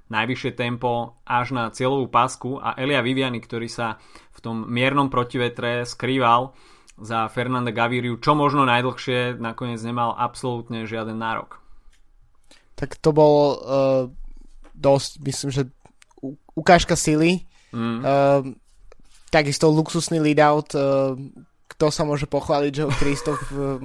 najvyššie 0.09 0.51
tempo 0.57 1.21
až 1.23 1.53
na 1.53 1.69
cieľovú 1.69 2.09
pásku 2.09 2.57
a 2.57 2.73
Elia 2.73 3.05
Viviani, 3.05 3.37
ktorý 3.37 3.69
sa 3.69 4.01
v 4.33 4.39
tom 4.41 4.65
miernom 4.65 5.13
protivetre 5.13 5.85
skrýval 5.85 6.57
za 6.97 7.29
Fernanda 7.31 7.69
Gaviriu, 7.71 8.17
čo 8.17 8.33
možno 8.33 8.65
najdlhšie, 8.65 9.37
nakoniec 9.37 9.79
nemal 9.85 10.17
absolútne 10.17 10.89
žiaden 10.89 11.15
nárok. 11.15 11.61
Tak 12.75 12.97
to 12.99 13.13
bol 13.13 13.35
uh, 13.55 14.03
dosť, 14.73 15.11
myslím, 15.23 15.49
že 15.53 15.63
ukážka 16.57 16.97
sily. 16.97 17.45
Mm. 17.69 17.99
Uh, 18.01 18.41
takisto 19.29 19.69
luxusný 19.69 20.19
lead-out. 20.19 20.73
Uh, 20.73 21.15
kto 21.69 21.93
sa 21.93 22.03
môže 22.03 22.25
pochváliť, 22.25 22.71
že 22.73 22.83
ho 22.83 22.91
Kristof 22.91 23.39
uh, 23.53 23.77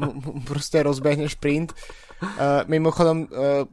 proste 0.49 0.83
rozbehne 0.83 1.29
šprint. 1.29 1.71
Uh, 1.71 2.04
mimochodom, 2.69 3.29
uh, 3.29 3.65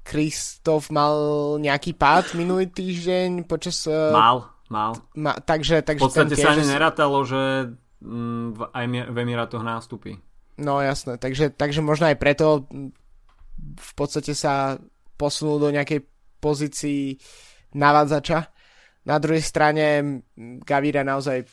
Kristof 0.00 0.90
mal 0.90 1.14
nejaký 1.62 1.94
pád 1.94 2.34
minulý 2.34 2.72
týždeň 2.72 3.46
počas... 3.46 3.86
Uh, 3.86 4.10
mal, 4.10 4.50
mal. 4.72 4.98
Ma, 5.14 5.38
takže, 5.38 5.84
takže 5.86 6.02
v 6.02 6.06
podstate 6.08 6.34
sa 6.34 6.56
ani 6.56 6.66
nerátalo, 6.66 7.22
že 7.22 7.72
mm, 8.02 8.46
v, 8.56 8.60
aj 8.74 8.84
v 9.12 9.16
Emirátoch 9.16 9.62
nástupí. 9.62 10.18
No 10.60 10.82
jasné, 10.82 11.16
takže, 11.16 11.54
takže 11.54 11.80
možno 11.80 12.10
aj 12.10 12.16
preto 12.20 12.68
v 13.60 13.92
podstate 13.96 14.36
sa 14.36 14.76
posunul 15.16 15.60
do 15.60 15.68
nejakej 15.72 16.04
pozícii 16.40 17.16
navádzača. 17.76 18.38
Na 19.08 19.16
druhej 19.16 19.44
strane 19.44 19.84
Gavira 20.64 21.04
naozaj 21.04 21.44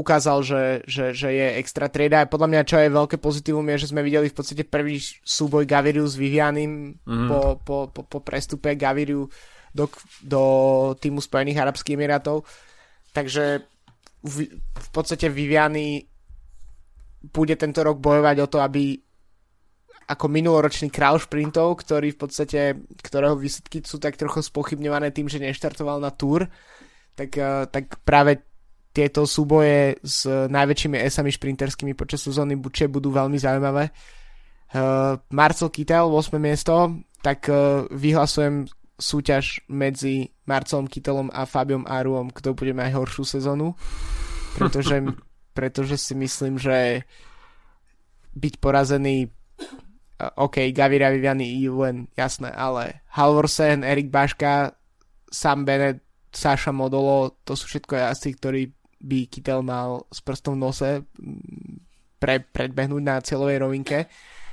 ukázal, 0.00 0.40
že, 0.40 0.62
že, 0.88 1.12
že 1.12 1.28
je 1.28 1.46
extra 1.60 1.92
trieda. 1.92 2.24
A 2.24 2.30
podľa 2.30 2.48
mňa, 2.48 2.68
čo 2.68 2.80
je 2.80 2.88
veľké 2.88 3.16
pozitívum, 3.20 3.64
je, 3.76 3.84
že 3.84 3.90
sme 3.92 4.00
videli 4.00 4.32
v 4.32 4.36
podstate 4.36 4.64
prvý 4.64 4.96
súboj 5.20 5.68
Gaviriu 5.68 6.08
s 6.08 6.16
Vivianim 6.16 6.96
mm. 7.04 7.28
po, 7.28 7.40
po, 7.60 7.76
po, 7.92 8.02
po 8.08 8.18
prestupe 8.24 8.72
Gaviriu 8.74 9.28
do, 9.76 9.84
do 10.24 10.42
týmu 10.96 11.20
Spojených 11.20 11.60
Arabských 11.60 12.00
Emirátov. 12.00 12.48
Takže 13.12 13.60
v, 14.24 14.36
v 14.56 14.88
podstate 14.90 15.28
Viviany 15.28 16.08
bude 17.20 17.54
tento 17.60 17.84
rok 17.84 18.00
bojovať 18.00 18.36
o 18.40 18.48
to, 18.48 18.58
aby 18.64 18.96
ako 20.10 20.26
minuloročný 20.26 20.90
král 20.90 21.22
šprintov, 21.22 21.86
ktorý 21.86 22.10
v 22.10 22.18
podstate, 22.18 22.60
ktorého 22.98 23.38
výsledky 23.38 23.78
sú 23.86 24.02
tak 24.02 24.18
trochu 24.18 24.42
spochybňované 24.42 25.14
tým, 25.14 25.30
že 25.30 25.38
neštartoval 25.38 26.02
na 26.02 26.10
túr, 26.10 26.50
tak, 27.14 27.30
eh, 27.38 27.70
tak 27.70 28.02
práve 28.02 28.49
tieto 28.90 29.22
súboje 29.22 30.02
s 30.02 30.26
najväčšími 30.26 30.98
esami 30.98 31.30
šprinterskými 31.30 31.94
počas 31.94 32.26
sezóny 32.26 32.58
buče 32.58 32.90
budú 32.90 33.14
veľmi 33.14 33.38
zaujímavé. 33.38 33.94
Uh, 34.70 35.18
Marcel 35.34 35.70
Kittel, 35.70 36.06
8. 36.06 36.38
miesto, 36.38 36.94
tak 37.22 37.46
uh, 37.50 37.86
vyhlasujem 37.90 38.70
súťaž 38.98 39.62
medzi 39.66 40.30
Marcelom 40.46 40.86
Kittelom 40.86 41.30
a 41.34 41.46
Fabiom 41.46 41.86
Aruom, 41.86 42.30
kto 42.30 42.54
bude 42.54 42.70
mať 42.74 42.94
horšiu 42.94 43.24
sezónu, 43.26 43.74
pretože, 44.58 45.02
pretože 45.58 45.98
si 45.98 46.14
myslím, 46.14 46.58
že 46.58 47.02
byť 48.34 48.54
porazený 48.62 49.26
uh, 49.26 50.46
OK, 50.46 50.70
Gavira 50.74 51.10
Viviani 51.10 51.46
len 51.66 52.10
jasné, 52.18 52.50
ale 52.54 53.06
Halvorsen, 53.14 53.86
Erik 53.86 54.10
Baška, 54.10 54.74
Sam 55.30 55.62
Bennett, 55.62 56.02
Saša 56.30 56.70
Modolo, 56.70 57.38
to 57.42 57.58
sú 57.58 57.66
všetko 57.66 57.94
jazdci, 57.94 58.30
ktorí 58.38 58.62
by 59.00 59.26
Kittel 59.26 59.64
mal 59.64 60.04
s 60.12 60.20
prstom 60.20 60.60
v 60.60 60.62
nose 60.62 60.90
mm, 61.00 62.20
pre, 62.20 62.44
predbehnúť 62.44 63.02
na 63.02 63.16
cieľovej 63.24 63.58
rovinke. 63.64 63.98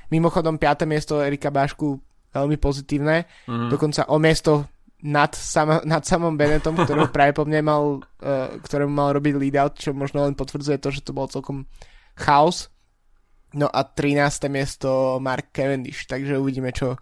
Mimochodom 0.07 0.55
5. 0.55 0.87
miesto 0.87 1.19
Erika 1.19 1.51
Bášku 1.51 1.99
veľmi 2.31 2.57
pozitívne, 2.57 3.27
mm-hmm. 3.27 3.69
dokonca 3.71 4.07
o 4.07 4.17
miesto 4.17 4.71
nad, 5.03 5.29
sam, 5.35 5.83
nad 5.85 6.01
samom 6.01 6.33
Benetom, 6.33 6.73
ktorého 6.73 7.11
práve 7.15 7.35
po 7.35 7.43
mne 7.45 7.61
mal, 7.61 7.83
uh, 8.23 8.55
ktorému 8.63 8.93
mal 8.93 9.13
robiť 9.13 9.33
lead-out, 9.35 9.75
čo 9.77 9.91
možno 9.93 10.25
len 10.25 10.33
potvrdzuje 10.33 10.77
to, 10.81 10.89
že 10.89 11.05
to 11.05 11.11
bol 11.13 11.29
celkom 11.29 11.67
chaos. 12.17 12.71
No 13.53 13.69
a 13.71 13.83
13. 13.85 14.47
miesto 14.51 15.19
Mark 15.23 15.53
Cavendish, 15.55 16.07
takže 16.09 16.35
uvidíme, 16.35 16.73
čo 16.75 16.99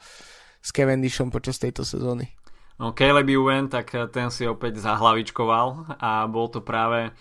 s 0.61 0.69
Cavendishom 0.73 1.29
počas 1.29 1.61
tejto 1.61 1.85
sezóny. 1.85 2.33
No 2.75 2.91
Caleb 2.91 3.31
Ewan, 3.31 3.71
tak 3.71 3.95
ten 4.11 4.27
si 4.27 4.43
opäť 4.43 4.83
zahlavičkoval 4.83 5.95
a 5.95 6.27
bol 6.27 6.51
to 6.51 6.59
práve 6.59 7.15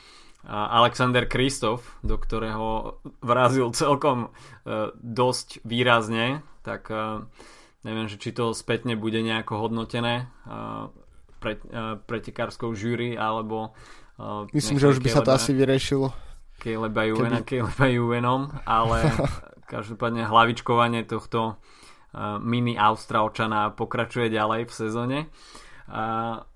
Alexander 0.51 1.25
Kristof, 1.31 1.97
do 2.05 2.19
ktorého 2.21 2.99
vrazil 3.25 3.73
celkom 3.73 4.29
e, 4.29 4.93
dosť 4.99 5.65
výrazne, 5.65 6.45
tak 6.61 6.93
neviem, 7.85 8.09
že 8.11 8.21
či 8.21 8.33
to 8.33 8.53
spätne 8.53 8.97
bude 8.97 9.21
nejako 9.21 9.69
hodnotené 9.69 10.33
pre, 11.39 11.61
pretekárskou 12.09 12.73
žúry, 12.73 13.21
alebo 13.21 13.77
Myslím, 14.55 14.79
že 14.79 14.95
už 14.95 15.03
by 15.03 15.09
sa 15.11 15.27
to 15.27 15.35
asi 15.35 15.51
vyriešilo. 15.51 16.15
Caleba 16.63 17.03
Juvena, 17.03 17.43
Keby... 17.43 17.67
Caleba 17.67 17.87
Juvenom, 17.91 18.43
ale 18.63 19.11
každopádne 19.73 20.31
hlavičkovanie 20.31 21.03
tohto 21.03 21.59
mini 22.41 22.79
Austrálčana 22.79 23.75
pokračuje 23.75 24.31
ďalej 24.31 24.71
v 24.71 24.73
sezóne. 24.73 25.19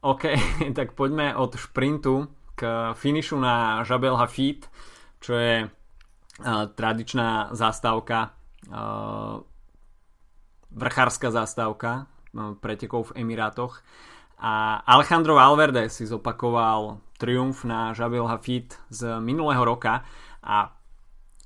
OK, 0.03 0.25
tak 0.79 0.95
poďme 0.95 1.35
od 1.35 1.59
šprintu 1.59 2.31
k 2.59 2.91
finišu 2.99 3.39
na 3.39 3.87
Jabel 3.87 4.19
Hafid, 4.19 4.67
čo 5.23 5.39
je 5.39 5.67
uh, 5.67 5.71
tradičná 6.75 7.55
zastávka, 7.55 8.35
uh, 8.67 9.39
vrchárska 10.75 11.31
zastávka 11.31 12.11
uh, 12.35 12.59
pretekov 12.59 13.15
v 13.15 13.23
Emirátoch. 13.23 13.79
A 14.43 14.83
Alejandro 14.87 15.39
Valverde 15.39 15.87
si 15.87 16.07
zopakoval 16.07 16.99
triumf 17.19 17.63
na 17.63 17.95
Jabel 17.95 18.27
Hafid 18.27 18.75
z 18.91 19.23
minulého 19.23 19.63
roka 19.63 20.03
a 20.43 20.75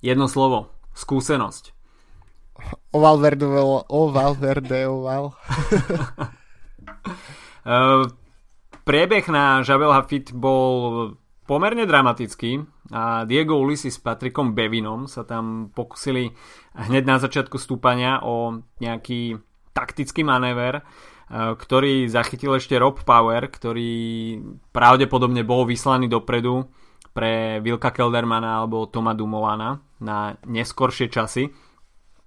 jedno 0.01 0.29
slovo, 0.29 0.72
skúsenosť. 0.96 1.82
O 2.92 3.01
Valverde, 3.01 3.46
o 3.88 4.01
Valverde, 4.12 4.87
o 4.87 5.03
Val. 5.03 5.33
Priebeh 8.83 9.27
na 9.31 9.62
Jabel 9.62 9.94
Hafid 9.94 10.35
bol 10.35 11.14
pomerne 11.46 11.87
dramatický 11.87 12.66
a 12.90 13.25
Diego 13.25 13.59
Ulisi 13.59 13.90
s 13.90 13.98
Patrikom 14.03 14.55
Bevinom 14.55 15.07
sa 15.07 15.22
tam 15.22 15.70
pokusili 15.70 16.31
hneď 16.75 17.05
na 17.07 17.16
začiatku 17.22 17.57
stúpania 17.59 18.20
o 18.27 18.62
nejaký 18.83 19.38
taktický 19.72 20.27
manéver, 20.27 20.81
e, 20.81 20.83
ktorý 21.57 22.11
zachytil 22.11 22.59
ešte 22.59 22.77
Rob 22.77 23.01
Power, 23.07 23.48
ktorý 23.48 23.92
pravdepodobne 24.75 25.46
bol 25.46 25.64
vyslaný 25.64 26.11
dopredu 26.11 26.68
pre 27.12 27.61
Vilka 27.61 27.92
Keldermana 27.92 28.61
alebo 28.61 28.88
Toma 28.88 29.12
Dumovana 29.12 29.81
na 30.01 30.37
neskoršie 30.48 31.12
časy. 31.12 31.53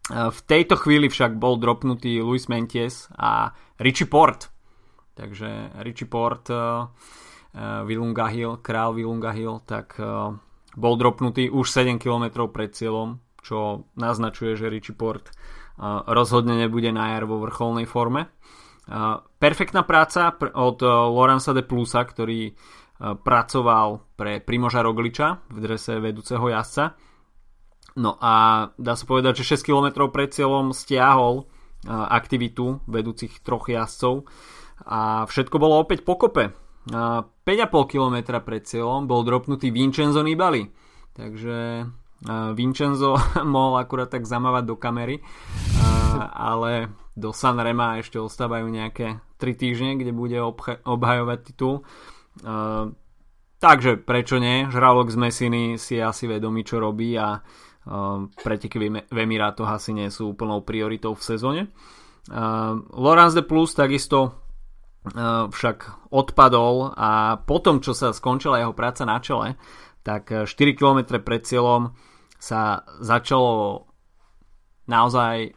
E, 0.10 0.30
v 0.32 0.40
tejto 0.46 0.76
chvíli 0.78 1.10
však 1.10 1.40
bol 1.40 1.58
dropnutý 1.58 2.22
Luis 2.22 2.46
Menties 2.52 3.10
a 3.16 3.54
Richie 3.80 4.10
Port, 4.10 4.56
Takže 5.16 5.80
Richie 5.80 6.12
Port, 6.12 6.52
uh, 6.52 6.92
Vilunga 7.88 8.28
Hill, 8.28 8.60
král 8.60 8.92
Vilunga 8.92 9.32
Hill, 9.32 9.64
tak 9.64 9.96
bol 10.76 10.94
dropnutý 11.00 11.48
už 11.48 11.72
7 11.72 11.96
km 11.96 12.52
pred 12.52 12.76
cieľom, 12.76 13.24
čo 13.40 13.88
naznačuje, 13.96 14.60
že 14.60 14.68
Richie 14.68 14.92
Port 14.92 15.32
rozhodne 16.08 16.60
nebude 16.60 16.92
na 16.92 17.16
jar 17.16 17.24
vo 17.24 17.40
vrcholnej 17.40 17.88
forme. 17.88 18.28
Perfektná 19.40 19.88
práca 19.88 20.36
pr- 20.36 20.52
od 20.52 20.84
Lorenza 21.16 21.56
de 21.56 21.64
Plusa, 21.64 22.04
ktorý 22.04 22.52
pracoval 23.00 24.20
pre 24.20 24.44
Primoža 24.44 24.84
Rogliča 24.84 25.48
v 25.48 25.58
drese 25.64 26.00
vedúceho 26.04 26.44
jazdca. 26.52 26.96
No 27.96 28.20
a 28.20 28.68
dá 28.76 29.00
sa 29.00 29.08
povedať, 29.08 29.40
že 29.40 29.56
6 29.56 29.72
km 29.72 30.12
pred 30.12 30.28
cieľom 30.28 30.76
stiahol 30.76 31.48
aktivitu 31.88 32.84
vedúcich 32.90 33.40
troch 33.40 33.72
jazdcov 33.72 34.28
a 34.84 35.24
všetko 35.30 35.56
bolo 35.56 35.80
opäť 35.80 36.04
pokope. 36.04 36.52
5,5 36.86 37.46
km 37.90 38.42
pred 38.44 38.68
cieľom 38.68 39.08
bol 39.08 39.24
dropnutý 39.24 39.72
Vincenzo 39.72 40.22
Nibali. 40.22 40.68
Takže 41.16 41.88
Vincenzo 42.54 43.16
mohol 43.48 43.80
akurát 43.80 44.12
tak 44.12 44.28
zamávať 44.28 44.64
do 44.68 44.76
kamery, 44.76 45.24
ale 46.36 46.92
do 47.16 47.32
Sanrema 47.32 48.04
ešte 48.04 48.20
ostávajú 48.20 48.68
nejaké 48.68 49.24
3 49.40 49.56
týždne, 49.56 49.92
kde 49.96 50.12
bude 50.12 50.36
obhajovať 50.84 51.40
titul. 51.48 51.88
Takže 53.56 54.04
prečo 54.04 54.36
nie? 54.36 54.68
Žralok 54.68 55.10
z 55.10 55.18
Mesiny 55.18 55.64
si 55.80 55.96
asi 55.96 56.28
vedomý, 56.28 56.68
čo 56.68 56.84
robí 56.84 57.16
a 57.16 57.40
preteky 58.42 58.82
v 59.06 59.18
Emirátoch 59.18 59.70
asi 59.70 59.94
nie 59.94 60.10
sú 60.10 60.34
úplnou 60.34 60.66
prioritou 60.66 61.14
v 61.14 61.22
sezóne. 61.22 61.62
Lorenz 62.98 63.38
de 63.38 63.46
Plus 63.46 63.78
takisto 63.78 64.46
Eh, 65.06 65.46
však 65.54 66.10
odpadol 66.10 66.90
a 66.98 67.38
potom, 67.38 67.78
čo 67.78 67.94
sa 67.94 68.10
skončila 68.10 68.58
jeho 68.58 68.74
práca 68.74 69.06
na 69.06 69.22
čele, 69.22 69.54
tak 70.02 70.34
4 70.34 70.50
eh, 70.50 70.74
km 70.74 71.22
pred 71.22 71.46
cieľom 71.46 71.94
sa 72.42 72.82
začalo 73.06 73.86
naozaj 74.90 75.54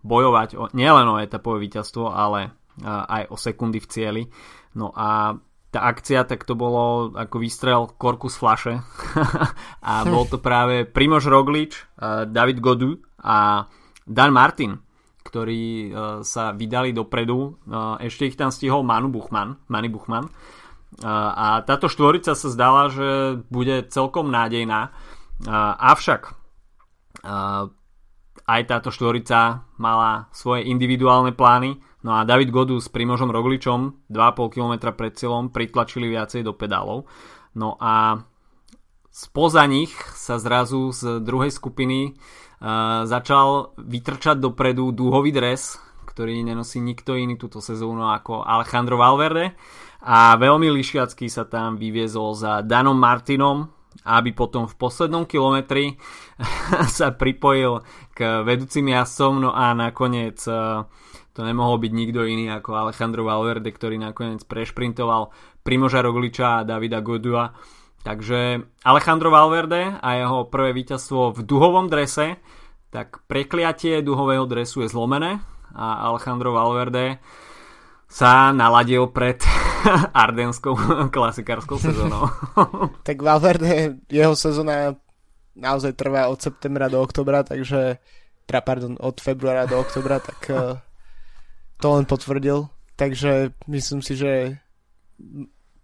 bojovať 0.00 0.48
o, 0.56 0.72
nielen 0.72 1.12
o 1.12 1.20
etapové 1.20 1.68
víťazstvo, 1.68 2.08
ale 2.08 2.56
aj 2.88 3.28
o 3.28 3.36
sekundy 3.36 3.84
v 3.84 3.90
cieli. 3.92 4.22
No 4.72 4.96
a 4.96 5.36
tá 5.70 5.86
akcia, 5.86 6.26
tak 6.26 6.42
to 6.42 6.58
bolo 6.58 7.14
ako 7.14 7.36
výstrel 7.38 7.86
korku 7.94 8.26
z 8.26 8.36
flaše 8.42 8.74
a 9.90 10.02
bol 10.02 10.26
to 10.26 10.42
práve 10.42 10.82
Primož 10.82 11.30
Roglič, 11.30 11.78
David 12.26 12.58
Godu 12.58 12.98
a 13.22 13.70
Dan 14.02 14.34
Martin 14.34 14.82
ktorí 15.20 15.92
uh, 15.92 16.26
sa 16.26 16.50
vydali 16.50 16.90
dopredu. 16.90 17.62
Uh, 17.68 17.94
ešte 18.02 18.26
ich 18.26 18.34
tam 18.34 18.50
stihol 18.50 18.82
Manu 18.82 19.12
Buchman, 19.12 19.62
Mani 19.70 19.86
Buchman. 19.86 20.26
A 21.00 21.62
táto 21.62 21.86
štvorica 21.86 22.34
sa 22.34 22.48
zdala, 22.50 22.90
že 22.90 23.38
bude 23.46 23.86
celkom 23.94 24.26
nádejná. 24.26 24.90
Avšak 25.78 26.34
aj 28.44 28.60
táto 28.66 28.90
štvorica 28.90 29.70
mala 29.78 30.26
svoje 30.34 30.66
individuálne 30.66 31.30
plány. 31.30 31.78
No 32.00 32.16
a 32.16 32.24
David 32.24 32.48
Godu 32.48 32.80
s 32.80 32.88
Primožom 32.88 33.28
Rogličom 33.28 34.08
2,5 34.08 34.54
km 34.56 34.74
pred 34.96 35.12
cieľom 35.12 35.52
pritlačili 35.52 36.08
viacej 36.08 36.40
do 36.40 36.56
pedálov. 36.56 37.04
No 37.52 37.76
a 37.76 38.24
spoza 39.12 39.68
nich 39.68 39.92
sa 40.16 40.40
zrazu 40.40 40.94
z 40.96 41.20
druhej 41.20 41.52
skupiny 41.52 42.16
začal 43.04 43.72
vytrčať 43.80 44.36
dopredu 44.36 44.92
dúhový 44.92 45.32
dres, 45.32 45.80
ktorý 46.08 46.44
nenosí 46.44 46.80
nikto 46.80 47.16
iný 47.16 47.40
túto 47.40 47.64
sezónu 47.64 48.12
ako 48.12 48.44
Alejandro 48.44 49.00
Valverde 49.00 49.56
a 50.04 50.36
veľmi 50.36 50.68
lišiacký 50.68 51.28
sa 51.28 51.44
tam 51.48 51.76
vyviezol 51.76 52.36
za 52.36 52.60
Danom 52.64 52.96
Martinom, 52.96 53.68
aby 54.04 54.32
potom 54.32 54.64
v 54.64 54.74
poslednom 54.76 55.28
kilometri 55.28 55.96
sa 56.96 57.12
pripojil 57.12 57.84
k 58.16 58.44
vedúcim 58.44 58.88
jazdcom, 58.88 59.44
no 59.44 59.50
a 59.52 59.76
nakoniec 59.76 60.40
e, 60.48 60.52
to 61.40 61.48
nemohol 61.48 61.80
byť 61.80 61.92
nikto 61.96 62.28
iný 62.28 62.52
ako 62.52 62.76
Alejandro 62.76 63.24
Valverde, 63.24 63.72
ktorý 63.72 63.96
nakoniec 63.96 64.44
prešprintoval 64.44 65.32
Primoža 65.64 66.04
Rogliča 66.04 66.60
a 66.60 66.66
Davida 66.68 67.00
Godua 67.00 67.56
Takže 68.00 68.64
Alejandro 68.80 69.28
Valverde 69.28 70.00
a 70.00 70.08
jeho 70.16 70.48
prvé 70.48 70.72
víťazstvo 70.72 71.36
v 71.36 71.40
duhovom 71.44 71.92
drese, 71.92 72.40
tak 72.88 73.20
prekliatie 73.28 74.00
duhového 74.00 74.48
dresu 74.48 74.82
je 74.82 74.88
zlomené 74.88 75.44
a 75.76 76.08
Alejandro 76.08 76.56
Valverde 76.56 77.20
sa 78.08 78.56
naladil 78.56 79.04
pred 79.12 79.44
ardenskou 80.24 80.74
klasikárskou 81.12 81.76
sezónou. 81.76 82.24
tak 83.06 83.20
Valverde, 83.20 84.00
jeho 84.08 84.32
sezóna 84.32 84.96
naozaj 85.52 85.92
trvá 85.92 86.32
od 86.32 86.40
septembra 86.40 86.88
do 86.88 87.04
oktobra, 87.04 87.44
takže 87.44 88.00
teda 88.48 88.60
pardon, 88.64 88.96
od 88.96 89.20
februára 89.20 89.68
do 89.68 89.76
oktobra, 89.76 90.24
tak 90.24 90.40
eh, 90.48 90.80
to 91.80 91.88
len 91.96 92.04
potvrdil. 92.04 92.68
Takže 92.94 93.56
myslím 93.66 94.04
si, 94.04 94.12
že 94.16 94.60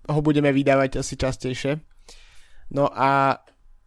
ho 0.06 0.20
budeme 0.22 0.52
vydávať 0.52 1.00
asi 1.00 1.16
častejšie. 1.16 1.80
No 2.76 2.92
a 2.92 3.40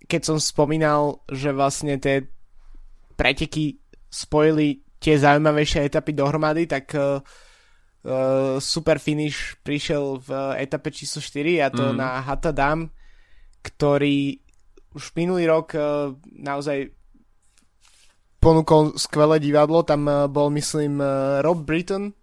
keď 0.09 0.21
som 0.25 0.37
spomínal, 0.41 1.21
že 1.29 1.53
vlastne 1.53 2.01
tie 2.01 2.25
preteky 3.13 3.77
spojili 4.09 4.81
tie 4.97 5.15
zaujímavejšie 5.21 5.85
etapy 5.85 6.11
dohromady, 6.17 6.65
tak 6.65 6.91
uh, 6.97 7.21
super 8.57 8.97
finish 8.97 9.55
prišiel 9.61 10.19
v 10.19 10.29
etape 10.59 10.89
číslo 10.89 11.21
4 11.21 11.63
a 11.63 11.67
to 11.69 11.93
mm. 11.93 11.95
na 11.95 12.19
Hata 12.25 12.51
Dam, 12.51 12.89
ktorý 13.61 14.41
už 14.97 15.13
minulý 15.13 15.45
rok 15.45 15.77
uh, 15.77 16.11
naozaj 16.25 16.98
ponúkol 18.39 18.95
skvelé 18.95 19.37
divadlo, 19.43 19.83
tam 19.83 20.07
uh, 20.07 20.25
bol 20.31 20.47
myslím 20.55 21.03
uh, 21.03 21.43
Rob 21.43 21.63
Britton 21.67 22.15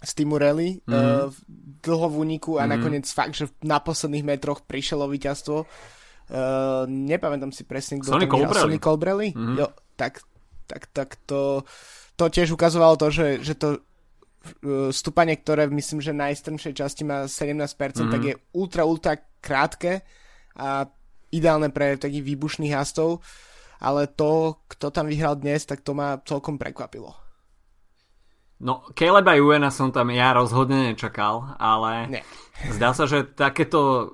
z 0.00 0.10
týmu 0.16 0.40
Rally 0.40 0.80
mm. 0.80 0.90
uh, 0.90 1.28
dlho 1.84 2.06
v 2.08 2.16
úniku 2.16 2.56
a 2.56 2.64
mm. 2.64 2.70
nakoniec 2.70 3.06
fakt, 3.10 3.36
že 3.36 3.50
na 3.60 3.82
posledných 3.82 4.24
metroch 4.24 4.64
prišlo 4.64 5.10
víťazstvo. 5.10 5.66
Uh, 6.30 6.86
nepamätám 6.86 7.50
si 7.50 7.66
presne, 7.66 7.98
kto 7.98 8.14
Sonny 8.14 8.30
Colbrelli. 8.30 8.62
Sonny 8.62 8.78
Colbrelli? 8.78 9.28
Mm-hmm. 9.34 9.56
Jo, 9.58 9.66
tak, 9.98 10.22
tak, 10.70 10.86
tak 10.94 11.18
to, 11.26 11.66
to 12.14 12.24
tiež 12.30 12.54
ukazovalo 12.54 12.94
to, 12.94 13.10
že, 13.10 13.42
že 13.42 13.58
to 13.58 13.68
uh, 13.74 14.94
stúpanie, 14.94 15.34
ktoré 15.34 15.66
myslím, 15.66 15.98
že 15.98 16.14
na 16.14 16.30
najstrmšej 16.30 16.72
časti 16.78 17.02
má 17.02 17.26
17%, 17.26 17.66
mm-hmm. 17.66 18.12
tak 18.14 18.22
je 18.22 18.34
ultra, 18.54 18.86
ultra 18.86 19.18
krátke 19.42 20.06
a 20.54 20.86
ideálne 21.34 21.74
pre 21.74 21.98
takých 21.98 22.22
výbušných 22.22 22.74
hastov, 22.74 23.22
ale 23.80 24.06
to, 24.06 24.60
kto 24.68 24.92
tam 24.92 25.08
vyhral 25.08 25.34
dnes, 25.40 25.64
tak 25.64 25.80
to 25.80 25.96
ma 25.96 26.20
celkom 26.22 26.60
prekvapilo. 26.60 27.16
No, 28.60 28.84
Caleba 28.92 29.32
Juena 29.40 29.72
som 29.72 29.88
tam 29.88 30.12
ja 30.12 30.36
rozhodne 30.36 30.92
nečakal, 30.92 31.56
ale 31.56 32.20
ne. 32.20 32.22
zdá 32.68 32.92
sa, 32.92 33.08
že 33.08 33.24
takéto 33.24 34.12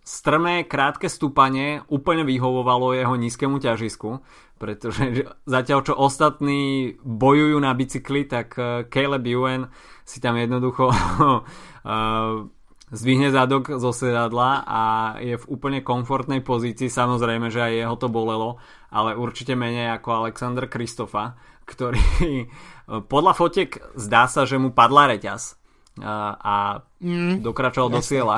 strmé, 0.00 0.64
krátke 0.64 1.12
stúpanie 1.12 1.84
úplne 1.92 2.24
vyhovovalo 2.24 2.96
jeho 2.96 3.14
nízkemu 3.14 3.60
ťažisku, 3.60 4.24
pretože 4.56 5.28
zatiaľ 5.44 5.80
čo 5.84 5.94
ostatní 5.94 6.96
bojujú 7.04 7.60
na 7.60 7.76
bicykli, 7.76 8.24
tak 8.24 8.56
eh, 8.56 8.88
Caleb 8.88 9.28
Ewan 9.28 9.68
si 10.02 10.18
tam 10.18 10.34
jednoducho 10.34 10.90
uh, 10.90 11.42
zdvihne 12.92 13.32
zadok 13.32 13.72
zo 13.80 13.90
sedadla 13.90 14.68
a 14.68 14.82
je 15.16 15.40
v 15.40 15.48
úplne 15.48 15.80
komfortnej 15.80 16.44
pozícii, 16.44 16.92
samozrejme, 16.92 17.48
že 17.48 17.64
aj 17.64 17.72
jeho 17.72 17.96
to 17.96 18.12
bolelo, 18.12 18.60
ale 18.92 19.16
určite 19.16 19.56
menej 19.56 19.96
ako 19.96 20.28
Alexander 20.28 20.68
Kristofa, 20.68 21.40
ktorý 21.64 22.46
podľa 23.12 23.32
fotiek 23.32 23.70
zdá 23.96 24.28
sa, 24.28 24.44
že 24.44 24.60
mu 24.60 24.76
padla 24.76 25.16
reťaz 25.16 25.56
a, 26.04 26.36
a 26.36 26.54
mm, 27.00 27.40
dokračoval 27.40 27.88
jasne. 27.88 27.96
do 27.96 28.00
cieľa. 28.04 28.36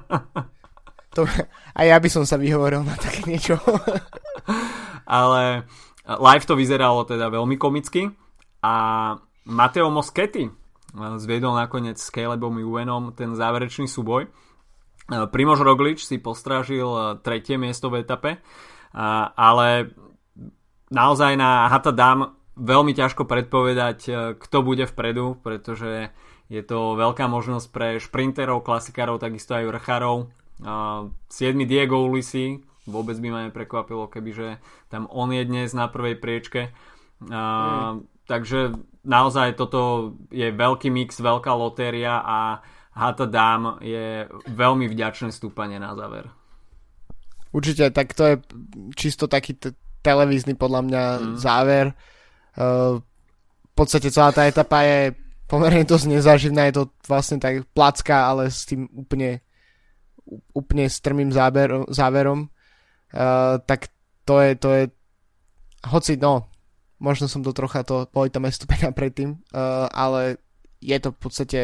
to, 1.16 1.28
a 1.76 1.80
ja 1.84 1.96
by 2.00 2.08
som 2.08 2.24
sa 2.24 2.40
vyhovoril 2.40 2.80
na 2.80 2.96
také 2.96 3.28
niečo. 3.28 3.60
Ale 5.04 5.68
live 6.08 6.44
to 6.48 6.56
vyzeralo 6.56 7.04
teda 7.04 7.28
veľmi 7.28 7.60
komicky 7.60 8.08
a 8.64 8.74
Mateo 9.48 9.92
Moschetti 9.92 10.59
zviedol 10.94 11.54
nakoniec 11.54 11.98
s 11.98 12.10
Calebom 12.10 12.58
Juvenom 12.58 13.14
ten 13.14 13.34
záverečný 13.34 13.86
súboj. 13.86 14.30
Primož 15.10 15.62
Roglič 15.66 16.06
si 16.06 16.22
postrážil 16.22 16.86
tretie 17.26 17.58
miesto 17.58 17.90
v 17.90 18.06
etape, 18.06 18.38
ale 19.34 19.90
naozaj 20.90 21.34
na 21.34 21.66
Hata 21.66 21.90
Dam 21.90 22.38
veľmi 22.60 22.92
ťažko 22.92 23.24
predpovedať, 23.24 23.98
e, 24.06 24.12
kto 24.36 24.58
bude 24.60 24.84
vpredu, 24.84 25.38
pretože 25.40 26.12
je 26.52 26.62
to 26.66 26.98
veľká 26.98 27.24
možnosť 27.30 27.66
pre 27.72 27.88
šprinterov, 27.96 28.66
klasikárov, 28.66 29.22
takisto 29.22 29.56
aj 29.56 29.70
vrchárov. 29.70 30.28
7. 30.60 31.16
Diego 31.64 32.04
Ulisi, 32.04 32.60
vôbec 32.84 33.16
by 33.16 33.28
ma 33.32 33.40
neprekvapilo, 33.48 34.12
kebyže 34.12 34.60
tam 34.92 35.08
on 35.08 35.32
je 35.32 35.40
dnes 35.48 35.72
na 35.72 35.88
prvej 35.88 36.20
priečke. 36.20 36.68
Mm. 37.24 38.04
Takže 38.28 38.76
naozaj 39.04 39.56
toto 39.56 40.12
je 40.28 40.50
veľký 40.52 40.88
mix, 40.92 41.20
veľká 41.20 41.52
lotéria 41.54 42.20
a 42.20 42.60
Hata 42.90 43.26
Dam 43.26 43.78
je 43.80 44.26
veľmi 44.50 44.90
vďačné 44.90 45.30
stúpanie 45.30 45.78
na 45.78 45.94
záver. 45.94 46.28
Určite, 47.50 47.90
tak 47.90 48.14
to 48.14 48.22
je 48.26 48.34
čisto 48.94 49.26
taký 49.26 49.58
t- 49.58 49.74
televízny 50.02 50.54
podľa 50.54 50.80
mňa 50.86 51.02
mm. 51.04 51.34
záver 51.38 51.94
v 53.70 53.72
podstate 53.74 54.10
celá 54.10 54.34
tá 54.34 54.44
etapa 54.44 54.82
je 54.82 55.14
pomerne 55.46 55.82
dosť 55.82 56.06
nezaživná, 56.06 56.70
je 56.70 56.82
to 56.82 56.84
vlastne 57.06 57.42
tak 57.42 57.66
placka, 57.74 58.30
ale 58.30 58.50
s 58.50 58.66
tým 58.66 58.86
úplne 58.94 59.42
úplne 60.54 60.86
strmým 60.86 61.34
záber, 61.34 61.90
záverom. 61.90 62.46
Uh, 63.10 63.58
tak 63.66 63.90
to 64.22 64.38
je, 64.38 64.50
to 64.54 64.68
je 64.70 64.82
hoci 65.90 66.14
no, 66.22 66.46
možno 67.00 67.26
som 67.26 67.40
to 67.40 67.56
trocha 67.56 67.82
to, 67.82 68.06
boli 68.12 68.28
tam 68.28 68.44
aj 68.46 68.60
stupenia 68.60 68.92
predtým, 68.92 69.40
uh, 69.50 69.88
ale 69.90 70.38
je 70.84 70.96
to 71.00 71.10
v 71.16 71.18
podstate 71.18 71.60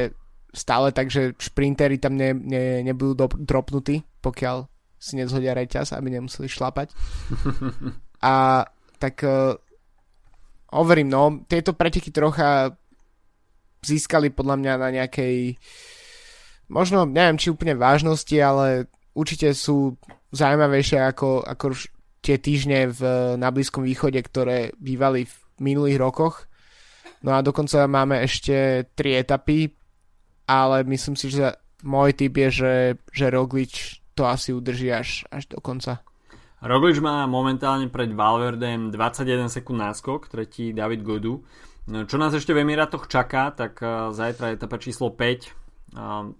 stále 0.56 0.88
tak, 0.90 1.12
že 1.12 1.36
šprintery 1.36 2.00
tam 2.00 2.16
ne, 2.16 2.32
ne, 2.32 2.80
nebudú 2.80 3.12
do, 3.12 3.26
dropnutí, 3.28 4.00
pokiaľ 4.24 4.64
si 4.96 5.20
nezhodia 5.20 5.52
reťaz, 5.52 5.92
aby 5.92 6.16
nemuseli 6.16 6.48
šlapať. 6.48 6.96
A 8.24 8.64
tak 8.96 9.20
uh, 9.20 9.60
hovorím, 10.72 11.12
no, 11.12 11.44
tieto 11.44 11.76
preteky 11.76 12.08
trocha 12.08 12.72
získali 13.84 14.32
podľa 14.32 14.56
mňa 14.56 14.72
na 14.80 14.88
nejakej 14.88 15.60
možno, 16.72 17.06
neviem, 17.06 17.38
či 17.38 17.52
úplne 17.52 17.78
vážnosti, 17.78 18.34
ale 18.40 18.90
určite 19.14 19.54
sú 19.54 19.94
zaujímavejšie 20.34 20.98
ako, 20.98 21.44
ako 21.46 21.64
tie 22.26 22.42
týždne 22.42 22.90
v, 22.90 23.00
na 23.38 23.54
Blízkom 23.54 23.86
východe, 23.86 24.18
ktoré 24.18 24.74
bývali 24.82 25.30
v 25.30 25.34
minulých 25.62 26.02
rokoch. 26.02 26.50
No 27.22 27.38
a 27.38 27.40
dokonca 27.46 27.86
máme 27.86 28.26
ešte 28.26 28.90
tri 28.98 29.14
etapy, 29.14 29.70
ale 30.50 30.82
myslím 30.90 31.14
si, 31.14 31.30
že 31.30 31.54
môj 31.86 32.18
typ 32.18 32.34
je, 32.34 32.48
že, 32.50 32.74
že 33.14 33.26
Roglič 33.30 34.02
to 34.18 34.26
asi 34.26 34.50
udrží 34.50 34.90
až, 34.90 35.22
až 35.30 35.46
do 35.46 35.62
konca. 35.62 36.02
Roglič 36.64 36.98
má 36.98 37.28
momentálne 37.28 37.92
pred 37.92 38.10
Valverdem 38.10 38.90
21 38.90 39.52
sekúnd 39.52 39.78
náskok, 39.78 40.32
tretí 40.32 40.72
David 40.72 41.04
Godu. 41.04 41.44
Čo 41.86 42.16
nás 42.18 42.34
ešte 42.34 42.50
v 42.50 42.66
Emirátoch 42.66 43.06
čaká, 43.06 43.54
tak 43.54 43.78
uh, 43.78 44.10
zajtra 44.10 44.58
etapa 44.58 44.80
číslo 44.80 45.14
5. 45.14 45.94
Uh, 45.94 46.34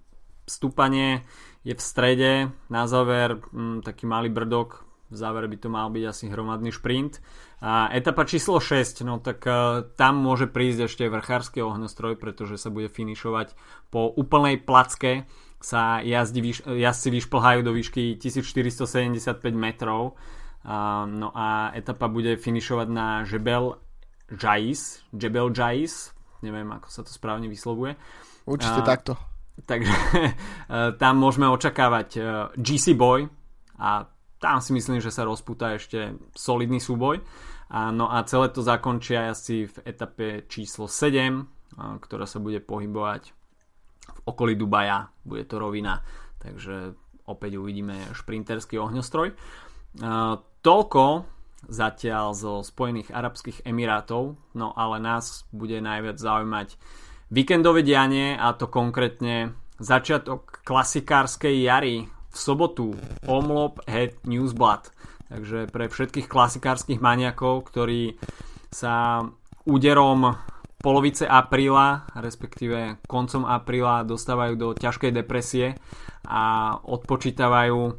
stúpanie 0.49 1.22
je 1.62 1.74
v 1.74 1.82
strede, 1.82 2.32
na 2.66 2.82
záver 2.91 3.39
um, 3.55 3.78
taký 3.84 4.11
malý 4.11 4.32
brdok, 4.32 4.86
v 5.07 5.16
závere 5.16 5.46
by 5.46 5.57
to 5.62 5.68
mal 5.70 5.86
byť 5.88 6.04
asi 6.07 6.24
hromadný 6.26 6.74
šprint. 6.74 7.22
A 7.62 7.88
etapa 7.94 8.26
číslo 8.26 8.59
6, 8.59 9.07
no 9.07 9.22
tak 9.22 9.46
uh, 9.46 9.86
tam 9.94 10.18
môže 10.20 10.50
prísť 10.50 10.90
ešte 10.90 11.04
vrchársky 11.07 11.62
ohňostroj, 11.62 12.18
pretože 12.18 12.59
sa 12.59 12.68
bude 12.68 12.90
finišovať 12.90 13.54
po 13.88 14.11
úplnej 14.11 14.59
placke 14.61 15.24
sa 15.62 16.04
jazdi, 16.04 16.52
jazdci 16.62 17.09
vyšplhajú 17.11 17.61
do 17.64 17.72
výšky 17.72 18.20
1475 18.20 19.40
metrov. 19.57 20.14
Uh, 20.66 21.07
no 21.07 21.30
a 21.32 21.70
etapa 21.78 22.11
bude 22.11 22.34
finišovať 22.36 22.88
na 22.90 23.22
Jebel 23.22 23.78
Jais, 24.26 24.98
Jebel 25.14 25.54
Jais, 25.54 26.11
neviem 26.42 26.66
ako 26.74 26.88
sa 26.90 27.07
to 27.07 27.11
správne 27.14 27.46
vyslovuje. 27.46 27.94
Určite 28.46 28.82
uh, 28.82 28.86
takto. 28.86 29.12
Takže 29.62 29.94
uh, 29.94 30.94
tam 31.02 31.22
môžeme 31.22 31.46
očakávať 31.46 32.09
uh, 32.18 32.24
GC 32.59 32.98
Boy 32.98 33.30
a 33.78 34.04
tam 34.43 34.61
si 34.61 34.76
myslím, 34.76 35.01
že 35.01 35.14
sa 35.14 35.24
rozpúta 35.24 35.76
ešte 35.76 36.14
solidný 36.37 36.80
súboj. 36.82 37.24
No 37.72 38.07
a 38.07 38.22
celé 38.28 38.53
to 38.55 38.62
zakončia 38.62 39.34
asi 39.34 39.66
v 39.66 39.76
etape 39.82 40.47
číslo 40.47 40.87
7, 40.87 41.43
ktorá 41.76 42.24
sa 42.28 42.39
bude 42.39 42.62
pohybovať 42.62 43.34
v 44.07 44.20
okolí 44.22 44.55
Dubaja, 44.55 45.11
bude 45.26 45.43
to 45.51 45.59
rovina, 45.59 45.99
takže 46.39 46.95
opäť 47.26 47.59
uvidíme 47.59 48.14
šprinterský 48.14 48.78
ohňostroj. 48.78 49.34
Toľko 50.62 51.05
zatiaľ 51.66 52.39
zo 52.39 52.62
Spojených 52.62 53.11
Arabských 53.11 53.66
Emirátov, 53.66 54.39
no 54.55 54.70
ale 54.78 55.03
nás 55.03 55.43
bude 55.51 55.82
najviac 55.82 56.22
zaujímať 56.22 56.78
víkendové 57.34 57.82
dianie 57.82 58.39
a 58.39 58.55
to 58.55 58.70
konkrétne 58.70 59.59
začiatok 59.82 60.62
klasikárskej 60.62 61.66
jary 61.66 62.07
v 62.37 62.39
sobotu 62.39 62.87
Omlop 63.24 63.80
Head 63.89 64.20
Newsblad. 64.28 64.93
Takže 65.32 65.72
pre 65.72 65.89
všetkých 65.89 66.28
klasikárskych 66.28 67.01
maniakov, 67.01 67.64
ktorí 67.72 68.20
sa 68.68 69.24
úderom 69.64 70.37
polovice 70.84 71.24
apríla, 71.24 72.07
respektíve 72.14 73.01
koncom 73.09 73.49
apríla 73.49 74.05
dostávajú 74.05 74.55
do 74.55 74.68
ťažkej 74.76 75.11
depresie 75.16 75.74
a 76.28 76.76
odpočítavajú 76.78 77.97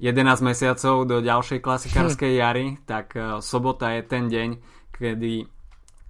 11 0.00 0.40
mesiacov 0.40 1.04
do 1.04 1.20
ďalšej 1.20 1.58
klasikárskej 1.60 2.32
jary, 2.40 2.80
tak 2.88 3.12
e, 3.18 3.44
sobota 3.44 3.92
je 3.92 4.02
ten 4.06 4.32
deň, 4.32 4.48
kedy 4.94 5.44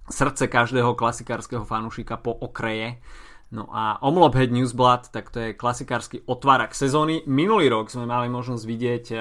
srdce 0.07 0.47
každého 0.47 0.95
klasikárskeho 0.95 1.67
fanúšika 1.67 2.15
po 2.15 2.31
okreje. 2.31 3.03
No 3.51 3.67
a 3.67 3.99
Omlop 3.99 4.35
Head 4.39 4.51
Newsblad, 4.55 5.11
tak 5.11 5.27
to 5.27 5.43
je 5.43 5.57
klasikársky 5.57 6.23
otvárak 6.23 6.71
sezóny. 6.71 7.27
Minulý 7.27 7.67
rok 7.67 7.91
sme 7.91 8.07
mali 8.07 8.31
možnosť 8.31 8.63
vidieť 8.63 9.05
e, 9.11 9.17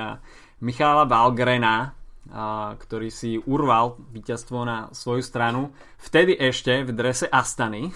Michála 0.62 1.03
Valgrena, 1.11 1.99
ktorý 2.78 3.11
si 3.11 3.43
urval 3.43 3.99
víťazstvo 4.14 4.62
na 4.62 4.87
svoju 4.95 5.22
stranu. 5.24 5.74
Vtedy 5.99 6.39
ešte 6.39 6.87
v 6.87 6.95
drese 6.95 7.26
Astany. 7.26 7.91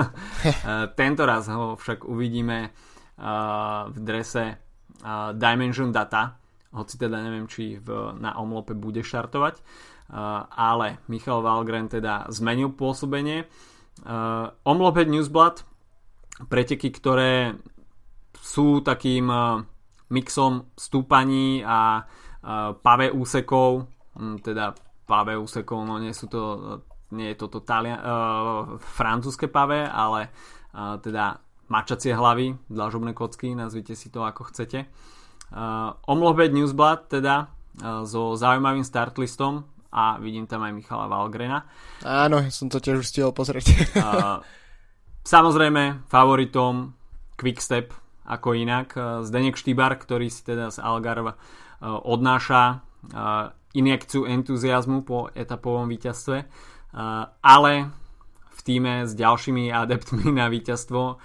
Tento 1.00 1.22
raz 1.28 1.44
ho 1.52 1.76
však 1.76 2.08
uvidíme 2.08 2.72
v 3.90 3.96
drese 4.00 4.56
Dimension 5.36 5.92
Data, 5.92 6.40
hoci 6.72 6.94
teda 6.96 7.20
neviem, 7.20 7.44
či 7.44 7.76
v, 7.76 8.16
na 8.16 8.40
omlope 8.40 8.72
bude 8.72 9.04
štartovať. 9.04 9.60
Ale 10.56 11.04
Michal 11.12 11.44
Valgren 11.44 11.90
teda 11.90 12.32
zmenil 12.32 12.72
pôsobenie. 12.72 13.44
Omlope 14.64 15.04
Newsblad, 15.04 15.64
preteky, 16.48 16.88
ktoré 16.88 17.52
sú 18.40 18.80
takým 18.80 19.28
mixom 20.08 20.72
stúpaní 20.72 21.60
a 21.60 22.08
pavé 22.80 23.12
úsekov, 23.12 23.84
teda 24.40 24.72
pave 25.10 25.34
usekol, 25.34 25.82
no 25.82 25.98
nie 25.98 26.14
sú 26.14 26.30
to, 26.30 26.40
nie 27.10 27.34
je 27.34 27.36
toto 27.42 27.58
talia, 27.66 27.98
uh, 27.98 28.78
francúzske 28.78 29.50
pave, 29.50 29.82
ale 29.82 30.30
uh, 30.70 31.02
teda 31.02 31.42
mačacie 31.66 32.14
hlavy, 32.14 32.54
dlažobné 32.70 33.10
kocky, 33.10 33.58
nazvite 33.58 33.98
si 33.98 34.06
to 34.14 34.22
ako 34.22 34.54
chcete. 34.54 34.86
Uh, 35.50 35.98
Omlobed 36.06 36.54
Newsblad 36.54 37.10
teda 37.10 37.50
uh, 37.82 38.06
so 38.06 38.38
zaujímavým 38.38 38.86
startlistom 38.86 39.66
a 39.90 40.22
vidím 40.22 40.46
tam 40.46 40.62
aj 40.62 40.72
Michala 40.72 41.10
Valgrena. 41.10 41.66
Áno, 42.06 42.46
som 42.54 42.70
to 42.70 42.78
tiež 42.78 43.02
už 43.02 43.10
stihol 43.10 43.34
pozrieť. 43.34 43.66
uh, 43.98 44.38
samozrejme, 45.26 46.06
favoritom 46.06 46.94
Quickstep 47.34 47.92
ako 48.30 48.54
inak. 48.54 48.94
Zdenek 49.26 49.58
Štýbar, 49.58 49.98
ktorý 49.98 50.30
si 50.30 50.46
teda 50.46 50.70
z 50.70 50.78
Algarve 50.78 51.34
odnáša 51.82 52.84
injekciu 53.74 54.28
entuziasmu 54.28 55.02
po 55.02 55.32
etapovom 55.34 55.88
víťazstve, 55.88 56.38
ale 57.40 57.72
v 58.50 58.60
týme 58.60 59.08
s 59.08 59.16
ďalšími 59.16 59.72
adeptmi 59.72 60.30
na 60.36 60.52
víťazstvo 60.52 61.16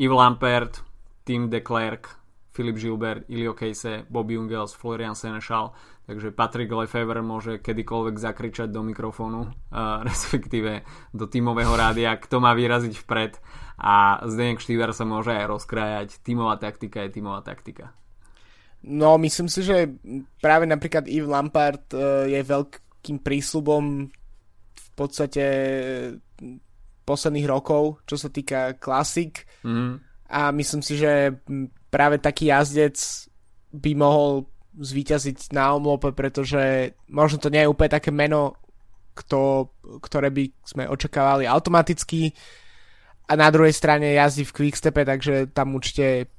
Yves 0.00 0.18
Lampert, 0.18 0.82
Tim 1.22 1.52
de 1.52 1.60
Klerk, 1.60 2.16
Filip 2.50 2.80
Gilbert, 2.80 3.28
Ilio 3.28 3.52
Kejse, 3.52 4.08
Bobby 4.08 4.40
Ungels, 4.40 4.74
Florian 4.74 5.14
Senešal, 5.14 5.70
takže 6.08 6.32
Patrick 6.32 6.72
Lefevre 6.72 7.20
môže 7.20 7.60
kedykoľvek 7.60 8.16
zakričať 8.16 8.72
do 8.72 8.80
mikrofónu, 8.80 9.52
respektíve 10.08 10.88
do 11.12 11.28
tímového 11.28 11.76
rádia, 11.76 12.16
kto 12.16 12.40
má 12.40 12.56
vyraziť 12.56 12.94
vpred 13.04 13.36
a 13.76 14.24
Zdenek 14.24 14.64
Štýver 14.64 14.96
sa 14.96 15.04
môže 15.04 15.36
aj 15.36 15.46
rozkrájať. 15.46 16.08
Tímová 16.24 16.56
taktika 16.56 17.04
je 17.04 17.20
tímová 17.20 17.44
taktika. 17.44 17.92
No, 18.82 19.18
myslím 19.20 19.50
si, 19.50 19.60
že 19.66 19.90
práve 20.38 20.64
napríklad 20.64 21.10
Yves 21.10 21.28
Lampard 21.28 21.84
uh, 21.92 22.24
je 22.30 22.40
veľkým 22.42 23.20
prísľubom 23.20 24.06
v 24.74 24.88
podstate 24.94 25.44
posledných 27.02 27.46
rokov, 27.46 28.02
čo 28.06 28.14
sa 28.18 28.30
týka 28.30 28.78
klasik. 28.78 29.46
Mm. 29.66 29.98
A 30.28 30.40
myslím 30.54 30.82
si, 30.84 30.94
že 31.00 31.40
práve 31.88 32.20
taký 32.20 32.52
jazdec 32.52 32.98
by 33.72 33.92
mohol 33.96 34.46
zvíťaziť 34.78 35.52
na 35.52 35.74
omlope, 35.74 36.14
pretože 36.14 36.94
možno 37.10 37.42
to 37.42 37.50
nie 37.50 37.66
je 37.66 37.70
úplne 37.70 37.90
také 37.90 38.14
meno, 38.14 38.54
kto, 39.18 39.70
ktoré 39.98 40.30
by 40.30 40.44
sme 40.62 40.86
očakávali 40.86 41.44
automaticky. 41.50 42.30
A 43.28 43.36
na 43.36 43.50
druhej 43.50 43.74
strane 43.74 44.14
jazdí 44.14 44.46
v 44.46 44.54
quickstepe, 44.54 45.02
takže 45.02 45.50
tam 45.50 45.74
určite 45.74 46.30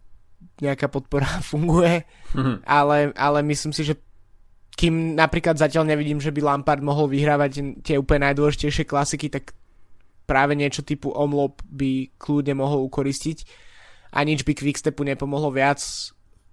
nejaká 0.64 0.88
podpora 0.88 1.28
funguje, 1.52 2.08
mm-hmm. 2.34 2.64
ale, 2.64 3.12
ale 3.14 3.40
myslím 3.44 3.76
si, 3.76 3.84
že 3.84 4.00
kým 4.80 5.20
napríklad 5.20 5.60
zatiaľ 5.60 5.92
nevidím, 5.92 6.24
že 6.24 6.32
by 6.32 6.40
Lampard 6.40 6.80
mohol 6.80 7.12
vyhrávať 7.12 7.84
tie 7.84 8.00
úplne 8.00 8.32
najdôležitejšie 8.32 8.88
klasiky, 8.88 9.28
tak 9.28 9.52
práve 10.24 10.56
niečo 10.56 10.88
typu 10.88 11.12
omlop 11.12 11.60
by 11.68 12.16
kľudne 12.16 12.56
mohol 12.56 12.88
ukoristiť. 12.88 13.44
A 14.16 14.24
nič 14.24 14.48
by 14.48 14.56
Quickstepu 14.56 15.04
nepomohlo 15.04 15.52
viac 15.52 15.84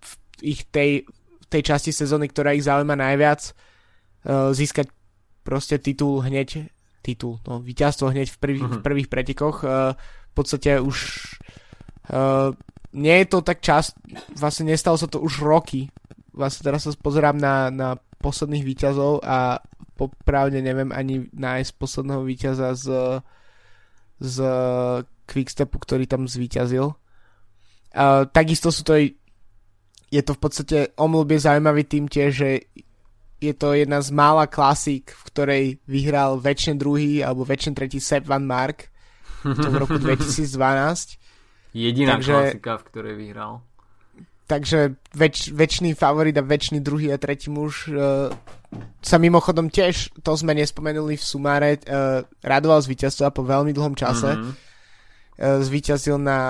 v 0.03 0.13
ich 0.43 0.67
tej, 0.69 1.07
tej 1.47 1.63
časti 1.63 1.95
sezóny, 1.95 2.31
ktorá 2.31 2.53
ich 2.53 2.67
zaujíma 2.67 2.99
najviac, 2.99 3.51
uh, 3.51 4.51
získať 4.51 4.91
proste 5.47 5.79
titul 5.79 6.23
hneď, 6.27 6.67
titul, 7.07 7.39
no, 7.47 7.63
víťazstvo 7.63 8.11
hneď 8.11 8.35
v 8.35 8.39
prvých, 8.43 8.65
uh-huh. 8.67 8.79
v 8.79 8.85
prvých 8.85 9.09
pretekoch. 9.09 9.57
Uh, 9.63 9.95
v 10.31 10.33
podstate 10.35 10.83
už 10.83 10.97
uh, 12.11 12.51
nie 12.97 13.17
je 13.23 13.27
to 13.31 13.39
tak 13.47 13.63
čas, 13.63 13.95
vlastne 14.35 14.69
nestalo 14.73 14.99
sa 14.99 15.07
to 15.07 15.23
už 15.23 15.45
roky. 15.45 15.93
Vlastne 16.37 16.69
teraz 16.69 16.85
sa 16.85 16.93
pozerám 16.93 17.39
na, 17.39 17.73
na 17.73 17.89
posledných 18.21 18.65
výťazov 18.65 19.25
a 19.25 19.61
popravde 19.97 20.61
neviem 20.61 20.93
ani 20.93 21.29
nájsť 21.33 21.73
posledného 21.81 22.23
výťaza 22.25 22.77
z, 22.77 22.87
z 24.21 24.37
Quickstepu, 25.25 25.77
ktorý 25.81 26.05
tam 26.05 26.29
zvíťazil. 26.29 26.93
Uh, 27.97 28.29
takisto 28.29 28.69
sú 28.69 28.85
to 28.85 29.01
je 30.11 30.23
to 30.23 30.33
v 30.35 30.41
podstate 30.41 30.77
omlubie 30.97 31.39
zaujímavý 31.39 31.85
tým 31.85 32.07
tiež, 32.07 32.31
že 32.31 32.51
je 33.37 33.53
to 33.53 33.77
jedna 33.77 34.01
z 34.01 34.11
mála 34.17 34.49
klasík, 34.49 35.13
v 35.13 35.23
ktorej 35.29 35.65
vyhral 35.85 36.41
väčšin 36.41 36.81
druhý 36.81 37.21
alebo 37.21 37.45
väčšin 37.45 37.77
tretí 37.77 38.01
Sepp 38.01 38.25
Van 38.25 38.47
Mark 38.47 38.89
to 39.45 39.69
v 39.69 39.77
roku 39.77 40.01
2012 40.03 41.27
Jediná 41.77 42.17
takže, 42.17 42.33
klasika, 42.33 42.73
v 42.81 42.85
ktorej 42.89 43.15
vyhral. 43.21 43.53
Takže 44.49 44.97
väč, 45.13 45.53
väčší 45.53 45.93
favorit 45.93 46.33
a 46.39 46.41
väčší 46.41 46.81
druhý 46.81 47.13
a 47.13 47.21
tretí 47.21 47.53
muž 47.53 47.93
uh, 47.93 48.33
sa 49.05 49.21
mimochodom 49.21 49.69
tiež, 49.69 50.17
to 50.25 50.33
sme 50.33 50.57
nespomenuli 50.57 51.21
v 51.21 51.25
sumáre, 51.25 51.77
uh, 51.85 52.25
radoval 52.41 52.81
z 52.81 52.97
víťazstva 52.97 53.29
po 53.29 53.45
veľmi 53.45 53.77
dlhom 53.77 53.93
čase. 53.93 54.33
Mm-hmm. 54.33 54.66
Uh, 55.37 55.61
zvíťazil 55.61 56.17
na 56.17 56.41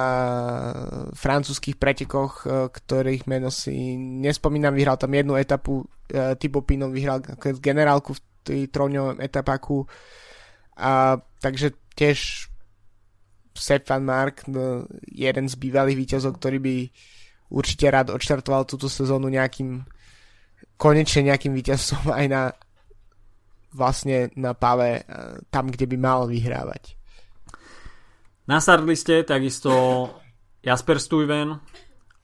francúzských 1.10 1.74
pretekoch, 1.74 2.46
uh, 2.46 2.70
ktorých 2.70 3.26
meno 3.26 3.50
si 3.50 3.98
nespomínam, 3.98 4.78
vyhral 4.78 4.94
tam 4.94 5.10
jednu 5.10 5.34
etapu, 5.34 5.82
uh, 5.82 6.38
Thibaut 6.38 6.62
Pinot 6.62 6.94
vyhral 6.94 7.18
generálku 7.58 8.14
v 8.14 8.22
tej 8.46 8.60
trojňovom 8.70 9.18
etapaku. 9.18 9.82
A, 10.78 11.18
takže 11.42 11.74
tiež 11.98 12.46
van 13.90 14.04
Mark, 14.04 14.44
jeden 15.08 15.46
z 15.48 15.54
bývalých 15.56 15.96
výťazov, 15.96 16.38
ktorý 16.38 16.58
by 16.60 16.74
určite 17.50 17.90
rád 17.90 18.14
odštartoval 18.14 18.68
túto 18.68 18.86
sezónu 18.86 19.26
nejakým 19.32 19.82
konečne 20.76 21.32
nejakým 21.32 21.56
víťazstvom 21.56 22.12
aj 22.12 22.26
na 22.28 22.42
vlastne 23.72 24.28
na 24.36 24.52
pave 24.52 25.08
tam, 25.48 25.72
kde 25.72 25.88
by 25.88 25.96
mal 25.96 26.28
vyhrávať. 26.28 26.95
Na 28.46 28.62
startliste 28.62 29.26
takisto 29.26 29.74
Jasper 30.62 31.02
Stuyven, 31.02 31.58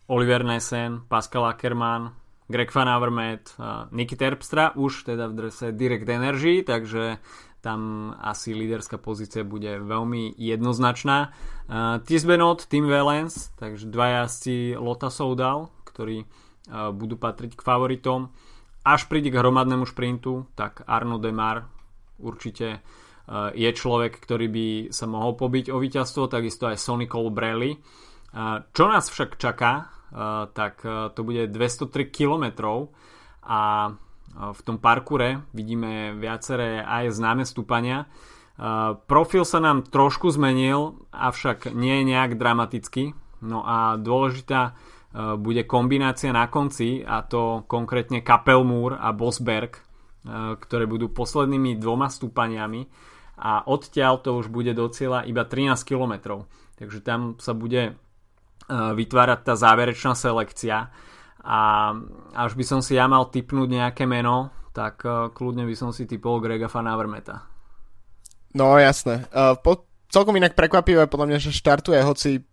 Oliver 0.07 0.47
Nessen, 0.47 1.03
Pascal 1.11 1.51
Ackermann, 1.51 2.14
Greg 2.47 2.70
Van 2.70 2.87
Avermaet, 2.87 3.59
Niky 3.91 4.14
Terpstra, 4.14 4.70
už 4.79 5.03
teda 5.03 5.27
v 5.27 5.35
drese 5.35 5.75
Direct 5.75 6.07
Energy, 6.07 6.62
takže 6.62 7.18
tam 7.59 8.11
asi 8.23 8.55
líderská 8.55 9.03
pozícia 9.03 9.43
bude 9.43 9.83
veľmi 9.83 10.35
jednoznačná. 10.39 11.31
Uh, 11.70 12.03
Tisbenot, 12.03 12.66
Tim 12.66 12.91
Valens, 12.91 13.55
takže 13.59 13.87
dva 13.87 14.23
jazdci 14.23 14.75
Lota 14.79 15.11
Soudal, 15.11 15.70
ktorí 15.87 16.27
uh, 16.27 16.91
budú 16.91 17.18
patriť 17.18 17.55
k 17.59 17.62
favoritom. 17.62 18.35
Až 18.83 19.07
príde 19.07 19.31
k 19.31 19.39
hromadnému 19.39 19.87
šprintu, 19.87 20.51
tak 20.59 20.83
Arno 20.91 21.23
Demar 21.23 21.70
určite 22.18 22.83
je 23.55 23.70
človek, 23.70 24.18
ktorý 24.18 24.47
by 24.51 24.66
sa 24.91 25.07
mohol 25.07 25.39
pobiť 25.39 25.70
o 25.70 25.79
víťazstvo, 25.79 26.27
takisto 26.27 26.66
aj 26.66 26.77
Sonny 26.77 27.07
Colbrelli. 27.07 27.73
Uh, 27.73 28.64
čo 28.75 28.91
nás 28.91 29.07
však 29.07 29.39
čaká, 29.39 29.73
uh, 29.87 30.51
tak 30.51 30.83
to 31.14 31.20
bude 31.23 31.53
203 31.55 32.11
km 32.11 32.45
a 33.43 33.93
v 34.33 34.61
tom 34.64 34.81
parkure 34.81 35.45
vidíme 35.53 36.16
viaceré 36.16 36.81
aj 36.81 37.12
známe 37.12 37.45
stúpania. 37.45 38.09
Profil 39.05 39.45
sa 39.45 39.61
nám 39.61 39.85
trošku 39.89 40.33
zmenil, 40.33 41.05
avšak 41.12 41.73
nie 41.77 42.01
nejak 42.05 42.41
dramatický. 42.41 43.12
No 43.45 43.61
a 43.61 44.01
dôležitá 44.01 44.73
bude 45.37 45.68
kombinácia 45.68 46.33
na 46.33 46.49
konci 46.49 47.05
a 47.05 47.20
to 47.20 47.68
konkrétne 47.68 48.25
Kapelmúr 48.25 48.97
a 48.97 49.12
Bosberg, 49.12 49.77
ktoré 50.57 50.85
budú 50.89 51.12
poslednými 51.12 51.77
dvoma 51.77 52.09
stúpaniami 52.09 52.89
a 53.39 53.64
odtiaľ 53.64 54.20
to 54.20 54.37
už 54.39 54.53
bude 54.53 54.72
do 54.76 54.87
cieľa 54.93 55.24
iba 55.24 55.43
13 55.45 55.76
km. 55.85 56.45
Takže 56.76 56.99
tam 57.01 57.37
sa 57.39 57.53
bude 57.53 57.97
vytvárať 58.70 59.39
tá 59.43 59.55
záverečná 59.59 60.14
selekcia 60.14 60.89
a 61.43 61.59
až 62.39 62.55
by 62.55 62.64
som 62.64 62.80
si 62.80 62.95
ja 62.95 63.11
mal 63.11 63.26
typnúť 63.26 63.68
nejaké 63.68 64.07
meno, 64.07 64.55
tak 64.70 65.03
uh, 65.03 65.28
kľudne 65.35 65.66
by 65.66 65.74
som 65.74 65.91
si 65.91 66.07
typol 66.07 66.39
Grega 66.39 66.70
Fanavermeta. 66.70 67.43
No 68.55 68.78
jasné. 68.78 69.26
Uh, 69.35 69.59
po, 69.59 69.91
celkom 70.07 70.39
inak 70.39 70.55
prekvapivé 70.55 71.11
podľa 71.11 71.26
mňa, 71.35 71.39
že 71.43 71.51
štartuje, 71.51 71.99
hoci 71.99 72.47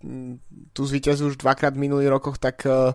tu 0.73 0.82
zvýťazí 0.84 1.21
už 1.21 1.38
dvakrát 1.38 1.77
v 1.77 1.86
minulých 1.86 2.09
rokoch, 2.17 2.41
tak 2.41 2.65
uh, 2.65 2.91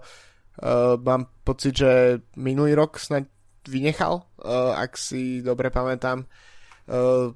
uh, 0.59 0.99
mám 0.99 1.31
pocit, 1.47 1.79
že 1.79 2.21
minulý 2.35 2.75
rok 2.75 2.99
snáď 2.99 3.31
vynechal, 3.65 4.27
uh, 4.43 4.75
ak 4.75 4.99
si 4.99 5.41
dobre 5.47 5.71
pamätám, 5.71 6.27
uh, 6.27 7.31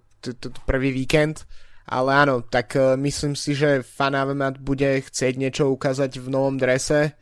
prvý 0.66 0.92
víkend. 0.92 1.46
Ale 1.88 2.12
áno, 2.12 2.44
tak 2.44 2.76
uh, 2.76 3.00
myslím 3.00 3.32
si, 3.32 3.56
že 3.56 3.80
Fanavermat 3.80 4.60
bude 4.60 5.00
chcieť 5.00 5.40
niečo 5.40 5.72
ukázať 5.72 6.20
v 6.20 6.28
novom 6.28 6.60
drese 6.60 7.16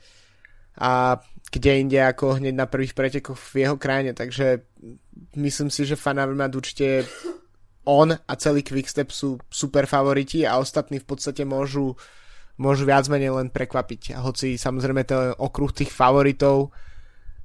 a 0.75 1.23
kde 1.55 1.87
inde 1.87 2.03
ako 2.03 2.43
hneď 2.43 2.55
na 2.59 2.67
prvých 2.67 2.99
pretekoch 2.99 3.39
v 3.39 3.63
jeho 3.63 3.79
krajine, 3.79 4.11
takže 4.13 4.67
myslím 5.39 5.71
si, 5.71 5.87
že 5.87 5.95
Fanavermat 5.95 6.51
určite 6.59 7.07
on 7.87 8.11
a 8.11 8.33
celý 8.35 8.67
Quickstep 8.67 9.15
sú 9.15 9.39
super 9.47 9.87
favoriti 9.87 10.43
a 10.43 10.59
ostatní 10.59 10.99
v 10.99 11.07
podstate 11.07 11.47
môžu, 11.47 11.95
môžu 12.59 12.83
viac 12.83 13.07
menej 13.07 13.31
len 13.31 13.49
prekvapiť. 13.49 14.19
Hoci 14.19 14.59
samozrejme 14.59 15.07
ten 15.07 15.31
okruh 15.39 15.71
tých 15.71 15.95
favoritov 15.95 16.75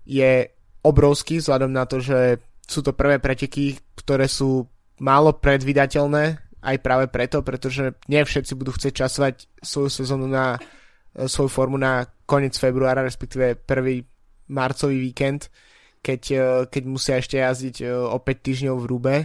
je 0.01 0.49
obrovský 0.81 1.37
vzhľadom 1.37 1.69
na 1.69 1.85
to, 1.85 2.01
že 2.01 2.41
sú 2.65 2.81
to 2.81 2.97
prvé 2.97 3.21
preteky, 3.21 3.77
ktoré 4.01 4.25
sú 4.25 4.65
málo 5.01 5.33
predvydateľné, 5.33 6.37
aj 6.61 6.77
práve 6.85 7.09
preto, 7.09 7.41
pretože 7.41 7.97
nie 8.05 8.21
všetci 8.21 8.53
budú 8.53 8.69
chcieť 8.77 8.93
časovať 9.05 9.35
svoju 9.65 9.89
sezónu 9.89 10.29
na 10.29 10.61
e, 11.17 11.25
svoju 11.25 11.49
formu 11.49 11.77
na 11.81 12.05
koniec 12.29 12.53
februára, 12.53 13.01
respektíve 13.01 13.57
prvý 13.57 14.05
marcový 14.53 15.01
víkend, 15.01 15.49
keď, 16.05 16.21
e, 16.29 16.37
keď 16.69 16.83
musia 16.85 17.17
ešte 17.17 17.41
jazdiť 17.41 17.75
e, 17.81 17.85
o 17.89 18.17
5 18.21 18.45
týždňov 18.45 18.75
v 18.77 18.89
Rube. 18.93 19.15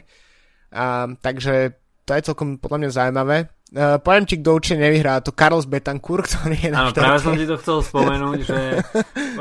A, 0.73 1.13
takže 1.21 1.77
to 2.09 2.17
je 2.17 2.27
celkom 2.27 2.57
podľa 2.57 2.79
mňa 2.81 2.91
zaujímavé. 2.97 3.37
Uh, 3.75 3.99
poviem 3.99 4.23
ti, 4.31 4.39
kto 4.39 4.63
určite 4.63 4.79
nevyhrá, 4.79 5.19
to 5.27 5.35
Carlos 5.35 5.67
Betancourt, 5.67 6.23
ktorý 6.31 6.55
je 6.55 6.71
na 6.71 6.87
Áno, 6.87 6.91
práve 6.95 7.19
som 7.19 7.35
ti 7.35 7.51
to 7.51 7.59
chcel 7.59 7.83
spomenúť, 7.83 8.39
že 8.47 8.61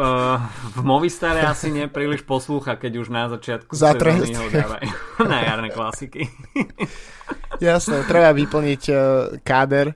uh, 0.01 0.41
v 0.73 0.81
Movistare 0.81 1.45
asi 1.45 1.69
nepríliš 1.69 2.25
poslúcha, 2.25 2.73
keď 2.73 3.05
už 3.05 3.13
na 3.13 3.29
začiatku 3.29 3.77
sezóny 3.77 4.33
ho 4.33 4.49
dávajú. 4.49 4.89
Na 5.29 5.45
jarné 5.45 5.69
klasiky. 5.69 6.25
Jasné, 7.61 8.01
treba 8.09 8.33
vyplniť 8.33 8.81
uh, 8.89 8.97
káder, 9.45 9.93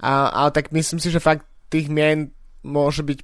a, 0.00 0.32
ale 0.32 0.50
tak 0.56 0.72
myslím 0.72 0.96
si, 0.96 1.12
že 1.12 1.20
fakt 1.20 1.44
tých 1.68 1.92
mien 1.92 2.32
môže 2.64 3.04
byť 3.04 3.18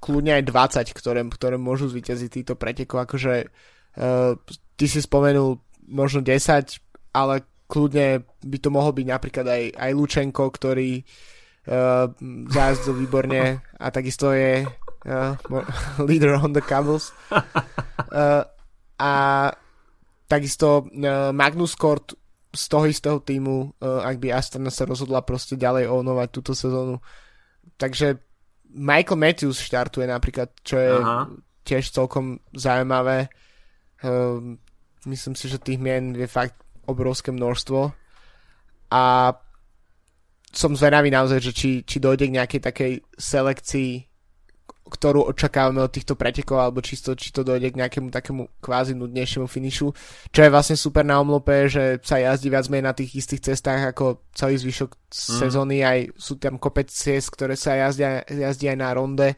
kľudne 0.00 0.40
aj 0.40 0.44
20, 0.88 0.88
ktoré, 0.96 1.20
ktoré 1.28 1.60
môžu 1.60 1.84
zvíťaziť 1.92 2.28
týchto 2.32 2.54
pretekov, 2.56 3.04
akože 3.04 3.44
uh, 3.44 4.40
ty 4.80 4.86
si 4.88 5.04
spomenul 5.04 5.60
možno 5.84 6.24
10, 6.24 6.80
ale 7.12 7.44
kľudne 7.68 8.24
by 8.24 8.58
to 8.58 8.68
mohol 8.72 8.96
byť 8.96 9.06
napríklad 9.06 9.46
aj, 9.46 9.62
aj 9.76 9.90
Lučenko, 9.92 10.48
ktorý 10.48 11.04
uh, 11.04 12.08
zájazdil 12.48 12.96
výborne 12.96 13.60
a 13.76 13.86
takisto 13.92 14.32
je 14.32 14.64
uh, 14.64 15.36
leader 16.08 16.40
on 16.40 16.56
the 16.56 16.64
Cobbles. 16.64 17.12
Uh, 18.08 18.42
a 18.98 19.12
takisto 20.26 20.88
uh, 20.88 21.30
Magnus 21.36 21.76
Kort 21.76 22.16
z 22.48 22.64
toho 22.72 22.88
istého 22.88 23.20
týmu, 23.20 23.76
uh, 23.78 24.00
ak 24.00 24.16
by 24.16 24.32
Astana 24.32 24.72
sa 24.72 24.88
rozhodla 24.88 25.20
proste 25.20 25.60
ďalej 25.60 25.92
onovať 25.92 26.28
túto 26.32 26.56
sezónu. 26.56 27.04
Takže 27.76 28.16
Michael 28.72 29.20
Matthews 29.20 29.60
štartuje 29.60 30.08
napríklad, 30.08 30.52
čo 30.64 30.76
je 30.76 30.92
Aha. 30.96 31.28
tiež 31.64 31.92
celkom 31.92 32.40
zaujímavé. 32.56 33.28
Uh, 34.00 34.56
myslím 35.04 35.36
si, 35.36 35.52
že 35.52 35.60
tých 35.60 35.80
mien 35.80 36.16
je 36.16 36.28
fakt 36.28 36.56
obrovské 36.88 37.30
množstvo. 37.30 37.92
A 38.88 39.04
som 40.48 40.72
zvedavý 40.72 41.12
naozaj, 41.12 41.38
že 41.44 41.52
či, 41.52 41.70
či 41.84 42.00
dojde 42.00 42.32
k 42.32 42.36
nejakej 42.40 42.60
takej 42.64 42.92
selekcii, 43.20 44.08
ktorú 44.88 45.28
očakávame 45.28 45.84
od 45.84 45.92
týchto 45.92 46.16
pretekov, 46.16 46.64
alebo 46.64 46.80
čisto, 46.80 47.12
či 47.12 47.28
to 47.28 47.44
dojde 47.44 47.76
k 47.76 47.78
nejakému 47.84 48.08
takému 48.08 48.48
kvázi 48.64 48.96
nudnejšiemu 48.96 49.44
finišu, 49.44 49.92
čo 50.32 50.40
je 50.40 50.48
vlastne 50.48 50.80
super 50.80 51.04
na 51.04 51.20
omlope, 51.20 51.68
že 51.68 52.00
sa 52.00 52.16
jazdí 52.16 52.48
viac 52.48 52.64
menej 52.72 52.88
na 52.88 52.96
tých 52.96 53.20
istých 53.20 53.52
cestách 53.52 53.92
ako 53.92 54.24
celý 54.32 54.56
zvyšok 54.56 54.90
mm. 54.96 55.12
sezóny, 55.12 55.84
aj 55.84 56.16
sú 56.16 56.40
tam 56.40 56.56
kopec 56.56 56.88
ciest, 56.88 57.28
ktoré 57.36 57.52
sa 57.52 57.76
jazdia, 57.76 58.24
jazdí 58.24 58.72
aj 58.72 58.78
na 58.80 58.90
ronde, 58.96 59.28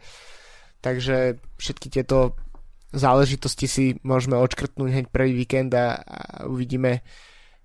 takže 0.78 1.42
všetky 1.58 1.90
tieto 1.90 2.38
záležitosti 2.94 3.66
si 3.66 3.84
môžeme 4.06 4.38
odškrtnúť 4.38 4.88
hneď 4.90 5.06
prvý 5.10 5.34
víkend 5.34 5.74
a, 5.74 5.98
a 5.98 6.20
uvidíme, 6.46 7.02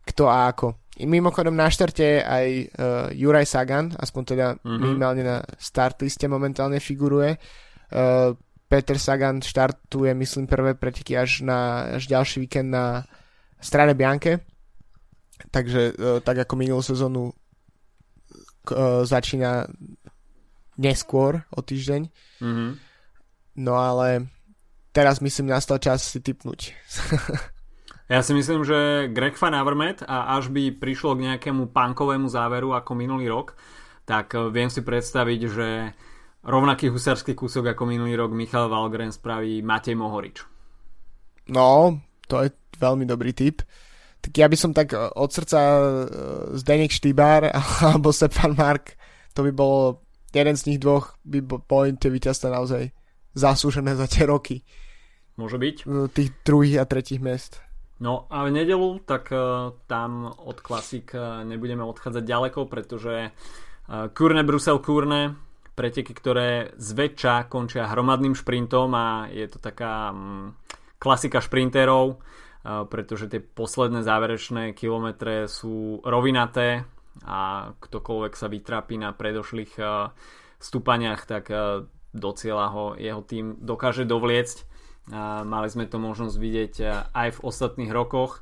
kto 0.05 0.29
a 0.29 0.53
ako. 0.53 0.77
I 0.95 1.03
mimochodom 1.03 1.51
na 1.51 1.67
štarte 1.67 2.23
aj 2.23 2.47
uh, 2.47 2.65
Juraj 3.11 3.43
Sagan, 3.49 3.91
aspoň 3.99 4.23
teda 4.23 4.47
mm-hmm. 4.55 4.79
minimálne 4.79 5.23
na 5.27 5.37
start 5.59 5.99
liste 5.99 6.23
momentálne 6.31 6.79
figuruje. 6.79 7.35
Uh, 7.91 8.31
Peter 8.65 8.95
Sagan 8.95 9.43
štartuje, 9.43 10.15
myslím, 10.15 10.47
prvé 10.47 10.73
preteky 10.79 11.19
až, 11.19 11.43
na, 11.43 11.91
až 11.99 12.07
ďalší 12.07 12.47
víkend 12.47 12.71
na 12.71 13.03
strane 13.59 13.91
Bianke. 13.91 14.47
Takže 15.51 15.81
uh, 15.91 16.23
tak 16.23 16.47
ako 16.47 16.53
minulú 16.55 16.79
sezónu 16.79 17.35
uh, 18.71 19.03
začína 19.03 19.67
neskôr 20.79 21.43
o 21.51 21.59
týždeň. 21.59 22.01
Mm-hmm. 22.39 22.71
No 23.59 23.75
ale 23.75 24.31
teraz 24.95 25.19
myslím 25.19 25.51
nastal 25.51 25.83
čas 25.83 26.07
si 26.07 26.23
typnúť. 26.23 26.71
Ja 28.05 28.21
si 28.21 28.37
myslím, 28.37 28.61
že 28.61 29.09
Greg 29.09 29.33
Van 29.33 29.57
Avermaet 29.57 30.05
a 30.05 30.37
až 30.37 30.53
by 30.53 30.77
prišlo 30.77 31.17
k 31.17 31.25
nejakému 31.33 31.73
punkovému 31.73 32.29
záveru 32.29 32.77
ako 32.77 32.93
minulý 32.93 33.33
rok, 33.33 33.57
tak 34.05 34.37
eh, 34.37 34.45
viem 34.53 34.69
si 34.69 34.85
predstaviť, 34.85 35.39
že 35.49 35.67
rovnaký 36.45 36.93
husársky 36.93 37.33
kúsok 37.33 37.73
ako 37.73 37.89
minulý 37.89 38.13
rok 38.13 38.29
Michal 38.29 38.69
Valgren 38.69 39.09
spraví 39.09 39.65
Matej 39.65 39.97
Mohorič. 39.97 40.45
No, 41.49 41.97
to 42.29 42.45
je 42.45 42.53
veľmi 42.77 43.09
dobrý 43.09 43.33
tip. 43.33 43.65
Tak 44.21 44.33
ja 44.37 44.45
by 44.45 44.57
som 44.57 44.69
tak 44.69 44.93
eh, 44.93 45.01
od 45.01 45.33
srdca 45.33 45.59
eh, 45.65 45.81
Zdenek 46.61 46.93
Štýbar 46.93 47.49
alebo 47.89 48.13
Stefan 48.13 48.53
Mark, 48.53 48.93
to 49.33 49.41
by 49.41 49.49
bolo 49.49 50.05
jeden 50.29 50.53
z 50.53 50.69
nich 50.69 50.77
dvoch 50.77 51.17
by 51.25 51.41
bol 51.41 51.89
tie 51.97 52.13
víťazstva 52.13 52.53
naozaj 52.53 52.93
zasúžené 53.33 53.97
za 53.97 54.05
tie 54.05 54.29
roky. 54.29 54.61
Môže 55.41 55.57
byť. 55.57 55.75
Tých 56.15 56.29
druhých 56.47 56.79
a 56.79 56.87
tretích 56.87 57.19
miest. 57.19 57.64
No 58.05 58.29
a 58.29 58.45
v 58.45 58.53
nedelu 58.53 59.01
tak 59.01 59.33
uh, 59.33 59.73
tam 59.89 60.29
od 60.29 60.61
klasik 60.61 61.17
uh, 61.17 61.41
nebudeme 61.41 61.81
odchádzať 61.81 62.21
ďaleko, 62.21 62.69
pretože 62.69 63.33
uh, 63.33 64.13
Kurne 64.13 64.45
Brusel 64.45 64.77
Kurne 64.77 65.33
preteky, 65.73 66.13
ktoré 66.13 66.77
zväčša 66.77 67.49
končia 67.49 67.89
hromadným 67.89 68.37
šprintom 68.37 68.93
a 68.93 69.25
je 69.33 69.49
to 69.49 69.57
taká 69.57 70.13
um, 70.13 70.53
klasika 71.01 71.43
šprinterov, 71.43 72.23
pretože 72.65 73.29
tie 73.29 73.43
posledné 73.43 74.01
záverečné 74.01 74.73
kilometre 74.73 75.45
sú 75.45 76.01
rovinaté 76.01 76.81
a 77.21 77.69
ktokoľvek 77.77 78.33
sa 78.33 78.49
vytrápi 78.49 78.97
na 78.97 79.13
predošlých 79.13 79.77
stúpaniach, 80.57 81.29
tak 81.29 81.53
do 82.09 82.31
cieľa 82.33 82.67
ho 82.73 82.85
jeho 82.97 83.21
tým 83.21 83.61
dokáže 83.61 84.09
dovliecť 84.09 84.74
Mali 85.13 85.67
sme 85.69 85.85
to 85.85 86.01
možnosť 86.01 86.35
vidieť 86.37 86.73
aj 87.13 87.29
v 87.37 87.43
ostatných 87.45 87.93
rokoch. 87.93 88.41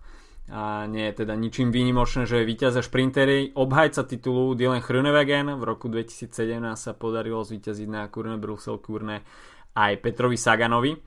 A 0.51 0.91
nie 0.91 1.07
je 1.07 1.23
teda 1.23 1.39
ničím 1.39 1.71
výnimočné, 1.71 2.27
že 2.27 2.43
je 2.43 2.49
víťaza 2.49 2.83
šprintery. 2.83 3.55
Obhajca 3.55 4.03
titulu 4.03 4.59
Dylan 4.59 4.83
Hrunewegen 4.83 5.55
v 5.55 5.63
roku 5.63 5.87
2017 5.87 6.35
sa 6.75 6.91
podarilo 6.91 7.39
zvíťaziť 7.47 7.87
na 7.87 8.11
Kurne 8.11 8.35
Brusel 8.35 8.83
Kurne 8.83 9.23
aj 9.71 10.03
Petrovi 10.03 10.35
Saganovi. 10.35 10.91
E, 10.91 10.99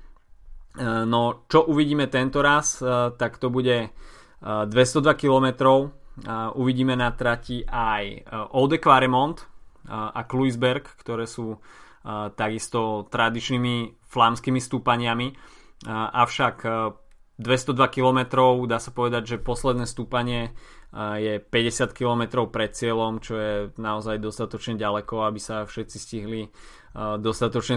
no 1.04 1.44
čo 1.52 1.68
uvidíme 1.68 2.08
tento 2.08 2.40
raz, 2.40 2.80
e, 2.80 3.12
tak 3.16 3.36
to 3.36 3.52
bude 3.52 3.92
202 4.40 4.72
e, 5.04 5.16
km. 5.20 5.46
Uvidíme 6.56 6.96
na 6.96 7.12
trati 7.12 7.60
aj 7.60 8.24
Ode 8.56 8.80
Quaremont 8.80 9.36
a 9.92 10.16
Kluisberg, 10.24 10.96
ktoré 10.96 11.28
sú 11.28 11.60
takisto 12.38 13.10
tradičnými 13.10 14.06
flámskymi 14.06 14.60
stúpaniami. 14.62 15.34
Avšak 15.90 16.56
202 17.36 17.76
km, 17.92 18.20
dá 18.64 18.78
sa 18.80 18.94
povedať, 18.94 19.36
že 19.36 19.42
posledné 19.42 19.84
stúpanie 19.84 20.54
je 20.96 21.42
50 21.42 21.92
km 21.92 22.48
pred 22.48 22.72
cieľom, 22.72 23.20
čo 23.20 23.34
je 23.36 23.54
naozaj 23.76 24.16
dostatočne 24.22 24.80
ďaleko, 24.80 25.28
aby 25.28 25.36
sa 25.36 25.68
všetci 25.68 25.96
stihli 26.00 26.48
dostatočne 26.96 27.76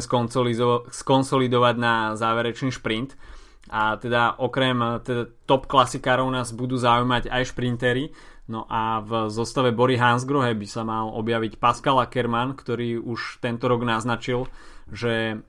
skonsolidovať 0.87 1.75
na 1.75 2.15
záverečný 2.15 2.71
šprint. 2.71 3.19
A 3.67 3.99
teda 3.99 4.39
okrem 4.39 5.03
teda 5.03 5.27
top 5.43 5.67
klasikárov 5.67 6.31
nás 6.31 6.55
budú 6.55 6.79
zaujímať 6.79 7.27
aj 7.27 7.43
šprintery. 7.51 8.15
No 8.49 8.65
a 8.65 8.97
v 9.05 9.29
zostave 9.29 9.69
Bory 9.69 10.01
Hansgrohe 10.01 10.57
by 10.57 10.67
sa 10.67 10.81
mal 10.81 11.13
objaviť 11.13 11.61
Pascal 11.61 12.01
Ackermann, 12.01 12.57
ktorý 12.57 12.97
už 12.97 13.37
tento 13.39 13.69
rok 13.69 13.85
naznačil, 13.85 14.49
že 14.89 15.45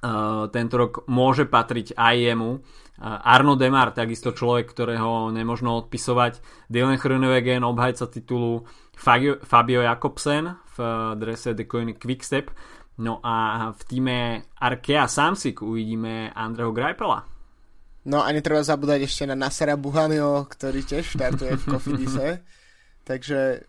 Uh, 0.00 0.48
tento 0.48 0.80
rok 0.80 1.04
môže 1.12 1.44
patriť 1.44 1.92
aj 1.92 2.32
jemu. 2.32 2.50
Uh, 2.56 3.20
Arno 3.20 3.52
Demar, 3.52 3.92
takisto 3.92 4.32
človek, 4.32 4.72
ktorého 4.72 5.28
nemožno 5.28 5.76
odpisovať. 5.76 6.40
Dylan 6.72 6.96
Hrunewegen, 6.96 7.60
obhajca 7.68 8.08
titulu. 8.08 8.64
Fabio, 8.96 9.84
Jakobsen 9.84 10.56
v 10.72 10.76
drese 11.20 11.52
The 11.52 11.68
Coin 11.68 11.92
Quickstep. 11.92 12.48
No 12.96 13.20
a 13.20 13.68
v 13.76 13.82
týme 13.84 14.16
Arkea 14.56 15.04
Samsic 15.04 15.60
uvidíme 15.60 16.32
Andreho 16.32 16.72
Greipela. 16.72 17.28
No 18.08 18.24
a 18.24 18.28
netreba 18.32 18.64
zabúdať 18.64 19.04
ešte 19.04 19.28
na 19.28 19.36
Nasera 19.36 19.76
Buhanio, 19.76 20.48
ktorý 20.48 20.80
tiež 20.84 21.16
štartuje 21.16 21.52
v 21.60 21.64
Kofidise. 21.68 22.28
Takže 23.08 23.68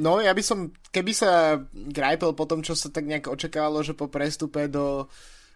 No, 0.00 0.16
ja 0.16 0.32
by 0.32 0.40
som, 0.40 0.72
keby 0.88 1.12
sa 1.12 1.60
Greipel 1.68 2.32
po 2.32 2.48
tom, 2.48 2.64
čo 2.64 2.72
sa 2.72 2.88
tak 2.88 3.04
nejak 3.04 3.28
očakávalo, 3.28 3.84
že 3.84 3.92
po 3.92 4.08
prestupe 4.08 4.64
do 4.64 5.12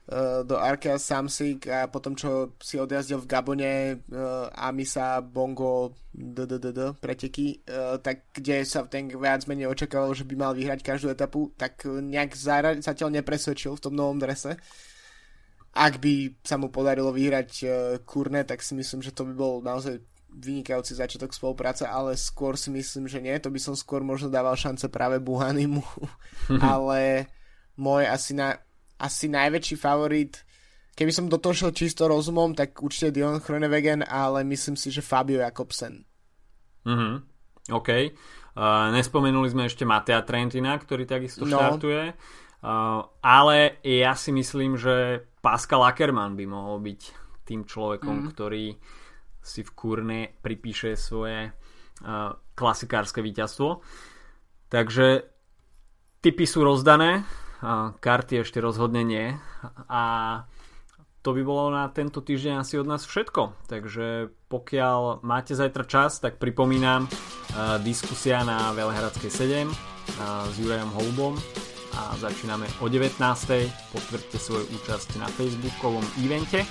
Eh, 0.09 0.41
do 0.45 0.57
Arkea 0.57 0.97
Samsung 0.97 1.61
a 1.68 1.84
potom 1.84 2.16
čo 2.16 2.57
si 2.64 2.80
odjazdil 2.80 3.20
v 3.20 3.28
Gabone 3.28 4.01
uh, 4.09 4.49
Amisa, 4.57 5.20
Bongo, 5.20 5.93
DDDD 6.16 6.97
preteky, 6.97 7.61
uh, 7.68 8.01
tak 8.01 8.32
kde 8.32 8.64
sa 8.64 8.89
ten 8.89 9.12
viac 9.12 9.45
menej 9.45 9.68
očakávalo, 9.68 10.16
že 10.16 10.24
by 10.24 10.32
mal 10.32 10.57
vyhrať 10.57 10.80
každú 10.80 11.12
etapu, 11.12 11.53
tak 11.61 11.84
nejak 11.84 12.32
zatiaľ 12.80 13.20
nepresvedčil 13.20 13.76
v 13.76 13.84
tom 13.84 13.93
novom 13.93 14.16
drese. 14.16 14.57
Ak 15.75 16.01
by 16.01 16.39
sa 16.43 16.57
mu 16.57 16.73
podarilo 16.73 17.12
vyhrať 17.12 17.51
uh, 17.64 17.73
Kurne, 18.03 18.43
tak 18.43 18.64
si 18.64 18.73
myslím, 18.75 19.05
že 19.05 19.14
to 19.14 19.29
by 19.29 19.35
bol 19.37 19.61
naozaj 19.61 20.01
vynikajúci 20.29 20.95
začiatok 20.95 21.33
spolupráce, 21.33 21.89
ale 21.89 22.14
skôr 22.14 22.55
si 22.55 22.69
myslím, 22.71 23.09
že 23.09 23.19
nie. 23.19 23.35
To 23.41 23.51
by 23.51 23.59
som 23.59 23.75
skôr 23.75 24.05
možno 24.05 24.29
dával 24.29 24.55
šance 24.55 24.87
práve 24.93 25.19
Buhanimu. 25.19 25.83
ale 26.73 27.29
môj 27.81 28.05
asi, 28.07 28.33
na, 28.37 28.59
asi 29.01 29.27
najväčší 29.33 29.77
favorit, 29.81 30.45
keby 30.95 31.11
som 31.14 31.31
do 31.31 31.39
toho 31.39 31.55
šiel 31.55 31.73
čisto 31.75 32.07
rozumom, 32.07 32.53
tak 32.53 32.77
určite 32.83 33.14
Dion 33.14 33.41
Chronewegen, 33.41 34.05
ale 34.05 34.45
myslím 34.47 34.77
si, 34.77 34.91
že 34.91 35.05
Fabio 35.05 35.41
Jakobsen. 35.43 36.05
Mhm, 36.85 37.11
OK. 37.75 37.91
Uh, 38.59 38.91
nespomenuli 38.91 39.49
sme 39.55 39.71
ešte 39.71 39.87
Matea 39.87 40.27
Trentina, 40.27 40.75
ktorý 40.75 41.07
takisto 41.07 41.47
no. 41.47 41.55
štartuje. 41.55 42.19
Uh, 42.59 43.07
ale 43.23 43.79
ja 43.87 44.19
si 44.19 44.35
myslím, 44.35 44.75
že 44.75 45.28
Pascal 45.39 45.86
Ackermann 45.86 46.34
by 46.34 46.45
mohol 46.47 46.82
byť 46.82 47.01
tým 47.49 47.64
človekom, 47.64 48.16
mm. 48.24 48.28
ktorý 48.34 48.76
si 49.41 49.61
v 49.64 49.70
kurne 49.72 50.20
pripíše 50.45 50.99
svoje 50.99 51.49
uh, 51.49 52.36
klasikárske 52.53 53.24
víťazstvo. 53.24 53.80
Takže 54.68 55.24
typy 56.20 56.45
sú 56.45 56.66
rozdané, 56.66 57.24
uh, 57.24 57.97
karty 57.97 58.45
ešte 58.45 58.61
rozhodne 58.61 59.01
nie 59.07 59.32
a 59.89 60.03
to 61.18 61.34
by 61.34 61.43
bolo 61.43 61.74
na 61.74 61.91
tento 61.91 62.22
týždeň 62.22 62.62
asi 62.62 62.78
od 62.78 62.86
nás 62.86 63.03
všetko. 63.05 63.66
Takže 63.66 64.32
pokiaľ 64.49 65.24
máte 65.26 65.53
zajtra 65.53 65.84
čas, 65.89 66.20
tak 66.22 66.36
pripomínam 66.36 67.09
uh, 67.09 67.80
diskusia 67.80 68.45
na 68.45 68.70
Velehradskej 68.76 69.32
7 69.32 69.66
uh, 69.66 69.74
s 70.49 70.55
Jurajom 70.61 70.93
Holubom 70.95 71.34
a 71.99 72.14
začíname 72.14 72.70
o 72.78 72.86
19. 72.86 73.18
Potvrďte 73.90 74.38
svoju 74.38 74.70
účasť 74.70 75.18
na 75.18 75.26
facebookovom 75.26 76.07
evente. 76.22 76.62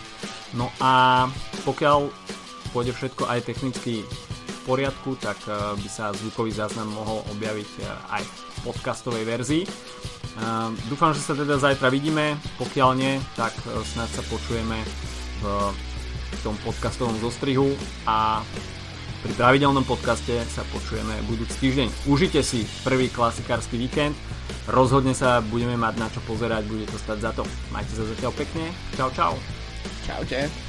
No 0.56 0.72
a 0.80 1.28
pokiaľ 1.68 2.08
pôjde 2.72 2.96
všetko 2.96 3.28
aj 3.28 3.44
technicky 3.44 4.08
v 4.08 4.60
poriadku, 4.64 5.20
tak 5.20 5.36
eh, 5.52 5.76
by 5.76 5.90
sa 5.92 6.16
zvukový 6.16 6.56
záznam 6.56 6.88
mohol 6.96 7.28
objaviť 7.36 7.72
eh, 7.84 8.16
aj 8.16 8.24
v 8.24 8.34
podcastovej 8.72 9.24
verzii. 9.28 9.64
Eh, 9.68 10.70
dúfam, 10.88 11.12
že 11.12 11.20
sa 11.20 11.36
teda 11.36 11.60
zajtra 11.60 11.92
vidíme, 11.92 12.40
pokiaľ 12.56 12.90
nie, 12.96 13.20
tak 13.36 13.52
snad 13.92 14.08
sa 14.16 14.24
počujeme 14.32 14.80
v 15.38 15.46
tom 16.42 16.58
podcastovom 16.66 17.14
zostrihu 17.22 17.78
a 18.10 18.42
pri 19.24 19.34
pravidelnom 19.34 19.84
podcaste 19.84 20.34
sa 20.52 20.62
počujeme 20.70 21.14
budúci 21.26 21.56
týždeň. 21.58 21.88
Užite 22.06 22.46
si 22.46 22.68
prvý 22.86 23.10
klasikársky 23.10 23.80
víkend, 23.80 24.14
rozhodne 24.70 25.18
sa 25.18 25.42
budeme 25.42 25.74
mať 25.80 25.94
na 25.98 26.08
čo 26.12 26.22
pozerať, 26.28 26.68
bude 26.70 26.86
to 26.86 26.98
stať 27.02 27.18
za 27.24 27.32
to. 27.34 27.44
Majte 27.74 27.94
sa 27.98 28.06
zatiaľ 28.06 28.32
pekne, 28.38 28.70
čau 28.94 29.10
čau. 29.14 29.34
Čaute. 30.06 30.67